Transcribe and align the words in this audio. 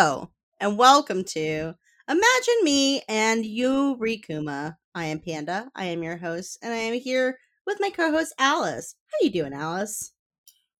Hello, 0.00 0.30
and 0.60 0.78
welcome 0.78 1.24
to 1.24 1.74
Imagine 2.08 2.54
Me 2.62 3.02
and 3.08 3.44
Yuri 3.44 4.18
Kuma. 4.18 4.78
I 4.94 5.06
am 5.06 5.18
Panda. 5.18 5.72
I 5.74 5.86
am 5.86 6.04
your 6.04 6.16
host, 6.16 6.56
and 6.62 6.72
I 6.72 6.76
am 6.76 6.94
here 6.94 7.40
with 7.66 7.78
my 7.80 7.90
co-host 7.90 8.32
Alice. 8.38 8.94
How 9.10 9.16
are 9.16 9.26
you 9.26 9.32
doing, 9.32 9.52
Alice? 9.52 10.12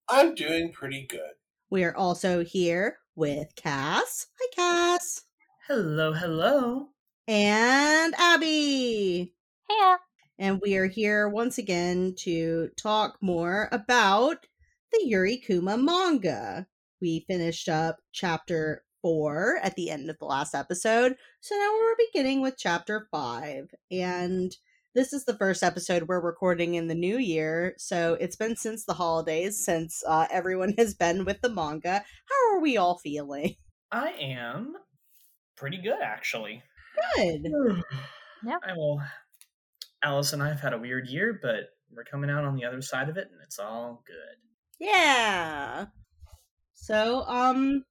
I'm 0.09 0.37
doing 0.37 0.71
pretty 0.73 1.05
good. 1.09 1.33
We 1.69 1.83
are 1.83 1.97
also 1.97 2.45
here 2.45 2.99
with 3.17 3.49
Cass. 3.57 4.29
Hi, 4.39 4.47
Cass. 4.55 5.23
Hello, 5.67 6.13
hello. 6.13 6.91
And 7.27 8.15
Abby. 8.17 9.35
Hey. 9.69 9.95
And 10.39 10.61
we 10.63 10.77
are 10.77 10.87
here 10.87 11.29
once 11.29 11.59
again 11.59 12.15
to 12.19 12.69
talk 12.77 13.19
more 13.21 13.69
about 13.73 14.47
the 14.93 15.01
Yuri 15.05 15.39
Kuma 15.39 15.77
manga. 15.77 16.69
We 17.01 17.25
finished 17.27 17.69
up 17.69 17.99
chapter 18.13 18.85
four 19.03 19.59
at 19.63 19.77
the 19.77 19.91
end 19.91 20.11
of 20.11 20.19
the 20.19 20.25
last 20.25 20.55
episode. 20.55 21.17
So 21.41 21.55
now 21.55 21.73
we're 21.79 22.07
beginning 22.13 22.43
with 22.43 22.57
chapter 22.59 23.09
five. 23.11 23.71
And 23.91 24.55
this 24.95 25.13
is 25.13 25.25
the 25.25 25.37
first 25.37 25.63
episode 25.63 26.09
we're 26.09 26.21
recording 26.21 26.75
in 26.75 26.89
the 26.89 26.95
new 26.95 27.19
year. 27.19 27.75
So 27.79 28.17
it's 28.21 28.37
been 28.37 28.57
since 28.57 28.85
the 28.85 28.95
holidays, 28.95 29.65
since 29.65 30.03
uh, 30.07 30.27
everyone 30.31 30.75
has 30.79 30.95
been 30.95 31.25
with 31.25 31.41
the 31.41 31.51
manga. 31.51 32.03
How 32.29 32.57
are 32.57 32.61
we 32.61 32.77
all 32.77 32.99
feeling? 32.99 33.57
I 33.93 34.11
am 34.21 34.75
pretty 35.57 35.79
good, 35.79 36.01
actually. 36.03 36.63
Good. 37.17 37.47
Yeah. 38.45 38.59
I 38.67 38.73
will. 38.75 39.01
Alice 40.03 40.33
and 40.33 40.43
I 40.43 40.49
have 40.49 40.61
had 40.61 40.73
a 40.73 40.79
weird 40.79 41.09
year, 41.09 41.39
but 41.41 41.71
we're 41.95 42.05
coming 42.05 42.31
out 42.31 42.45
on 42.45 42.57
the 42.57 42.65
other 42.65 42.83
side 42.83 43.09
of 43.09 43.17
it, 43.17 43.29
and 43.33 43.41
it's 43.43 43.59
all 43.59 44.03
good. 44.07 44.87
Yeah. 44.87 45.87
So, 46.75 47.23
um, 47.27 47.85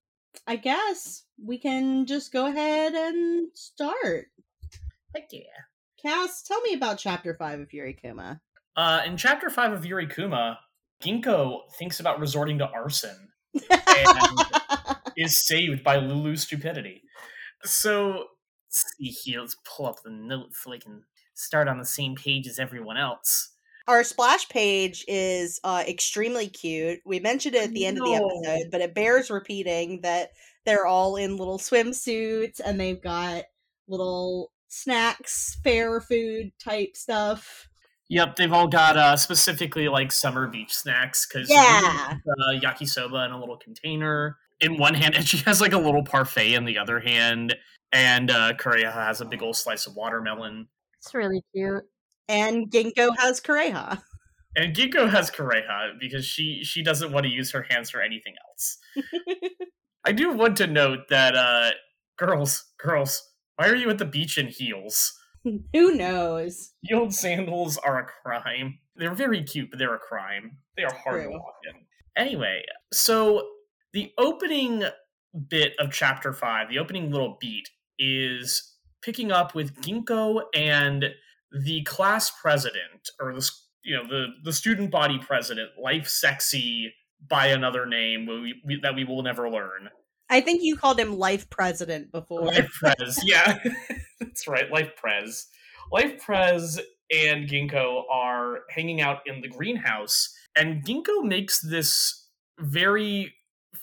I 0.46 0.56
guess 0.56 1.24
we 1.44 1.58
can 1.58 2.06
just 2.06 2.32
go 2.32 2.48
ahead 2.48 2.94
and 2.94 3.50
start. 3.54 4.28
Heck 5.16 5.30
yeah. 5.32 5.42
Cass, 6.02 6.44
tell 6.44 6.62
me 6.62 6.74
about 6.74 7.00
chapter 7.00 7.34
five 7.34 7.60
of 7.60 7.74
Yuri 7.74 7.94
Kuma. 7.94 8.42
Uh, 8.76 9.02
in 9.06 9.18
chapter 9.18 9.50
five 9.50 9.74
of 9.74 9.86
Yuri 9.86 10.08
Kuma, 10.08 10.60
Ginkgo 11.02 11.62
thinks 11.78 12.00
about 12.00 12.20
resorting 12.20 12.60
to 12.60 12.68
arson 12.68 13.30
and 13.54 14.46
is 15.18 15.46
saved 15.48 15.84
by 15.84 15.98
Lulu's 15.98 16.44
stupidity. 16.44 17.02
So, 17.64 18.26
let's 18.68 18.86
see 18.98 19.10
here. 19.10 19.42
Let's 19.42 19.58
pull 19.66 19.88
up 19.88 19.98
the 20.04 20.12
notes 20.12 20.64
so 20.64 20.72
I 20.72 20.78
can 20.78 21.04
start 21.34 21.68
on 21.68 21.80
the 21.80 21.86
same 21.86 22.16
page 22.16 22.48
as 22.48 22.60
everyone 22.60 22.98
else. 22.98 23.54
Our 23.88 24.04
splash 24.04 24.50
page 24.50 25.06
is 25.08 25.60
uh, 25.64 25.84
extremely 25.88 26.48
cute. 26.48 27.00
We 27.06 27.20
mentioned 27.20 27.56
it 27.56 27.64
at 27.64 27.74
the 27.74 27.86
end 27.86 27.98
of 27.98 28.04
the 28.04 28.16
episode, 28.16 28.70
but 28.72 28.82
it 28.82 28.94
bears 28.94 29.30
repeating 29.30 30.02
that 30.02 30.32
they're 30.66 30.86
all 30.86 31.16
in 31.16 31.38
little 31.38 31.58
swimsuits 31.58 32.60
and 32.64 32.80
they've 32.80 33.02
got 33.02 33.44
little 33.88 34.52
snacks, 34.68 35.58
fair 35.64 36.02
food 36.02 36.52
type 36.62 36.98
stuff. 36.98 37.70
Yep, 38.10 38.36
they've 38.38 38.52
all 38.54 38.68
got 38.68 38.98
uh, 38.98 39.16
specifically 39.18 39.88
like 39.88 40.12
summer 40.12 40.48
beach 40.48 40.74
snacks 40.76 41.26
because 41.26 41.50
Yeah. 41.50 42.16
uh, 42.28 42.60
yakisoba 42.60 43.26
in 43.26 43.32
a 43.32 43.40
little 43.40 43.58
container 43.58 44.38
in 44.60 44.78
one 44.78 44.94
hand, 44.94 45.16
and 45.16 45.28
she 45.28 45.38
has 45.40 45.62
like 45.62 45.74
a 45.74 45.78
little 45.78 46.04
parfait 46.04 46.54
in 46.54 46.66
the 46.66 46.78
other 46.78 47.00
hand, 47.00 47.56
and 47.92 48.32
uh, 48.32 48.54
Kureha 48.54 48.94
has 48.94 49.22
a 49.22 49.26
big 49.26 49.42
old 49.42 49.56
slice 49.56 49.88
of 49.88 49.96
watermelon, 49.96 50.68
It's 51.00 51.14
really 51.14 51.44
cute. 51.54 51.84
And 52.30 52.70
Ginkgo 52.70 53.16
has 53.18 53.40
Kureha. 53.40 54.02
and 54.56 54.76
Ginkgo 54.76 55.10
has 55.10 55.32
Kureha 55.32 56.00
because 56.00 56.26
she 56.26 56.64
she 56.64 56.84
doesn't 56.84 57.12
want 57.12 57.26
to 57.26 57.32
use 57.32 57.52
her 57.52 57.66
hands 57.70 57.90
for 57.90 58.02
anything 58.02 58.36
else. 58.50 58.78
I 60.06 60.12
do 60.12 60.32
want 60.34 60.58
to 60.58 60.68
note 60.68 61.10
that 61.10 61.36
uh, 61.36 61.72
girls, 62.18 62.66
girls, 62.80 63.22
why 63.58 63.68
are 63.68 63.76
you 63.76 63.90
at 63.90 63.98
the 63.98 64.06
beach 64.06 64.38
in 64.38 64.48
heels? 64.48 65.14
Who 65.74 65.96
knows? 65.96 66.74
Heeled 66.82 67.14
sandals 67.14 67.78
are 67.78 68.00
a 68.00 68.06
crime. 68.06 68.80
They're 68.96 69.14
very 69.14 69.44
cute, 69.44 69.70
but 69.70 69.80
they're 69.80 69.96
a 69.96 70.00
crime. 70.00 70.58
They 70.76 70.84
are 70.84 70.94
hard 70.94 71.24
to 71.24 71.30
walk 71.30 71.56
in. 71.66 71.82
Anyway, 72.16 72.64
so 72.92 73.48
the 73.94 74.12
opening 74.18 74.84
bit 75.50 75.74
of 75.80 75.92
chapter 75.92 76.34
five, 76.34 76.70
the 76.70 76.80
opening 76.80 77.12
little 77.12 77.38
beat, 77.40 77.70
is 78.00 78.74
picking 79.02 79.32
up 79.32 79.54
with 79.54 79.76
Ginkgo 79.82 80.44
and 80.56 81.06
the 81.52 81.84
class 81.84 82.32
president, 82.42 83.10
or 83.20 83.34
the 83.34 83.50
you 83.84 83.96
know 83.96 84.08
the 84.08 84.28
the 84.44 84.54
student 84.54 84.92
body 84.92 85.20
president, 85.20 85.70
Life 85.82 86.08
Sexy 86.08 86.94
by 87.30 87.48
another 87.48 87.86
name 87.86 88.28
we, 88.28 88.62
we, 88.64 88.80
that 88.82 88.96
we 88.96 89.04
will 89.04 89.24
never 89.24 89.50
learn. 89.50 89.90
I 90.30 90.42
think 90.42 90.62
you 90.62 90.76
called 90.76 91.00
him 91.00 91.18
Life 91.18 91.50
President 91.50 92.12
before. 92.12 92.46
Life 92.46 92.70
Prez, 92.80 93.20
yeah, 93.26 93.60
that's 94.20 94.48
right. 94.48 94.72
Life 94.72 94.92
Prez, 94.96 95.48
Life 95.92 96.22
Prez, 96.22 96.80
and 97.12 97.48
Ginkgo 97.48 98.04
are 98.12 98.60
hanging 98.70 99.02
out 99.02 99.20
in 99.26 99.42
the 99.42 99.48
greenhouse, 99.48 100.34
and 100.56 100.84
Ginkgo 100.84 101.24
makes 101.24 101.60
this 101.60 102.28
very 102.60 103.34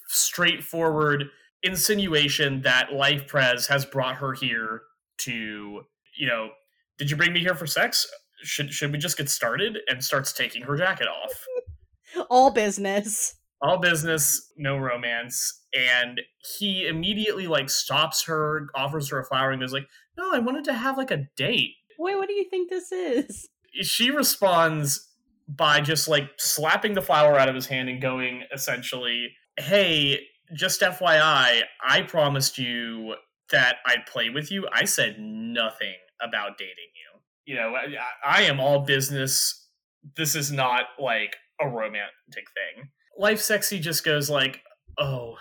straightforward 0.08 1.24
insinuation 1.62 2.60
that 2.62 2.92
Life 2.92 3.26
Prez 3.26 3.66
has 3.68 3.84
brought 3.84 4.16
her 4.16 4.34
here 4.34 4.82
to, 5.18 5.80
you 6.16 6.26
know, 6.26 6.50
did 6.98 7.10
you 7.10 7.16
bring 7.16 7.32
me 7.32 7.40
here 7.40 7.54
for 7.54 7.66
sex? 7.66 8.06
Should 8.42 8.72
should 8.72 8.92
we 8.92 8.98
just 8.98 9.16
get 9.16 9.28
started? 9.30 9.78
And 9.88 10.02
starts 10.04 10.32
taking 10.32 10.62
her 10.62 10.76
jacket 10.76 11.06
off 11.08 11.32
All 12.30 12.50
business. 12.50 13.36
all 13.60 13.78
business, 13.78 14.52
no 14.56 14.76
romance. 14.76 15.62
And 15.76 16.20
he 16.58 16.86
immediately 16.86 17.46
like 17.46 17.70
stops 17.70 18.24
her, 18.26 18.68
offers 18.74 19.08
her 19.10 19.18
a 19.20 19.24
flower, 19.24 19.50
and 19.50 19.60
goes 19.60 19.72
like, 19.72 19.88
"No, 20.16 20.32
I 20.32 20.38
wanted 20.38 20.64
to 20.64 20.74
have 20.74 20.96
like 20.96 21.10
a 21.10 21.26
date." 21.36 21.72
Wait, 21.98 22.16
what 22.16 22.28
do 22.28 22.34
you 22.34 22.44
think 22.50 22.70
this 22.70 22.92
is? 22.92 23.48
She 23.82 24.10
responds 24.10 25.08
by 25.48 25.80
just 25.80 26.06
like 26.08 26.30
slapping 26.38 26.94
the 26.94 27.02
flower 27.02 27.38
out 27.38 27.48
of 27.48 27.54
his 27.54 27.66
hand 27.66 27.88
and 27.88 28.00
going 28.00 28.44
essentially, 28.52 29.30
"Hey, 29.58 30.20
just 30.54 30.80
FYI, 30.82 31.62
I 31.84 32.02
promised 32.02 32.58
you 32.58 33.14
that 33.50 33.76
I'd 33.86 34.06
play 34.06 34.30
with 34.30 34.50
you. 34.52 34.68
I 34.72 34.84
said 34.84 35.16
nothing 35.18 35.94
about 36.20 36.58
dating 36.58 36.92
you. 36.94 37.20
You 37.54 37.60
know, 37.60 37.74
I, 37.74 38.40
I 38.40 38.42
am 38.42 38.60
all 38.60 38.80
business. 38.80 39.68
This 40.16 40.34
is 40.34 40.50
not 40.50 40.84
like 40.98 41.36
a 41.60 41.68
romantic 41.68 42.10
thing." 42.34 42.90
Life 43.18 43.40
Sexy 43.40 43.78
just 43.78 44.04
goes 44.04 44.30
like, 44.30 44.60
"Oh, 44.98 45.36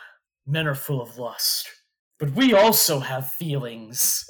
men 0.45 0.67
are 0.67 0.75
full 0.75 1.01
of 1.01 1.17
lust, 1.17 1.69
but 2.19 2.31
we 2.31 2.53
also 2.53 2.99
have 2.99 3.29
feelings. 3.29 4.25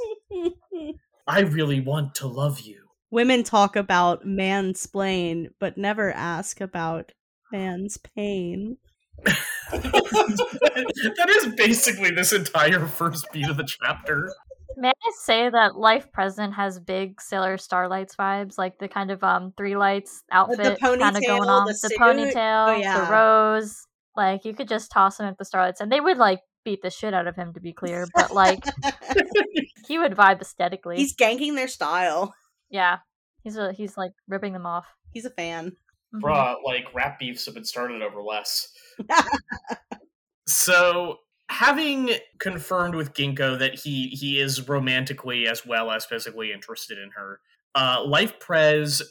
I 1.27 1.41
really 1.41 1.79
want 1.79 2.15
to 2.15 2.27
love 2.27 2.59
you." 2.61 2.83
Women 3.11 3.43
talk 3.43 3.75
about 3.75 4.25
mansplain, 4.25 5.49
but 5.59 5.77
never 5.77 6.11
ask 6.11 6.59
about 6.59 7.11
man's 7.51 7.97
pain. 7.97 8.77
that 9.71 11.29
is 11.29 11.53
basically 11.55 12.11
this 12.11 12.33
entire 12.33 12.87
first 12.87 13.31
beat 13.31 13.47
of 13.47 13.57
the 13.57 13.63
chapter. 13.63 14.33
May 14.77 14.89
I 14.89 15.11
say 15.21 15.49
that 15.49 15.75
Life 15.77 16.11
Present 16.11 16.53
has 16.53 16.79
big 16.79 17.21
Sailor 17.21 17.57
Starlights 17.57 18.15
vibes, 18.15 18.57
like 18.57 18.77
the 18.79 18.87
kind 18.87 19.11
of 19.11 19.23
um 19.23 19.53
three 19.57 19.75
lights 19.75 20.23
outfit 20.31 20.79
kind 20.79 21.01
of 21.01 21.13
ponytail, 21.13 21.27
going 21.27 21.49
on, 21.49 21.65
the 21.67 21.73
the, 21.81 21.95
ponytail, 21.99 22.67
Oh, 22.69 22.75
yeah. 22.75 23.05
the 23.05 23.11
rose. 23.11 23.85
Like 24.15 24.45
you 24.45 24.53
could 24.53 24.67
just 24.67 24.91
toss 24.91 25.19
him 25.19 25.25
at 25.25 25.37
the 25.37 25.45
Starlights, 25.45 25.79
and 25.81 25.91
they 25.91 25.99
would 26.01 26.17
like 26.17 26.39
beat 26.65 26.81
the 26.81 26.89
shit 26.89 27.13
out 27.13 27.27
of 27.27 27.35
him 27.35 27.53
to 27.53 27.59
be 27.59 27.73
clear, 27.73 28.05
but 28.15 28.33
like 28.33 28.63
he 29.87 29.97
would 29.99 30.13
vibe 30.13 30.39
aesthetically. 30.41 30.97
He's 30.97 31.15
ganking 31.15 31.55
their 31.55 31.67
style. 31.67 32.33
yeah, 32.69 32.97
he's 33.43 33.57
a, 33.57 33.73
he's 33.73 33.97
like 33.97 34.11
ripping 34.27 34.53
them 34.53 34.65
off. 34.65 34.85
He's 35.11 35.25
a 35.25 35.29
fan. 35.31 35.73
Mhm. 36.15 36.21
Bruh, 36.21 36.55
like 36.63 36.93
rap 36.93 37.17
beefs 37.19 37.45
have 37.45 37.55
been 37.55 37.65
started 37.65 38.01
over 38.01 38.21
less. 38.21 38.69
so 40.47 41.17
having 41.49 42.11
confirmed 42.39 42.95
with 42.95 43.13
Ginkgo 43.13 43.57
that 43.59 43.75
he 43.79 44.09
he 44.09 44.39
is 44.39 44.67
romantically 44.67 45.47
as 45.47 45.65
well 45.65 45.91
as 45.91 46.05
physically 46.05 46.51
interested 46.51 46.97
in 46.97 47.11
her, 47.11 47.39
uh, 47.75 48.03
Life 48.05 48.39
Prez 48.39 49.01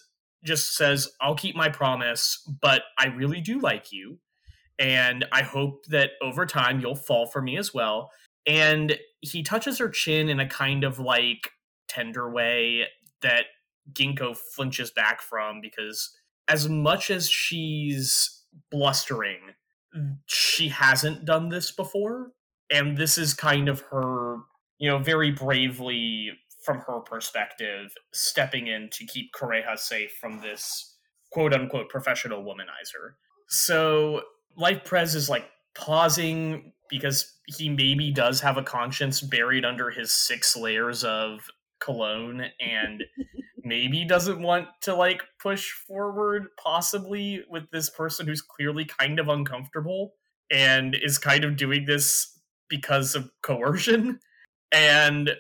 just 0.45 0.77
says, 0.77 1.09
"I'll 1.21 1.37
keep 1.37 1.55
my 1.55 1.69
promise, 1.69 2.39
but 2.61 2.83
I 2.99 3.07
really 3.07 3.41
do 3.41 3.61
like 3.61 3.93
you, 3.93 4.19
and 4.79 5.25
I 5.33 5.43
hope 5.43 5.87
that 5.87 6.13
over 6.21 6.47
time 6.47 6.81
you'll 6.81 6.97
fall 6.97 7.27
for 7.27 7.43
me 7.43 7.57
as 7.57 7.73
well." 7.73 8.11
And 8.47 8.99
he 9.21 9.43
touches 9.43 9.79
her 9.79 9.89
chin 9.89 10.29
in 10.29 10.41
a 10.41 10.49
kind 10.49 10.85
of 10.85 10.99
like 10.99 11.53
tender 11.89 12.31
way 12.31 12.89
that 13.21 13.47
Ginkgo 13.93 14.37
flinches 14.37 14.91
back 14.91 15.23
from 15.23 15.61
because 15.61 16.17
as 16.49 16.69
much 16.69 17.11
as 17.11 17.29
she's 17.29 18.43
blustering, 18.71 19.55
she 20.27 20.69
hasn't 20.69 21.25
done 21.25 21.49
this 21.49 21.71
before. 21.71 22.33
And 22.71 22.97
this 22.97 23.19
is 23.19 23.35
kind 23.35 23.69
of 23.69 23.81
her, 23.91 24.37
you 24.79 24.89
know, 24.89 24.99
very 24.99 25.31
bravely, 25.31 26.31
from 26.63 26.79
her 26.87 27.01
perspective, 27.01 27.93
stepping 28.13 28.69
in 28.69 28.89
to 28.93 29.05
keep 29.05 29.33
Kureha 29.33 29.79
safe 29.79 30.13
from 30.21 30.41
this 30.41 30.97
quote 31.31 31.53
unquote 31.53 31.89
professional 31.89 32.43
womanizer. 32.43 33.15
So 33.49 34.23
Life 34.57 34.85
Prez 34.85 35.15
is 35.15 35.29
like 35.29 35.49
pausing 35.75 36.73
because 36.89 37.35
he 37.47 37.69
maybe 37.69 38.11
does 38.11 38.41
have 38.41 38.57
a 38.57 38.63
conscience 38.63 39.21
buried 39.21 39.65
under 39.65 39.91
his 39.91 40.13
six 40.13 40.57
layers 40.57 41.05
of 41.05 41.41
cologne 41.81 42.45
and 42.61 43.03
maybe 43.65 44.05
doesn't 44.05 44.41
want 44.41 44.69
to 44.83 44.95
like 44.95 45.23
push 45.41 45.71
forward 45.71 46.47
possibly 46.63 47.45
with 47.49 47.71
this 47.71 47.91
person 47.91 48.27
who's 48.27 48.43
clearly 48.43 48.85
kind 48.85 49.19
of 49.19 49.29
uncomfortable 49.29 50.15
and 50.51 50.95
is 50.95 51.19
kind 51.19 51.45
of 51.45 51.57
doing 51.57 51.85
this 51.85 52.39
because 52.69 53.15
of 53.15 53.31
coercion 53.43 54.19
and 54.73 55.31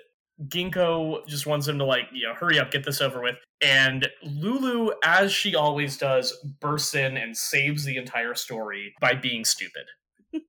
Ginkgo 0.49 1.27
just 1.27 1.47
wants 1.47 1.69
him 1.69 1.79
to 1.79 1.85
like, 1.85 2.09
you 2.13 2.27
know, 2.27 2.35
hurry 2.35 2.59
up, 2.59 2.71
get 2.71 2.85
this 2.85 3.01
over 3.01 3.21
with. 3.21 3.37
And 3.63 4.09
Lulu, 4.23 4.93
as 5.05 5.33
she 5.33 5.55
always 5.55 5.97
does, 5.97 6.33
bursts 6.61 6.95
in 6.95 7.17
and 7.17 7.37
saves 7.37 7.85
the 7.85 7.97
entire 7.97 8.35
story 8.35 8.95
by 9.01 9.15
being 9.15 9.45
stupid. 9.45 9.85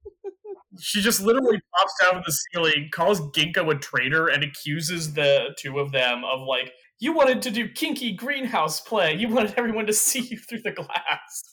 she 0.80 1.02
just 1.02 1.22
literally 1.22 1.62
pops 1.76 1.94
out 2.06 2.16
of 2.16 2.24
the 2.26 2.32
ceiling, 2.32 2.90
calls 2.92 3.22
Ginkgo 3.32 3.76
a 3.76 3.78
traitor, 3.78 4.28
and 4.28 4.44
accuses 4.44 5.14
the 5.14 5.56
two 5.58 5.80
of 5.80 5.92
them 5.92 6.24
of 6.24 6.42
like, 6.48 6.74
you 7.04 7.12
wanted 7.12 7.42
to 7.42 7.52
do 7.52 7.68
kinky 7.68 8.14
greenhouse 8.14 8.80
play. 8.80 9.14
You 9.14 9.28
wanted 9.28 9.56
everyone 9.58 9.86
to 9.88 9.94
see 9.94 10.22
you 10.22 10.38
through 10.38 10.62
the 10.62 10.72
glass. 10.72 11.44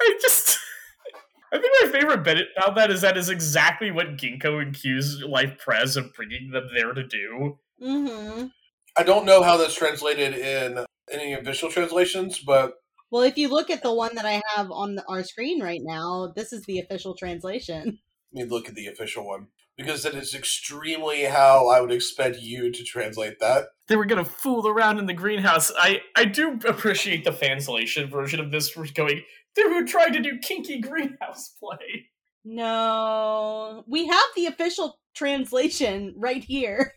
I 0.00 0.18
just 0.22 0.58
I 1.52 1.58
think 1.58 1.72
my 1.82 1.92
favorite 1.92 2.24
bit 2.24 2.48
about 2.56 2.76
that 2.76 2.90
is 2.90 3.02
that 3.02 3.18
is 3.18 3.28
exactly 3.28 3.90
what 3.90 4.16
Ginkgo 4.16 4.66
accused 4.66 5.22
Life 5.22 5.58
Prez 5.58 5.98
of 5.98 6.14
bringing 6.14 6.50
them 6.50 6.68
there 6.74 6.94
to 6.94 7.06
do. 7.06 7.58
Mm-hmm. 7.82 8.46
I 8.96 9.02
don't 9.02 9.26
know 9.26 9.42
how 9.42 9.58
that's 9.58 9.74
translated 9.74 10.34
in 10.34 10.84
any 11.12 11.34
official 11.34 11.70
translations, 11.70 12.38
but 12.38 12.72
Well, 13.10 13.22
if 13.22 13.36
you 13.36 13.48
look 13.48 13.68
at 13.68 13.82
the 13.82 13.92
one 13.92 14.14
that 14.14 14.24
I 14.24 14.40
have 14.56 14.70
on 14.70 14.94
the, 14.94 15.04
our 15.08 15.22
screen 15.24 15.62
right 15.62 15.80
now, 15.82 16.32
this 16.34 16.54
is 16.54 16.64
the 16.64 16.78
official 16.78 17.14
translation. 17.14 17.98
let 18.32 18.44
me 18.44 18.50
look 18.50 18.66
at 18.66 18.74
the 18.74 18.86
official 18.86 19.26
one 19.26 19.48
because 19.78 20.02
that 20.02 20.14
is 20.14 20.34
extremely 20.34 21.22
how 21.24 21.68
I 21.68 21.80
would 21.80 21.92
expect 21.92 22.40
you 22.40 22.70
to 22.70 22.84
translate 22.84 23.38
that. 23.38 23.68
They 23.86 23.96
were 23.96 24.04
gonna 24.04 24.24
fool 24.24 24.68
around 24.68 24.98
in 24.98 25.06
the 25.06 25.14
greenhouse. 25.14 25.72
I 25.78 26.02
I 26.14 26.26
do 26.26 26.58
appreciate 26.66 27.24
the 27.24 27.30
fanslation 27.30 28.10
version 28.10 28.40
of 28.40 28.50
this. 28.50 28.76
We're 28.76 28.88
going. 28.92 29.22
They 29.56 29.64
were 29.64 29.84
trying 29.84 30.12
to 30.12 30.20
do 30.20 30.38
kinky 30.38 30.80
greenhouse 30.80 31.54
play. 31.58 32.10
No, 32.44 33.84
we 33.86 34.06
have 34.06 34.24
the 34.36 34.46
official 34.46 34.98
translation 35.14 36.14
right 36.16 36.44
here. 36.44 36.92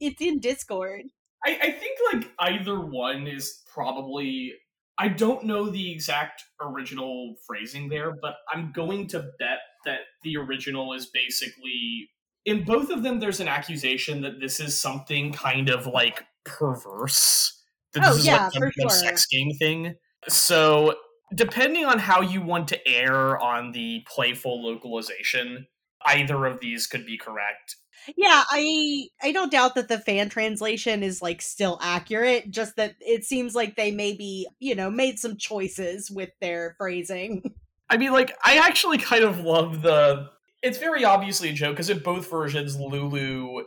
It's 0.00 0.20
in 0.20 0.38
Discord. 0.38 1.06
I, 1.44 1.58
I 1.60 1.70
think 1.72 1.98
like 2.12 2.30
either 2.38 2.78
one 2.78 3.26
is 3.26 3.62
probably 3.72 4.52
I 4.98 5.08
don't 5.08 5.44
know 5.44 5.70
the 5.70 5.92
exact 5.92 6.42
original 6.60 7.36
phrasing 7.46 7.88
there, 7.88 8.12
but 8.20 8.34
I'm 8.52 8.72
going 8.72 9.06
to 9.08 9.20
bet 9.38 9.58
that 9.84 10.00
the 10.22 10.36
original 10.36 10.92
is 10.92 11.06
basically 11.06 12.10
in 12.44 12.64
both 12.64 12.90
of 12.90 13.02
them 13.02 13.20
there's 13.20 13.40
an 13.40 13.48
accusation 13.48 14.22
that 14.22 14.40
this 14.40 14.60
is 14.60 14.76
something 14.78 15.32
kind 15.32 15.68
of 15.68 15.86
like 15.86 16.24
perverse. 16.44 17.62
That 17.94 18.04
this 18.04 18.14
Oh, 18.14 18.16
is 18.16 18.26
yeah, 18.26 18.36
like 18.44 18.52
some 18.52 18.62
for 18.62 18.72
kind 18.72 18.90
of 18.90 18.90
sure. 18.90 18.90
sex 18.90 19.26
game 19.26 19.50
thing. 19.58 19.94
So 20.28 20.96
depending 21.34 21.84
on 21.84 21.98
how 21.98 22.20
you 22.20 22.42
want 22.42 22.68
to 22.68 22.88
err 22.88 23.38
on 23.38 23.72
the 23.72 24.04
playful 24.08 24.62
localization, 24.62 25.66
either 26.06 26.44
of 26.46 26.60
these 26.60 26.86
could 26.86 27.04
be 27.06 27.18
correct. 27.18 27.76
Yeah, 28.16 28.44
I 28.50 29.08
I 29.22 29.32
don't 29.32 29.50
doubt 29.50 29.74
that 29.74 29.88
the 29.88 29.98
fan 29.98 30.28
translation 30.30 31.02
is 31.02 31.20
like 31.20 31.42
still 31.42 31.78
accurate, 31.82 32.50
just 32.50 32.76
that 32.76 32.94
it 33.00 33.24
seems 33.24 33.54
like 33.54 33.76
they 33.76 33.90
maybe, 33.90 34.46
you 34.60 34.74
know, 34.74 34.90
made 34.90 35.18
some 35.18 35.36
choices 35.36 36.10
with 36.10 36.30
their 36.40 36.74
phrasing. 36.78 37.54
I 37.90 37.96
mean, 37.96 38.12
like, 38.12 38.36
I 38.44 38.58
actually 38.58 38.98
kind 38.98 39.24
of 39.24 39.40
love 39.40 39.82
the. 39.82 40.30
It's 40.62 40.78
very 40.78 41.04
obviously 41.04 41.50
a 41.50 41.52
joke 41.52 41.74
because 41.76 41.90
in 41.90 42.00
both 42.00 42.30
versions, 42.30 42.78
Lulu. 42.78 43.64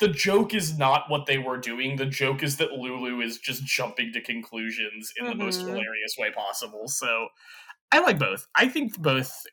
The 0.00 0.08
joke 0.08 0.52
is 0.52 0.76
not 0.76 1.08
what 1.08 1.26
they 1.26 1.38
were 1.38 1.58
doing. 1.58 1.94
The 1.94 2.06
joke 2.06 2.42
is 2.42 2.56
that 2.56 2.72
Lulu 2.72 3.20
is 3.20 3.38
just 3.38 3.64
jumping 3.64 4.12
to 4.14 4.20
conclusions 4.20 5.12
in 5.16 5.26
the 5.26 5.34
most 5.36 5.60
Mhm. 5.60 5.68
hilarious 5.68 6.16
way 6.18 6.32
possible. 6.32 6.88
So, 6.88 7.28
I 7.92 8.00
like 8.00 8.18
both. 8.18 8.48
I 8.56 8.66
think 8.68 8.98
both 8.98 9.46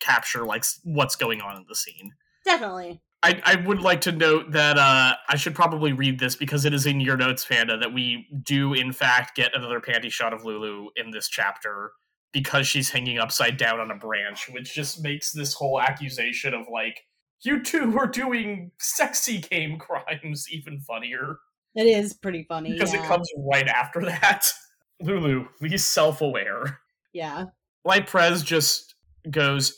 capture 0.00 0.44
like 0.46 0.64
what's 0.84 1.16
going 1.16 1.42
on 1.42 1.56
in 1.58 1.66
the 1.68 1.74
scene. 1.74 2.12
Definitely. 2.46 3.02
I, 3.22 3.42
I 3.44 3.54
would 3.56 3.80
like 3.80 4.00
to 4.02 4.12
note 4.12 4.52
that 4.52 4.78
uh, 4.78 5.16
I 5.28 5.36
should 5.36 5.54
probably 5.54 5.92
read 5.92 6.18
this 6.18 6.34
because 6.34 6.64
it 6.64 6.72
is 6.74 6.86
in 6.86 7.00
your 7.00 7.16
notes, 7.16 7.44
Panda, 7.44 7.76
that 7.78 7.92
we 7.92 8.26
do 8.42 8.72
in 8.74 8.92
fact 8.92 9.36
get 9.36 9.54
another 9.54 9.80
panty 9.80 10.10
shot 10.10 10.32
of 10.32 10.44
Lulu 10.44 10.88
in 10.96 11.10
this 11.10 11.28
chapter 11.28 11.92
because 12.34 12.66
she's 12.66 12.90
hanging 12.90 13.18
upside 13.18 13.56
down 13.56 13.80
on 13.80 13.90
a 13.90 13.96
branch, 13.96 14.50
which 14.50 14.74
just 14.74 15.02
makes 15.02 15.32
this 15.32 15.54
whole 15.54 15.80
accusation 15.80 16.52
of 16.52 16.66
like 16.70 17.00
you 17.42 17.62
two 17.62 17.96
are 17.98 18.06
doing 18.06 18.70
sexy 18.78 19.38
game 19.38 19.78
crimes 19.78 20.46
even 20.50 20.80
funnier 20.80 21.38
It 21.74 21.86
is 21.86 22.12
pretty 22.12 22.44
funny. 22.46 22.72
because 22.72 22.92
yeah. 22.92 23.02
it 23.02 23.06
comes 23.06 23.28
right 23.38 23.68
after 23.68 24.02
that. 24.02 24.50
Lulu, 25.00 25.46
be 25.60 25.76
self-aware. 25.78 26.80
yeah. 27.12 27.44
Life 27.84 28.06
Prez 28.06 28.42
just 28.42 28.94
goes, 29.30 29.74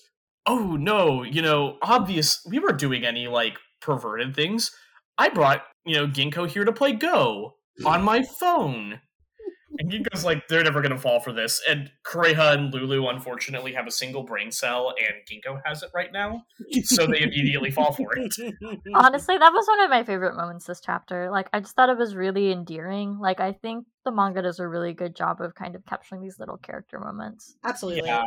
"Oh 0.46 0.76
no, 0.76 1.22
you 1.24 1.42
know, 1.42 1.78
obvious. 1.82 2.40
We 2.48 2.58
weren't 2.58 2.78
doing 2.78 3.04
any 3.04 3.26
like 3.28 3.58
perverted 3.80 4.34
things. 4.36 4.70
I 5.18 5.28
brought 5.30 5.62
you 5.84 5.96
know 5.96 6.06
Ginkgo 6.06 6.48
here 6.48 6.64
to 6.64 6.72
play 6.72 6.92
Go 6.92 7.54
on 7.84 8.02
my 8.02 8.22
phone." 8.38 9.00
And 9.78 9.90
Ginkgo's 9.90 10.24
like, 10.24 10.48
"They're 10.48 10.62
never 10.62 10.82
gonna 10.82 10.98
fall 10.98 11.20
for 11.20 11.32
this." 11.32 11.62
And 11.68 11.90
Kureha 12.04 12.54
and 12.54 12.72
Lulu 12.72 13.08
unfortunately 13.08 13.72
have 13.72 13.86
a 13.86 13.90
single 13.90 14.22
brain 14.22 14.50
cell, 14.50 14.94
and 14.98 15.16
Ginkgo 15.26 15.60
has 15.64 15.82
it 15.82 15.90
right 15.94 16.12
now, 16.12 16.44
so 16.84 17.06
they 17.06 17.22
immediately 17.22 17.70
fall 17.70 17.92
for 17.92 18.16
it. 18.16 18.34
Honestly, 18.94 19.38
that 19.38 19.52
was 19.52 19.66
one 19.66 19.80
of 19.80 19.90
my 19.90 20.04
favorite 20.04 20.36
moments 20.36 20.66
this 20.66 20.80
chapter. 20.80 21.30
Like, 21.30 21.48
I 21.52 21.60
just 21.60 21.76
thought 21.76 21.88
it 21.88 21.98
was 21.98 22.14
really 22.14 22.52
endearing. 22.52 23.18
Like, 23.18 23.40
I 23.40 23.52
think 23.52 23.86
the 24.04 24.12
manga 24.12 24.42
does 24.42 24.58
a 24.58 24.68
really 24.68 24.92
good 24.92 25.16
job 25.16 25.40
of 25.40 25.54
kind 25.54 25.74
of 25.74 25.84
capturing 25.86 26.22
these 26.22 26.38
little 26.38 26.58
character 26.58 26.98
moments. 26.98 27.56
Absolutely. 27.64 28.08
Yeah, 28.08 28.22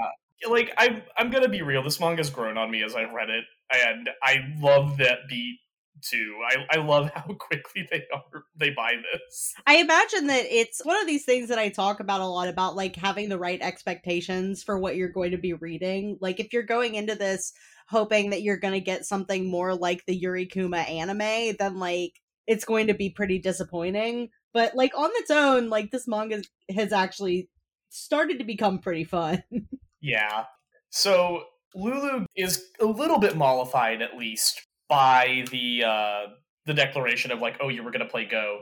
like 0.50 0.74
I'm, 0.78 1.02
I'm 1.18 1.30
gonna 1.30 1.50
be 1.50 1.62
real. 1.62 1.84
This 1.84 2.00
manga's 2.00 2.30
grown 2.30 2.58
on 2.58 2.72
me 2.72 2.84
as 2.84 2.96
I 2.96 3.04
read 3.04 3.30
it, 3.30 3.46
and 3.72 4.10
I 4.24 4.38
love 4.60 4.98
that 4.98 5.28
beat 5.28 5.60
too. 6.02 6.38
I, 6.48 6.78
I 6.78 6.84
love 6.84 7.12
how 7.16 7.34
quickly 7.34 7.88
they 7.90 8.04
are 8.14 8.44
they 8.56 8.72
buy 8.72 8.94
this. 9.14 9.54
I 9.66 9.78
imagine 9.78 10.28
that 10.28 10.46
it's 10.46 10.84
one 10.84 11.00
of 11.00 11.08
these 11.08 11.26
things 11.26 11.50
that 11.50 11.60
I 11.60 11.70
talk 11.70 12.00
about 12.00 12.22
a 12.22 12.26
lot 12.26 12.48
about 12.48 12.76
like 12.76 12.96
having 12.96 13.30
the 13.30 13.40
right 13.40 13.62
expectations 13.62 14.64
for 14.64 14.78
what 14.78 14.96
you're 14.96 15.10
going 15.12 15.32
to 15.32 15.38
be 15.38 15.54
reading. 15.54 16.18
Like 16.22 16.40
if 16.40 16.54
you're 16.54 16.64
going 16.64 16.96
into 16.96 17.16
this 17.16 17.54
hoping 17.88 18.30
that 18.30 18.44
you're 18.44 18.58
going 18.58 18.76
to 18.76 18.80
get 18.80 19.06
something 19.06 19.50
more 19.50 19.74
like 19.76 20.06
the 20.06 20.16
Yuri 20.16 20.46
Kuma 20.46 20.78
anime, 20.78 21.56
then 21.58 21.80
like 21.80 22.22
it's 22.48 22.66
going 22.66 22.88
to 22.88 22.94
be 22.94 23.10
pretty 23.10 23.40
disappointing. 23.40 24.30
But 24.54 24.76
like 24.76 24.98
on 24.98 25.10
its 25.14 25.32
own, 25.32 25.70
like 25.70 25.92
this 25.92 26.08
manga 26.08 26.42
has 26.74 26.92
actually 26.92 27.50
started 27.90 28.40
to 28.40 28.46
become 28.46 28.80
pretty 28.80 29.04
fun. 29.04 29.44
Yeah. 30.02 30.46
So 30.92 31.44
Lulu 31.76 32.26
is 32.36 32.66
a 32.80 32.86
little 32.86 33.20
bit 33.20 33.36
mollified, 33.36 34.02
at 34.02 34.18
least, 34.18 34.66
by 34.90 35.46
the 35.52 35.84
uh, 35.86 36.22
the 36.66 36.74
declaration 36.74 37.32
of 37.32 37.40
like, 37.40 37.58
"Oh, 37.62 37.70
you 37.70 37.84
were 37.84 37.92
gonna 37.92 38.06
play 38.06 38.26
Go," 38.26 38.62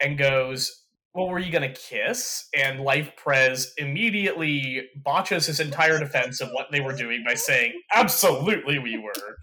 and 0.00 0.16
goes, 0.16 0.84
"Well, 1.12 1.28
were 1.28 1.38
you 1.38 1.52
gonna 1.52 1.74
kiss?" 1.74 2.48
And 2.56 2.80
Life 2.80 3.12
Prez 3.16 3.74
immediately 3.76 4.88
botches 5.04 5.46
his 5.46 5.60
entire 5.60 5.98
defense 5.98 6.40
of 6.40 6.50
what 6.52 6.68
they 6.70 6.80
were 6.80 6.94
doing 6.94 7.22
by 7.26 7.34
saying, 7.34 7.82
"Absolutely, 7.92 8.78
we 8.78 8.96
were." 8.96 9.36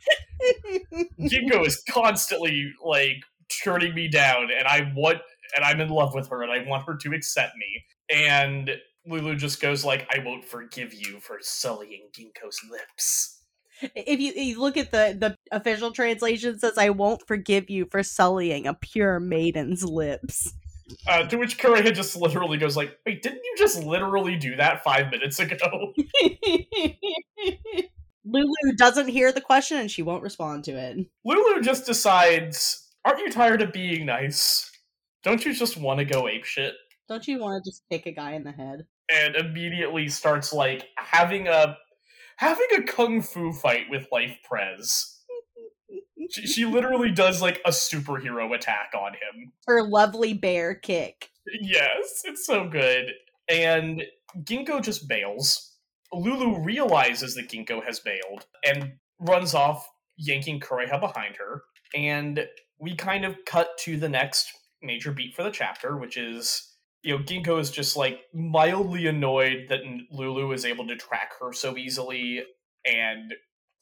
Ginkgo 1.19 1.67
is 1.67 1.83
constantly 1.89 2.73
like 2.83 3.17
turning 3.63 3.93
me 3.93 4.07
down, 4.07 4.49
and 4.57 4.67
I 4.67 4.91
want, 4.95 5.19
and 5.55 5.65
I'm 5.65 5.81
in 5.81 5.89
love 5.89 6.15
with 6.15 6.29
her, 6.29 6.41
and 6.41 6.51
I 6.51 6.67
want 6.67 6.85
her 6.87 6.95
to 6.95 7.13
accept 7.13 7.55
me. 7.57 7.85
And 8.09 8.71
Lulu 9.05 9.35
just 9.35 9.61
goes 9.61 9.83
like, 9.83 10.07
"I 10.09 10.23
won't 10.23 10.45
forgive 10.45 10.93
you 10.93 11.19
for 11.19 11.37
sullying 11.41 12.07
Ginkgo's 12.13 12.61
lips." 12.69 13.40
If 13.95 14.19
you, 14.19 14.33
you 14.33 14.59
look 14.59 14.77
at 14.77 14.91
the 14.91 15.15
the 15.17 15.37
official 15.51 15.91
translation 15.91 16.55
it 16.55 16.61
says 16.61 16.77
I 16.77 16.89
won't 16.89 17.25
forgive 17.27 17.69
you 17.69 17.87
for 17.89 18.03
sullying 18.03 18.67
a 18.67 18.73
pure 18.73 19.19
maiden's 19.19 19.83
lips. 19.83 20.53
Uh, 21.07 21.23
to 21.23 21.37
which 21.37 21.57
Kureha 21.57 21.93
just 21.93 22.17
literally 22.17 22.57
goes 22.57 22.75
like, 22.75 22.97
"Wait, 23.05 23.21
didn't 23.21 23.41
you 23.43 23.55
just 23.57 23.83
literally 23.83 24.35
do 24.35 24.55
that 24.57 24.83
five 24.83 25.09
minutes 25.09 25.39
ago?" 25.39 25.93
Lulu 28.25 28.75
doesn't 28.77 29.07
hear 29.07 29.31
the 29.31 29.41
question 29.41 29.77
and 29.77 29.89
she 29.89 30.03
won't 30.03 30.21
respond 30.21 30.63
to 30.65 30.71
it. 30.71 30.97
Lulu 31.23 31.61
just 31.61 31.85
decides, 31.85 32.89
"Aren't 33.05 33.19
you 33.19 33.31
tired 33.31 33.61
of 33.61 33.71
being 33.71 34.05
nice? 34.05 34.69
Don't 35.23 35.45
you 35.45 35.53
just 35.53 35.77
want 35.77 35.99
to 35.99 36.05
go 36.05 36.27
ape 36.27 36.45
shit?" 36.45 36.73
Don't 37.07 37.27
you 37.27 37.39
want 37.39 37.63
to 37.63 37.69
just 37.69 37.83
kick 37.89 38.05
a 38.05 38.11
guy 38.11 38.33
in 38.33 38.43
the 38.43 38.51
head? 38.51 38.85
and 39.11 39.35
immediately 39.35 40.07
starts 40.07 40.53
like 40.53 40.87
having 40.95 41.47
a 41.47 41.77
having 42.41 42.65
a 42.75 42.81
kung 42.81 43.21
fu 43.21 43.53
fight 43.53 43.85
with 43.89 44.07
Life 44.11 44.37
Prez. 44.43 45.19
She, 46.31 46.47
she 46.47 46.65
literally 46.65 47.11
does 47.11 47.41
like 47.41 47.61
a 47.65 47.69
superhero 47.69 48.53
attack 48.55 48.91
on 48.97 49.13
him. 49.13 49.53
Her 49.67 49.83
lovely 49.83 50.33
bear 50.33 50.73
kick. 50.73 51.29
Yes, 51.61 52.23
it's 52.25 52.45
so 52.45 52.67
good. 52.67 53.11
And 53.47 54.03
Ginkgo 54.43 54.81
just 54.81 55.07
bails. 55.07 55.75
Lulu 56.11 56.63
realizes 56.63 57.35
that 57.35 57.49
Ginkgo 57.49 57.83
has 57.85 57.99
bailed 57.99 58.45
and 58.65 58.93
runs 59.19 59.53
off, 59.53 59.87
yanking 60.17 60.59
Kureha 60.59 60.99
behind 60.99 61.35
her, 61.37 61.63
and 61.93 62.47
we 62.79 62.95
kind 62.95 63.23
of 63.23 63.35
cut 63.45 63.77
to 63.79 63.97
the 63.97 64.09
next 64.09 64.51
major 64.81 65.11
beat 65.11 65.35
for 65.35 65.43
the 65.43 65.51
chapter, 65.51 65.97
which 65.97 66.17
is 66.17 66.70
you 67.03 67.17
know 67.17 67.23
Ginkgo 67.23 67.59
is 67.59 67.71
just 67.71 67.97
like 67.97 68.21
mildly 68.33 69.07
annoyed 69.07 69.67
that 69.69 69.81
Lulu 70.11 70.51
is 70.51 70.65
able 70.65 70.87
to 70.87 70.95
track 70.95 71.31
her 71.39 71.53
so 71.53 71.77
easily, 71.77 72.43
and 72.85 73.33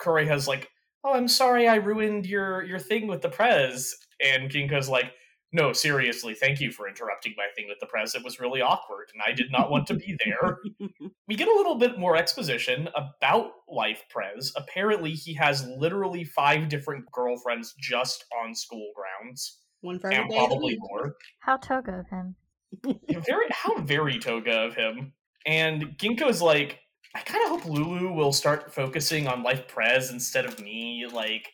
Kureha's 0.01 0.47
like, 0.47 0.69
"Oh, 1.03 1.13
I'm 1.13 1.27
sorry, 1.27 1.67
I 1.67 1.75
ruined 1.75 2.25
your 2.25 2.63
your 2.63 2.79
thing 2.79 3.07
with 3.07 3.21
the 3.21 3.29
prez," 3.29 3.95
and 4.23 4.49
Ginkgo's 4.49 4.89
like. 4.89 5.11
No, 5.51 5.73
seriously, 5.73 6.35
thank 6.35 6.59
you 6.61 6.71
for 6.71 6.87
interrupting 6.87 7.33
my 7.35 7.47
thing 7.55 7.65
with 7.67 7.79
the 7.79 7.87
prez. 7.87 8.13
It 8.13 8.23
was 8.23 8.39
really 8.39 8.61
awkward, 8.61 9.07
and 9.11 9.23
I 9.25 9.31
did 9.31 9.51
not 9.51 9.71
want 9.71 9.87
to 9.87 9.95
be 9.95 10.15
there. 10.23 10.59
we 11.27 11.35
get 11.35 11.47
a 11.47 11.55
little 11.55 11.73
bit 11.73 11.97
more 11.97 12.15
exposition 12.15 12.87
about 12.95 13.49
Life 13.67 14.03
Prez. 14.11 14.53
Apparently, 14.55 15.09
he 15.09 15.33
has 15.33 15.65
literally 15.65 16.23
five 16.23 16.69
different 16.69 17.11
girlfriends 17.11 17.73
just 17.81 18.25
on 18.43 18.53
school 18.53 18.91
grounds, 18.95 19.57
One 19.81 19.97
for 19.97 20.11
every 20.11 20.21
and 20.21 20.29
day 20.29 20.37
probably 20.37 20.77
more. 20.79 21.15
How 21.39 21.57
toga 21.57 21.93
of 21.93 22.09
him. 22.09 22.35
Very, 22.83 23.47
how 23.51 23.77
very 23.81 24.19
toga 24.19 24.61
of 24.61 24.75
him. 24.75 25.13
And 25.45 25.97
Ginkgo's 25.97 26.41
like, 26.41 26.79
I 27.15 27.21
kind 27.21 27.43
of 27.43 27.49
hope 27.49 27.65
Lulu 27.65 28.13
will 28.13 28.33
start 28.33 28.73
focusing 28.73 29.27
on 29.27 29.43
Life 29.43 29.67
Prez 29.67 30.11
instead 30.11 30.45
of 30.45 30.59
me. 30.59 31.07
Like, 31.11 31.47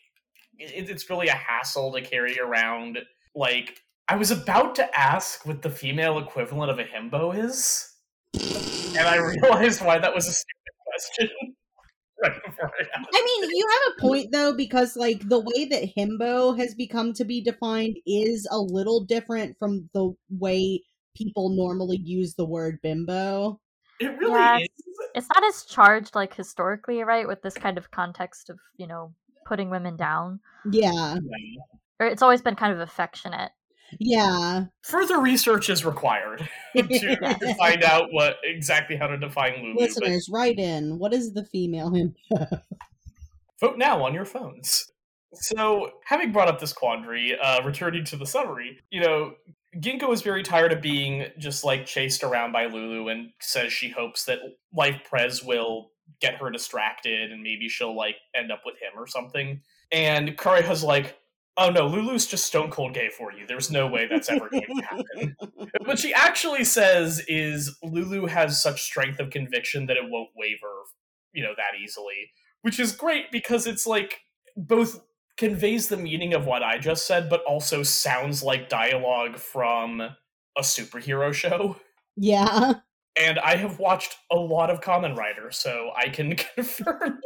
it, 0.58 0.88
it's 0.90 1.08
really 1.08 1.28
a 1.28 1.32
hassle 1.32 1.92
to 1.92 2.02
carry 2.02 2.38
around. 2.38 2.98
Like, 3.34 3.80
I 4.08 4.16
was 4.16 4.30
about 4.30 4.74
to 4.76 4.98
ask 4.98 5.46
what 5.46 5.62
the 5.62 5.70
female 5.70 6.18
equivalent 6.18 6.70
of 6.70 6.78
a 6.78 6.84
himbo 6.84 7.36
is, 7.36 7.92
and 8.34 9.06
I 9.06 9.16
realized 9.16 9.84
why 9.84 9.98
that 9.98 10.14
was 10.14 10.28
a 10.28 10.32
stupid 10.32 10.74
question. 10.86 11.56
right. 12.22 12.88
I 13.14 13.40
mean, 13.40 13.50
you 13.52 13.66
have 13.68 13.92
a 13.94 14.00
point 14.00 14.32
though, 14.32 14.54
because 14.54 14.96
like 14.96 15.28
the 15.28 15.40
way 15.40 15.66
that 15.66 15.94
himbo 15.96 16.56
has 16.58 16.74
become 16.74 17.12
to 17.14 17.24
be 17.24 17.42
defined 17.42 17.96
is 18.06 18.48
a 18.50 18.58
little 18.58 19.04
different 19.04 19.56
from 19.58 19.90
the 19.92 20.14
way 20.30 20.82
people 21.16 21.50
normally 21.50 21.96
use 21.98 22.34
the 22.34 22.44
word 22.46 22.78
bimbo. 22.82 23.60
It 24.00 24.16
really 24.18 24.32
Yeah. 24.32 24.58
is. 24.58 24.68
It's 25.14 25.28
not 25.34 25.44
as 25.44 25.64
charged 25.64 26.14
like 26.14 26.34
historically, 26.34 27.02
right? 27.02 27.26
With 27.26 27.42
this 27.42 27.54
kind 27.54 27.78
of 27.78 27.90
context 27.90 28.50
of 28.50 28.58
you 28.76 28.86
know 28.86 29.14
putting 29.46 29.70
women 29.70 29.96
down, 29.96 30.40
Yeah, 30.70 31.16
or 32.00 32.06
it's 32.06 32.22
always 32.22 32.42
been 32.42 32.56
kind 32.56 32.72
of 32.72 32.80
affectionate. 32.80 33.52
yeah. 34.00 34.64
Further 34.82 35.20
research 35.20 35.70
is 35.70 35.84
required 35.84 36.48
to, 36.76 36.82
to 36.82 37.54
find 37.58 37.82
out 37.84 38.08
what 38.10 38.36
exactly 38.44 38.96
how 38.96 39.06
to 39.06 39.16
define 39.16 39.54
Lulu. 39.62 39.74
but- 39.74 39.82
Listeners, 39.82 40.28
write 40.30 40.58
in. 40.58 40.98
What 40.98 41.14
is 41.14 41.32
the 41.34 41.44
female 41.44 41.90
himbo? 41.90 42.60
Vote 43.60 43.78
now 43.78 44.04
on 44.04 44.12
your 44.12 44.24
phones. 44.26 44.90
So, 45.32 45.90
having 46.04 46.32
brought 46.32 46.48
up 46.48 46.60
this 46.60 46.72
quandary, 46.72 47.38
uh, 47.38 47.62
returning 47.62 48.04
to 48.06 48.16
the 48.16 48.26
summary, 48.26 48.78
you 48.90 49.00
know, 49.00 49.34
Ginkgo 49.80 50.12
is 50.12 50.22
very 50.22 50.42
tired 50.42 50.72
of 50.72 50.80
being 50.80 51.26
just 51.38 51.64
like 51.64 51.86
chased 51.86 52.22
around 52.22 52.52
by 52.52 52.66
Lulu 52.66 53.08
and 53.08 53.30
says 53.40 53.72
she 53.72 53.90
hopes 53.90 54.24
that 54.24 54.38
Life 54.72 55.02
Prez 55.08 55.42
will 55.42 55.90
get 56.20 56.36
her 56.36 56.50
distracted 56.50 57.32
and 57.32 57.42
maybe 57.42 57.68
she'll 57.68 57.96
like 57.96 58.16
end 58.34 58.52
up 58.52 58.62
with 58.64 58.76
him 58.76 58.92
or 58.96 59.06
something. 59.06 59.60
And 59.92 60.36
Kureha's 60.36 60.82
like, 60.82 61.18
oh 61.56 61.70
no, 61.70 61.86
Lulu's 61.86 62.26
just 62.26 62.46
stone 62.46 62.70
cold 62.70 62.94
gay 62.94 63.08
for 63.08 63.32
you. 63.32 63.46
There's 63.46 63.70
no 63.70 63.86
way 63.86 64.06
that's 64.08 64.28
ever 64.28 64.48
going 64.48 64.66
to 64.66 64.82
happen. 64.82 65.36
what 65.84 65.98
she 65.98 66.12
actually 66.14 66.64
says 66.64 67.22
is 67.28 67.76
Lulu 67.82 68.26
has 68.26 68.62
such 68.62 68.82
strength 68.82 69.20
of 69.20 69.30
conviction 69.30 69.86
that 69.86 69.96
it 69.96 70.04
won't 70.08 70.30
waver, 70.36 70.84
you 71.32 71.42
know, 71.42 71.52
that 71.56 71.80
easily. 71.82 72.30
Which 72.62 72.80
is 72.80 72.92
great 72.92 73.30
because 73.30 73.66
it's 73.66 73.86
like 73.86 74.20
both 74.56 75.00
conveys 75.36 75.88
the 75.88 75.96
meaning 75.96 76.34
of 76.34 76.46
what 76.46 76.62
I 76.62 76.78
just 76.78 77.06
said, 77.06 77.28
but 77.28 77.42
also 77.44 77.82
sounds 77.82 78.42
like 78.42 78.68
dialogue 78.68 79.36
from 79.36 80.00
a 80.00 80.62
superhero 80.62 81.32
show. 81.32 81.76
yeah. 82.16 82.74
And 83.18 83.38
I 83.38 83.56
have 83.56 83.78
watched 83.78 84.16
a 84.30 84.36
lot 84.36 84.68
of 84.68 84.82
Kamen 84.82 85.16
Rider, 85.16 85.50
so 85.50 85.90
I 85.96 86.10
can 86.10 86.36
confirm. 86.54 87.18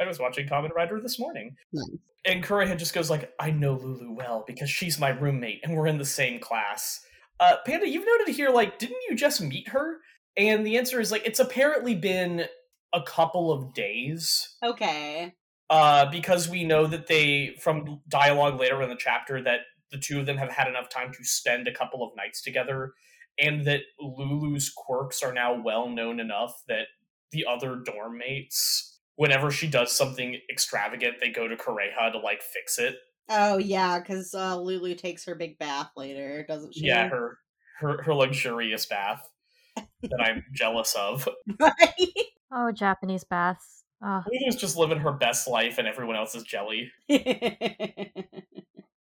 I 0.00 0.06
was 0.06 0.18
watching 0.18 0.48
Kamen 0.48 0.74
Rider 0.74 1.00
this 1.00 1.20
morning. 1.20 1.54
Nice. 1.72 1.98
And 2.26 2.44
Kureha 2.44 2.76
just 2.76 2.92
goes 2.92 3.10
like, 3.10 3.32
I 3.38 3.50
know 3.50 3.74
Lulu 3.74 4.12
well 4.12 4.44
because 4.46 4.68
she's 4.68 4.98
my 4.98 5.10
roommate 5.10 5.60
and 5.62 5.74
we're 5.74 5.86
in 5.86 5.98
the 5.98 6.04
same 6.04 6.40
class. 6.40 7.00
Uh, 7.38 7.56
Panda, 7.64 7.88
you've 7.88 8.04
noted 8.04 8.34
here, 8.34 8.50
like, 8.50 8.78
didn't 8.78 9.00
you 9.08 9.16
just 9.16 9.40
meet 9.40 9.68
her? 9.68 9.98
And 10.36 10.66
the 10.66 10.76
answer 10.76 11.00
is 11.00 11.10
like, 11.10 11.24
it's 11.24 11.40
apparently 11.40 11.94
been 11.94 12.44
a 12.92 13.02
couple 13.02 13.52
of 13.52 13.72
days 13.72 14.56
okay. 14.64 15.32
Uh, 15.70 16.10
because 16.10 16.48
we 16.48 16.64
know 16.64 16.86
that 16.86 17.06
they, 17.06 17.56
from 17.60 18.00
dialogue 18.08 18.58
later 18.58 18.82
in 18.82 18.90
the 18.90 18.96
chapter, 18.98 19.40
that 19.40 19.60
the 19.92 19.98
two 19.98 20.18
of 20.18 20.26
them 20.26 20.36
have 20.36 20.50
had 20.50 20.66
enough 20.68 20.88
time 20.88 21.12
to 21.12 21.24
spend 21.24 21.68
a 21.68 21.72
couple 21.72 22.02
of 22.02 22.10
nights 22.16 22.42
together, 22.42 22.92
and 23.38 23.64
that 23.64 23.82
Lulu's 24.00 24.68
quirks 24.68 25.22
are 25.22 25.32
now 25.32 25.62
well 25.62 25.88
known 25.88 26.18
enough 26.18 26.60
that 26.66 26.88
the 27.30 27.46
other 27.48 27.76
dorm 27.76 28.18
mates, 28.18 28.98
whenever 29.14 29.52
she 29.52 29.68
does 29.68 29.92
something 29.92 30.38
extravagant, 30.50 31.16
they 31.20 31.30
go 31.30 31.46
to 31.46 31.56
Kureha 31.56 32.12
to 32.12 32.18
like 32.18 32.42
fix 32.42 32.78
it. 32.78 32.96
Oh 33.28 33.58
yeah, 33.58 34.00
because 34.00 34.34
uh, 34.34 34.60
Lulu 34.60 34.96
takes 34.96 35.24
her 35.26 35.36
big 35.36 35.56
bath 35.58 35.90
later, 35.96 36.44
doesn't 36.48 36.74
she? 36.74 36.86
Yeah, 36.86 37.08
her 37.08 37.38
her 37.78 38.02
her 38.02 38.14
luxurious 38.14 38.86
bath 38.86 39.28
that 39.76 40.20
I'm 40.20 40.44
jealous 40.52 40.96
of. 40.98 41.28
right. 41.60 42.08
Oh, 42.52 42.72
Japanese 42.72 43.22
baths. 43.22 43.79
Ah. 44.02 44.24
Oh, 44.26 44.30
Lulu's 44.32 44.56
just 44.56 44.76
living 44.76 44.98
her 44.98 45.12
best 45.12 45.46
life, 45.48 45.78
and 45.78 45.86
everyone 45.86 46.16
else 46.16 46.34
is 46.34 46.42
jelly. 46.42 46.90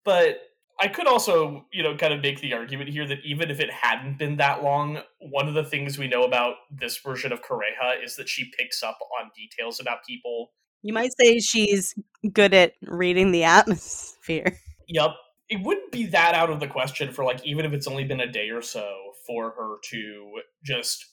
but 0.05 0.41
I 0.81 0.89
could 0.89 1.07
also, 1.07 1.67
you 1.73 1.83
know, 1.83 1.97
kind 1.97 2.13
of 2.13 2.21
make 2.21 2.41
the 2.41 2.53
argument 2.55 2.91
here 2.91 3.07
that 3.07 3.19
even 3.25 3.51
if 3.51 3.59
it 3.61 3.71
hadn't 3.71 4.19
been 4.19 4.37
that 4.37 4.63
long, 4.63 5.01
one 5.21 5.49
of 5.49 5.55
the 5.55 5.65
things 5.65 5.99
we 5.99 6.07
know 6.07 6.23
about 6.23 6.57
this 6.71 6.97
version 6.99 7.33
of 7.33 7.43
Kureha 7.43 8.03
is 8.03 8.17
that 8.17 8.29
she 8.29 8.53
picks 8.57 8.83
up 8.83 8.99
on 9.21 9.31
details 9.35 9.81
about 9.81 10.05
people. 10.07 10.53
you 10.83 10.93
might 10.93 11.11
say 11.21 11.41
she's 11.41 11.95
good 12.33 12.55
at 12.55 12.75
reading 12.83 13.33
the 13.33 13.45
atmosphere. 13.45 14.59
Yep. 14.87 15.11
It 15.51 15.63
wouldn't 15.63 15.93
be 15.93 16.07
that 16.07 16.35
out 16.35 16.51
of 16.51 16.61
the 16.61 16.67
question 16.67 17.13
for 17.13 17.25
like 17.25 17.45
even 17.45 17.65
if 17.65 17.73
it's 17.73 17.87
only 17.87 18.05
been 18.05 18.21
a 18.21 18.31
day 18.31 18.51
or 18.51 18.63
so 18.63 19.13
for 19.27 19.51
her 19.51 19.77
to 19.91 20.41
just 20.63 21.07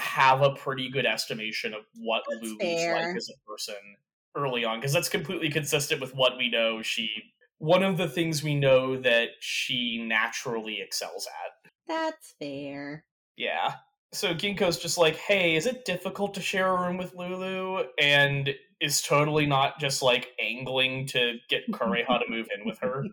have 0.00 0.42
a 0.42 0.50
pretty 0.54 0.90
good 0.90 1.06
estimation 1.06 1.74
of 1.74 1.82
what 1.94 2.22
That's 2.28 2.42
Lulu's 2.42 2.60
fair. 2.60 2.94
like 2.94 3.16
as 3.16 3.28
a 3.28 3.50
person 3.50 3.74
early 4.36 4.64
on 4.64 4.78
because 4.78 4.92
that's 4.92 5.08
completely 5.08 5.50
consistent 5.50 6.00
with 6.00 6.14
what 6.14 6.36
we 6.38 6.48
know 6.48 6.82
she 6.82 7.10
one 7.58 7.82
of 7.82 7.98
the 7.98 8.08
things 8.08 8.42
we 8.42 8.54
know 8.54 8.96
that 8.96 9.28
she 9.40 10.02
naturally 10.02 10.80
excels 10.80 11.26
at. 11.26 11.70
That's 11.86 12.34
fair. 12.40 13.04
Yeah. 13.36 13.74
So 14.12 14.34
Ginkgo's 14.34 14.78
just 14.78 14.96
like, 14.96 15.16
hey, 15.16 15.56
is 15.56 15.66
it 15.66 15.84
difficult 15.84 16.32
to 16.34 16.40
share 16.40 16.74
a 16.74 16.80
room 16.80 16.96
with 16.96 17.14
Lulu? 17.14 17.84
And 18.00 18.54
is 18.80 19.02
totally 19.02 19.44
not 19.44 19.78
just 19.78 20.02
like 20.02 20.28
angling 20.40 21.06
to 21.08 21.36
get 21.50 21.70
Kureha 21.70 22.20
to 22.20 22.30
move 22.30 22.48
in 22.58 22.66
with 22.66 22.78
her. 22.78 23.04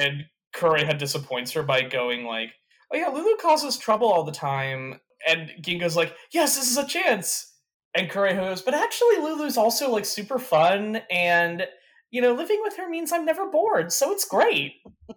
And 0.00 0.24
Kureha 0.54 0.96
disappoints 0.96 1.52
her 1.52 1.62
by 1.62 1.82
going 1.82 2.24
like, 2.24 2.50
oh 2.92 2.96
yeah, 2.96 3.08
Lulu 3.08 3.36
causes 3.36 3.76
trouble 3.76 4.08
all 4.08 4.24
the 4.24 4.32
time. 4.32 5.00
And 5.26 5.50
Ginkgo's 5.62 5.96
like, 5.96 6.14
yes, 6.32 6.56
this 6.56 6.70
is 6.70 6.76
a 6.78 6.86
chance. 6.86 7.52
And 7.96 8.10
Kureha 8.10 8.36
goes, 8.36 8.62
but 8.62 8.74
actually 8.74 9.16
Lulu's 9.18 9.56
also 9.56 9.90
like 9.90 10.04
super 10.04 10.38
fun 10.38 11.00
and 11.10 11.66
you 12.10 12.20
know, 12.22 12.32
living 12.32 12.60
with 12.62 12.76
her 12.76 12.88
means 12.88 13.10
I'm 13.12 13.24
never 13.24 13.50
bored, 13.50 13.92
so 13.92 14.12
it's 14.12 14.24
great 14.24 14.74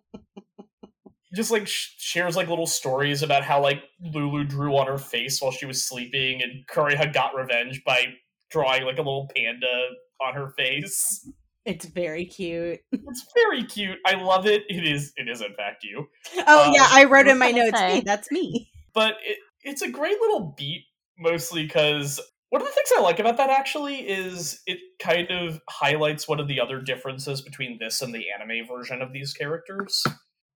just 1.35 1.51
like 1.51 1.67
sh- 1.67 1.93
shares 1.97 2.35
like 2.35 2.47
little 2.47 2.65
stories 2.65 3.21
about 3.21 3.43
how 3.43 3.61
like 3.61 3.83
Lulu 4.01 4.43
drew 4.45 4.75
on 4.77 4.87
her 4.87 4.97
face 4.97 5.41
while 5.41 5.51
she 5.51 5.65
was 5.65 5.83
sleeping, 5.83 6.41
and 6.41 6.65
Kureha 6.67 7.13
got 7.13 7.35
revenge 7.35 7.83
by 7.85 8.05
drawing 8.49 8.83
like 8.83 8.95
a 8.95 9.01
little 9.01 9.29
panda 9.35 9.89
on 10.21 10.33
her 10.33 10.49
face. 10.57 11.29
It's 11.65 11.85
very 11.85 12.25
cute. 12.25 12.79
It's 12.91 13.25
very 13.35 13.63
cute. 13.63 13.97
I 14.05 14.15
love 14.15 14.45
it. 14.47 14.63
It 14.69 14.87
is. 14.87 15.13
It 15.17 15.27
is 15.29 15.41
in 15.41 15.53
fact 15.53 15.83
you, 15.83 16.07
Oh 16.47 16.69
Uh, 16.69 16.71
yeah, 16.73 16.87
I 16.89 17.03
wrote 17.03 17.27
in 17.27 17.37
my 17.37 17.51
notes. 17.51 17.77
say? 17.77 17.91
Hey, 17.95 18.01
that's 18.01 18.31
me. 18.31 18.69
but 18.93 19.15
it, 19.23 19.37
it's 19.67 19.81
a 19.81 19.89
great 19.89 20.19
little 20.19 20.53
beat. 20.57 20.85
Mostly 21.19 21.63
because 21.65 22.19
one 22.49 22.61
of 22.61 22.67
the 22.67 22.73
things 22.73 22.89
I 22.95 23.01
like 23.01 23.19
about 23.19 23.37
that 23.37 23.49
actually 23.49 24.07
is 24.07 24.61
it 24.67 24.77
kind 24.99 25.29
of 25.31 25.59
highlights 25.69 26.27
one 26.27 26.39
of 26.39 26.47
the 26.47 26.59
other 26.61 26.79
differences 26.79 27.41
between 27.41 27.77
this 27.79 28.01
and 28.01 28.13
the 28.13 28.25
anime 28.29 28.67
version 28.67 29.01
of 29.01 29.13
these 29.13 29.33
characters. 29.33 30.03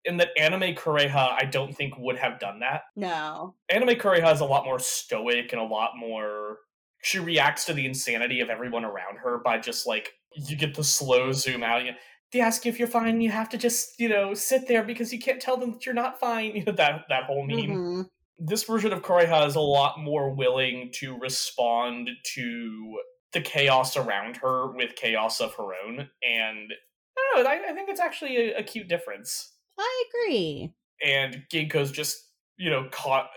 In 0.05 0.17
that 0.17 0.29
anime 0.37 0.75
Kureha, 0.75 1.33
I 1.39 1.45
don't 1.45 1.75
think 1.75 1.95
would 1.97 2.17
have 2.17 2.39
done 2.39 2.59
that. 2.59 2.83
No. 2.95 3.55
anime 3.69 3.95
Kureha 3.95 4.31
is 4.33 4.39
a 4.39 4.45
lot 4.45 4.65
more 4.65 4.79
stoic 4.79 5.51
and 5.51 5.61
a 5.61 5.65
lot 5.65 5.91
more 5.97 6.57
she 7.03 7.17
reacts 7.19 7.65
to 7.65 7.73
the 7.73 7.85
insanity 7.87 8.41
of 8.41 8.49
everyone 8.51 8.85
around 8.85 9.17
her 9.23 9.39
by 9.43 9.57
just 9.57 9.87
like 9.87 10.11
you 10.35 10.55
get 10.55 10.75
the 10.75 10.83
slow 10.83 11.31
zoom 11.31 11.63
out 11.63 11.83
you, 11.83 11.93
they 12.31 12.39
ask 12.39 12.63
you 12.63 12.69
if 12.71 12.77
you're 12.77 12.87
fine 12.87 13.19
you 13.21 13.31
have 13.31 13.49
to 13.49 13.57
just 13.57 13.99
you 13.99 14.07
know 14.07 14.33
sit 14.35 14.67
there 14.67 14.83
because 14.83 15.11
you 15.11 15.19
can't 15.19 15.41
tell 15.41 15.57
them 15.57 15.71
that 15.71 15.85
you're 15.85 15.95
not 15.95 16.19
fine 16.19 16.55
you 16.55 16.63
know 16.63 16.71
that 16.73 17.01
that 17.09 17.23
whole 17.23 17.45
meme 17.45 17.57
Mhm. 17.57 18.05
This 18.43 18.63
version 18.63 18.91
of 18.91 19.03
Kureha 19.03 19.45
is 19.47 19.55
a 19.55 19.61
lot 19.61 19.99
more 19.99 20.33
willing 20.33 20.89
to 20.95 21.17
respond 21.19 22.09
to 22.33 22.99
the 23.33 23.41
chaos 23.41 23.95
around 23.95 24.37
her 24.37 24.71
with 24.71 24.95
chaos 24.95 25.39
of 25.39 25.53
her 25.55 25.69
own. 25.85 25.99
And 25.99 26.73
I 27.17 27.35
don't 27.35 27.43
know, 27.43 27.49
I, 27.49 27.69
I 27.69 27.73
think 27.73 27.89
it's 27.89 27.99
actually 27.99 28.37
a, 28.37 28.57
a 28.57 28.63
cute 28.63 28.89
difference. 28.89 29.53
I 29.79 30.03
agree. 30.09 30.73
And 31.05 31.43
Ginkgo's 31.51 31.91
just, 31.91 32.29
you 32.57 32.69
know, 32.69 32.87
caught 32.91 33.29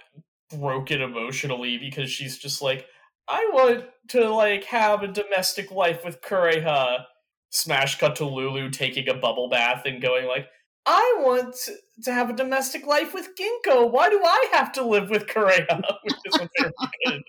broken 0.59 1.03
emotionally 1.03 1.79
because 1.79 2.11
she's 2.11 2.39
just 2.39 2.63
like, 2.63 2.87
I 3.29 3.49
want 3.53 3.85
to 4.09 4.31
like 4.31 4.65
have 4.65 5.03
a 5.03 5.09
domestic 5.09 5.71
life 5.71 6.05
with 6.05 6.23
Kureha. 6.23 7.05
Smash 7.51 7.99
cut 7.99 8.17
to 8.17 8.25
Lulu 8.25 8.71
taking 8.71 9.09
a 9.09 9.15
bubble 9.15 9.49
bath 9.49 9.83
and 9.85 10.03
going 10.03 10.27
like, 10.27 10.49
I 10.87 11.17
want 11.21 11.57
to 12.03 12.13
have 12.13 12.31
a 12.31 12.35
domestic 12.35 12.87
life 12.87 13.15
with 13.15 13.31
Ginkgo. 13.39 13.91
Why 13.91 14.11
do 14.11 14.21
I 14.23 14.49
have 14.53 14.73
to 14.73 14.87
live 14.87 15.09
with 15.11 15.27
Kureha? 15.27 15.81
Which 16.03 16.17
is 16.27 16.35
a 16.41 16.49
very 16.59 16.73
good 17.07 17.23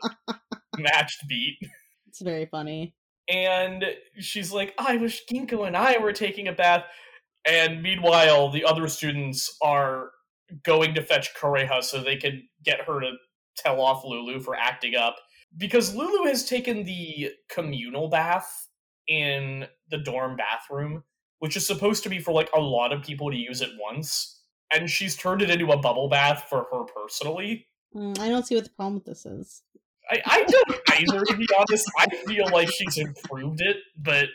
matched 0.78 1.28
beat. 1.28 1.58
It's 2.08 2.22
very 2.22 2.46
funny. 2.46 2.94
And 3.30 3.86
she's 4.20 4.52
like, 4.52 4.74
I 4.78 4.98
wish 4.98 5.24
Ginkgo 5.32 5.66
and 5.66 5.76
I 5.76 5.98
were 5.98 6.14
taking 6.14 6.48
a 6.48 6.54
bath. 6.54 6.84
And 7.48 7.82
meanwhile, 7.82 8.50
the 8.50 8.66
other 8.66 8.88
students 8.88 9.56
are 9.62 10.10
going 10.64 10.94
to 10.96 11.02
fetch 11.02 11.34
Kureha 11.36 11.84
so 11.84 12.02
they 12.02 12.18
can 12.18 12.48
get 12.64 12.82
her 12.82 13.00
to 13.00 13.12
tell 13.58 13.82
off 13.82 14.04
Lulu 14.04 14.40
for 14.40 14.56
acting 14.56 14.96
up. 14.96 15.16
Because 15.58 15.96
Lulu 15.96 16.26
has 16.26 16.46
taken 16.46 16.84
the 16.84 17.32
communal 17.50 18.10
bath 18.10 18.68
in 19.08 19.66
the 19.90 19.98
dorm 19.98 20.36
bathroom, 20.36 21.04
which 21.40 21.58
is 21.58 21.66
supposed 21.66 22.04
to 22.04 22.10
be 22.10 22.20
for 22.20 22.34
like 22.34 22.50
a 22.56 22.60
lot 22.60 22.94
of 22.94 23.04
people 23.04 23.32
to 23.32 23.38
use 23.38 23.62
at 23.62 23.70
once. 23.80 24.42
And 24.74 24.90
she's 24.90 25.16
turned 25.16 25.42
it 25.42 25.50
into 25.50 25.72
a 25.72 25.78
bubble 25.78 26.10
bath 26.10 26.48
for 26.50 26.68
her 26.72 26.84
personally. 26.84 27.68
Mm, 27.96 28.20
I 28.20 28.30
don't 28.30 28.46
see 28.46 28.56
what 28.56 28.64
the 28.64 28.72
problem 28.72 28.96
with 28.96 29.06
this 29.06 29.26
is. 29.26 29.62
I, 30.10 30.22
I 30.26 30.44
don't 30.44 30.82
either, 31.00 31.26
to 31.26 31.38
be 31.38 31.48
honest. 31.58 31.90
I 31.98 32.08
feel 32.28 32.46
like 32.52 32.70
she's 32.72 32.98
improved 32.98 33.62
it, 33.62 33.78
but 33.98 34.30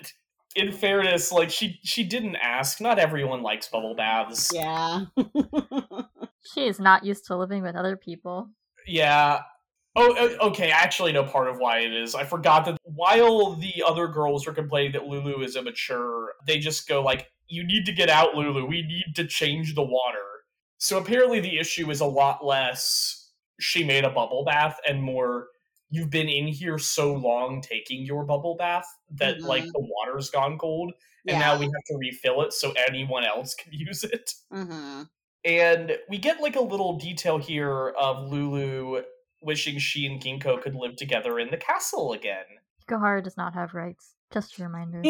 in 0.56 0.72
fairness, 0.72 1.30
like 1.30 1.50
she 1.50 1.78
she 1.84 2.02
didn't 2.04 2.36
ask. 2.36 2.80
Not 2.80 2.98
everyone 2.98 3.42
likes 3.42 3.68
bubble 3.68 3.94
baths. 3.94 4.50
Yeah. 4.52 5.06
She 6.42 6.66
is 6.66 6.80
not 6.80 7.04
used 7.04 7.26
to 7.26 7.36
living 7.36 7.62
with 7.62 7.76
other 7.76 7.96
people. 7.96 8.50
Yeah. 8.86 9.40
Oh, 9.96 10.36
okay. 10.48 10.70
I 10.70 10.78
actually 10.78 11.12
know 11.12 11.24
part 11.24 11.48
of 11.48 11.58
why 11.58 11.80
it 11.80 11.92
is. 11.92 12.14
I 12.14 12.24
forgot 12.24 12.64
that 12.66 12.78
while 12.84 13.56
the 13.56 13.82
other 13.84 14.06
girls 14.06 14.46
are 14.46 14.52
complaining 14.52 14.92
that 14.92 15.06
Lulu 15.06 15.42
is 15.42 15.56
immature, 15.56 16.34
they 16.46 16.58
just 16.60 16.86
go 16.88 17.02
like, 17.02 17.28
"You 17.48 17.64
need 17.64 17.86
to 17.86 17.92
get 17.92 18.08
out, 18.08 18.34
Lulu. 18.36 18.66
We 18.66 18.82
need 18.82 19.14
to 19.16 19.26
change 19.26 19.74
the 19.74 19.82
water." 19.82 20.44
So 20.78 20.98
apparently, 20.98 21.40
the 21.40 21.58
issue 21.58 21.90
is 21.90 22.00
a 22.00 22.06
lot 22.06 22.44
less. 22.44 23.32
She 23.58 23.82
made 23.84 24.04
a 24.04 24.10
bubble 24.10 24.44
bath, 24.44 24.78
and 24.86 25.02
more. 25.02 25.48
You've 25.92 26.10
been 26.10 26.28
in 26.28 26.46
here 26.46 26.78
so 26.78 27.12
long 27.14 27.60
taking 27.60 28.04
your 28.06 28.24
bubble 28.24 28.54
bath 28.56 28.86
that 29.10 29.44
like 29.44 29.64
Mhm. 29.64 29.72
the 29.72 29.80
water's 29.80 30.30
gone 30.30 30.56
cold, 30.56 30.92
and 31.26 31.38
now 31.38 31.56
we 31.58 31.64
have 31.64 31.84
to 31.88 31.96
refill 31.98 32.42
it 32.42 32.52
so 32.52 32.72
anyone 32.72 33.24
else 33.24 33.54
can 33.56 33.72
use 33.88 34.04
it. 34.04 34.32
hmm 34.50 35.02
And 35.44 35.98
we 36.08 36.18
get 36.18 36.40
like 36.40 36.56
a 36.56 36.60
little 36.60 36.98
detail 36.98 37.38
here 37.38 37.88
of 37.90 38.28
Lulu 38.30 39.02
wishing 39.40 39.78
she 39.78 40.06
and 40.06 40.22
Ginkgo 40.22 40.60
could 40.62 40.74
live 40.74 40.96
together 40.96 41.38
in 41.38 41.50
the 41.50 41.56
castle 41.56 42.12
again. 42.12 42.44
Hikoharu 42.88 43.22
does 43.22 43.36
not 43.36 43.54
have 43.54 43.74
rights. 43.74 44.14
Just 44.32 44.58
a 44.58 44.62
reminder. 44.64 45.02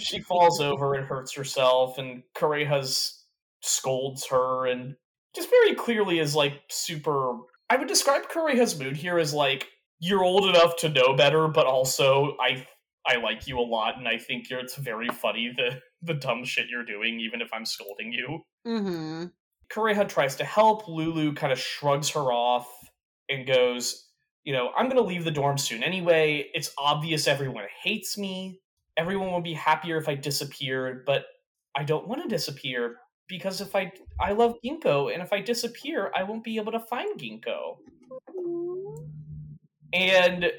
She 0.00 0.20
falls 0.20 0.60
over 0.60 0.94
and 0.94 1.06
hurts 1.06 1.34
herself, 1.34 1.98
and 1.98 2.22
Kureha's 2.36 3.24
scolds 3.62 4.26
her 4.26 4.66
and 4.66 4.94
just 5.34 5.50
very 5.50 5.74
clearly 5.74 6.18
is 6.18 6.34
like 6.34 6.60
super. 6.68 7.38
I 7.70 7.76
would 7.76 7.88
describe 7.88 8.28
Kureha's 8.28 8.78
mood 8.78 8.96
here 8.96 9.18
as 9.18 9.34
like 9.34 9.66
you're 10.00 10.24
old 10.24 10.48
enough 10.48 10.76
to 10.76 10.88
know 10.88 11.14
better, 11.16 11.48
but 11.48 11.66
also 11.66 12.36
I 12.40 12.66
I 13.06 13.16
like 13.16 13.46
you 13.46 13.58
a 13.58 13.62
lot, 13.62 13.96
and 13.96 14.06
I 14.06 14.18
think 14.18 14.50
you're, 14.50 14.60
it's 14.60 14.76
very 14.76 15.08
funny 15.08 15.52
the 15.56 15.80
the 16.02 16.14
dumb 16.14 16.44
shit 16.44 16.66
you're 16.70 16.84
doing, 16.84 17.20
even 17.20 17.40
if 17.40 17.48
I'm 17.52 17.64
scolding 17.64 18.12
you. 18.12 18.42
hmm 18.64 19.24
Kureha 19.72 20.08
tries 20.08 20.36
to 20.36 20.44
help. 20.44 20.88
Lulu 20.88 21.34
kind 21.34 21.52
of 21.52 21.58
shrugs 21.58 22.10
her 22.10 22.32
off 22.32 22.68
and 23.28 23.46
goes, 23.46 24.08
You 24.44 24.52
know, 24.52 24.70
I'm 24.76 24.86
going 24.86 25.02
to 25.02 25.08
leave 25.08 25.24
the 25.24 25.30
dorm 25.30 25.58
soon 25.58 25.82
anyway. 25.82 26.50
It's 26.54 26.72
obvious 26.78 27.26
everyone 27.26 27.64
hates 27.82 28.16
me. 28.16 28.60
Everyone 28.96 29.32
would 29.32 29.44
be 29.44 29.54
happier 29.54 29.96
if 29.96 30.08
I 30.08 30.14
disappeared, 30.14 31.04
but 31.06 31.26
I 31.76 31.84
don't 31.84 32.08
want 32.08 32.22
to 32.22 32.28
disappear 32.28 32.96
because 33.28 33.60
if 33.60 33.76
I 33.76 33.92
I 34.18 34.32
love 34.32 34.56
Ginkgo 34.64 35.12
and 35.12 35.22
if 35.22 35.32
I 35.32 35.40
disappear, 35.40 36.10
I 36.16 36.24
won't 36.24 36.42
be 36.42 36.56
able 36.56 36.72
to 36.72 36.80
find 36.80 37.20
Ginkgo. 37.20 37.76
And 39.92 40.50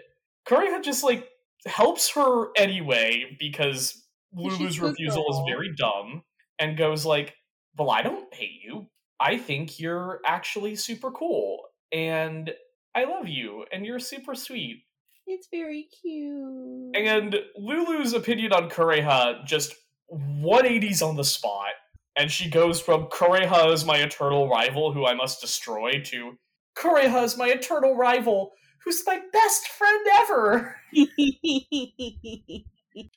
Kureha 0.48 0.84
just 0.84 1.04
like 1.04 1.28
helps 1.66 2.12
her 2.12 2.48
anyway 2.56 3.36
because 3.40 4.02
Lulu's 4.34 4.80
refusal 4.80 5.26
is 5.30 5.42
very 5.48 5.74
dumb 5.76 6.24
and 6.60 6.78
goes 6.78 7.06
like, 7.06 7.36
"Well, 7.78 7.90
I 7.90 8.02
don't 8.02 8.34
hate 8.34 8.62
you. 8.64 8.88
I 9.20 9.38
think 9.38 9.80
you're 9.80 10.20
actually 10.26 10.76
super 10.76 11.12
cool 11.12 11.64
and 11.92 12.52
I 12.96 13.06
love 13.06 13.28
you 13.28 13.66
and 13.72 13.86
you're 13.86 14.00
super 14.00 14.36
sweet." 14.36 14.84
It's 15.28 15.48
very 15.52 15.88
cute. 16.02 16.96
And 16.96 17.36
Lulu's 17.56 18.14
opinion 18.14 18.52
on 18.52 18.70
Kureha 18.70 19.46
just 19.46 19.76
180s 20.12 21.08
on 21.08 21.16
the 21.16 21.24
spot. 21.24 21.74
And 22.16 22.32
she 22.32 22.50
goes 22.50 22.82
from 22.82 23.06
Kureha 23.06 23.72
is 23.72 23.86
my 23.86 23.98
eternal 23.98 24.50
rival 24.50 24.92
who 24.92 25.06
I 25.06 25.14
must 25.14 25.40
destroy 25.40 26.02
to 26.06 26.38
Kureha 26.76 27.24
is 27.24 27.38
my 27.38 27.48
eternal 27.48 27.96
rival 27.96 28.54
who's 28.84 29.04
my 29.06 29.20
best 29.32 29.68
friend 29.68 30.08
ever. 30.14 30.76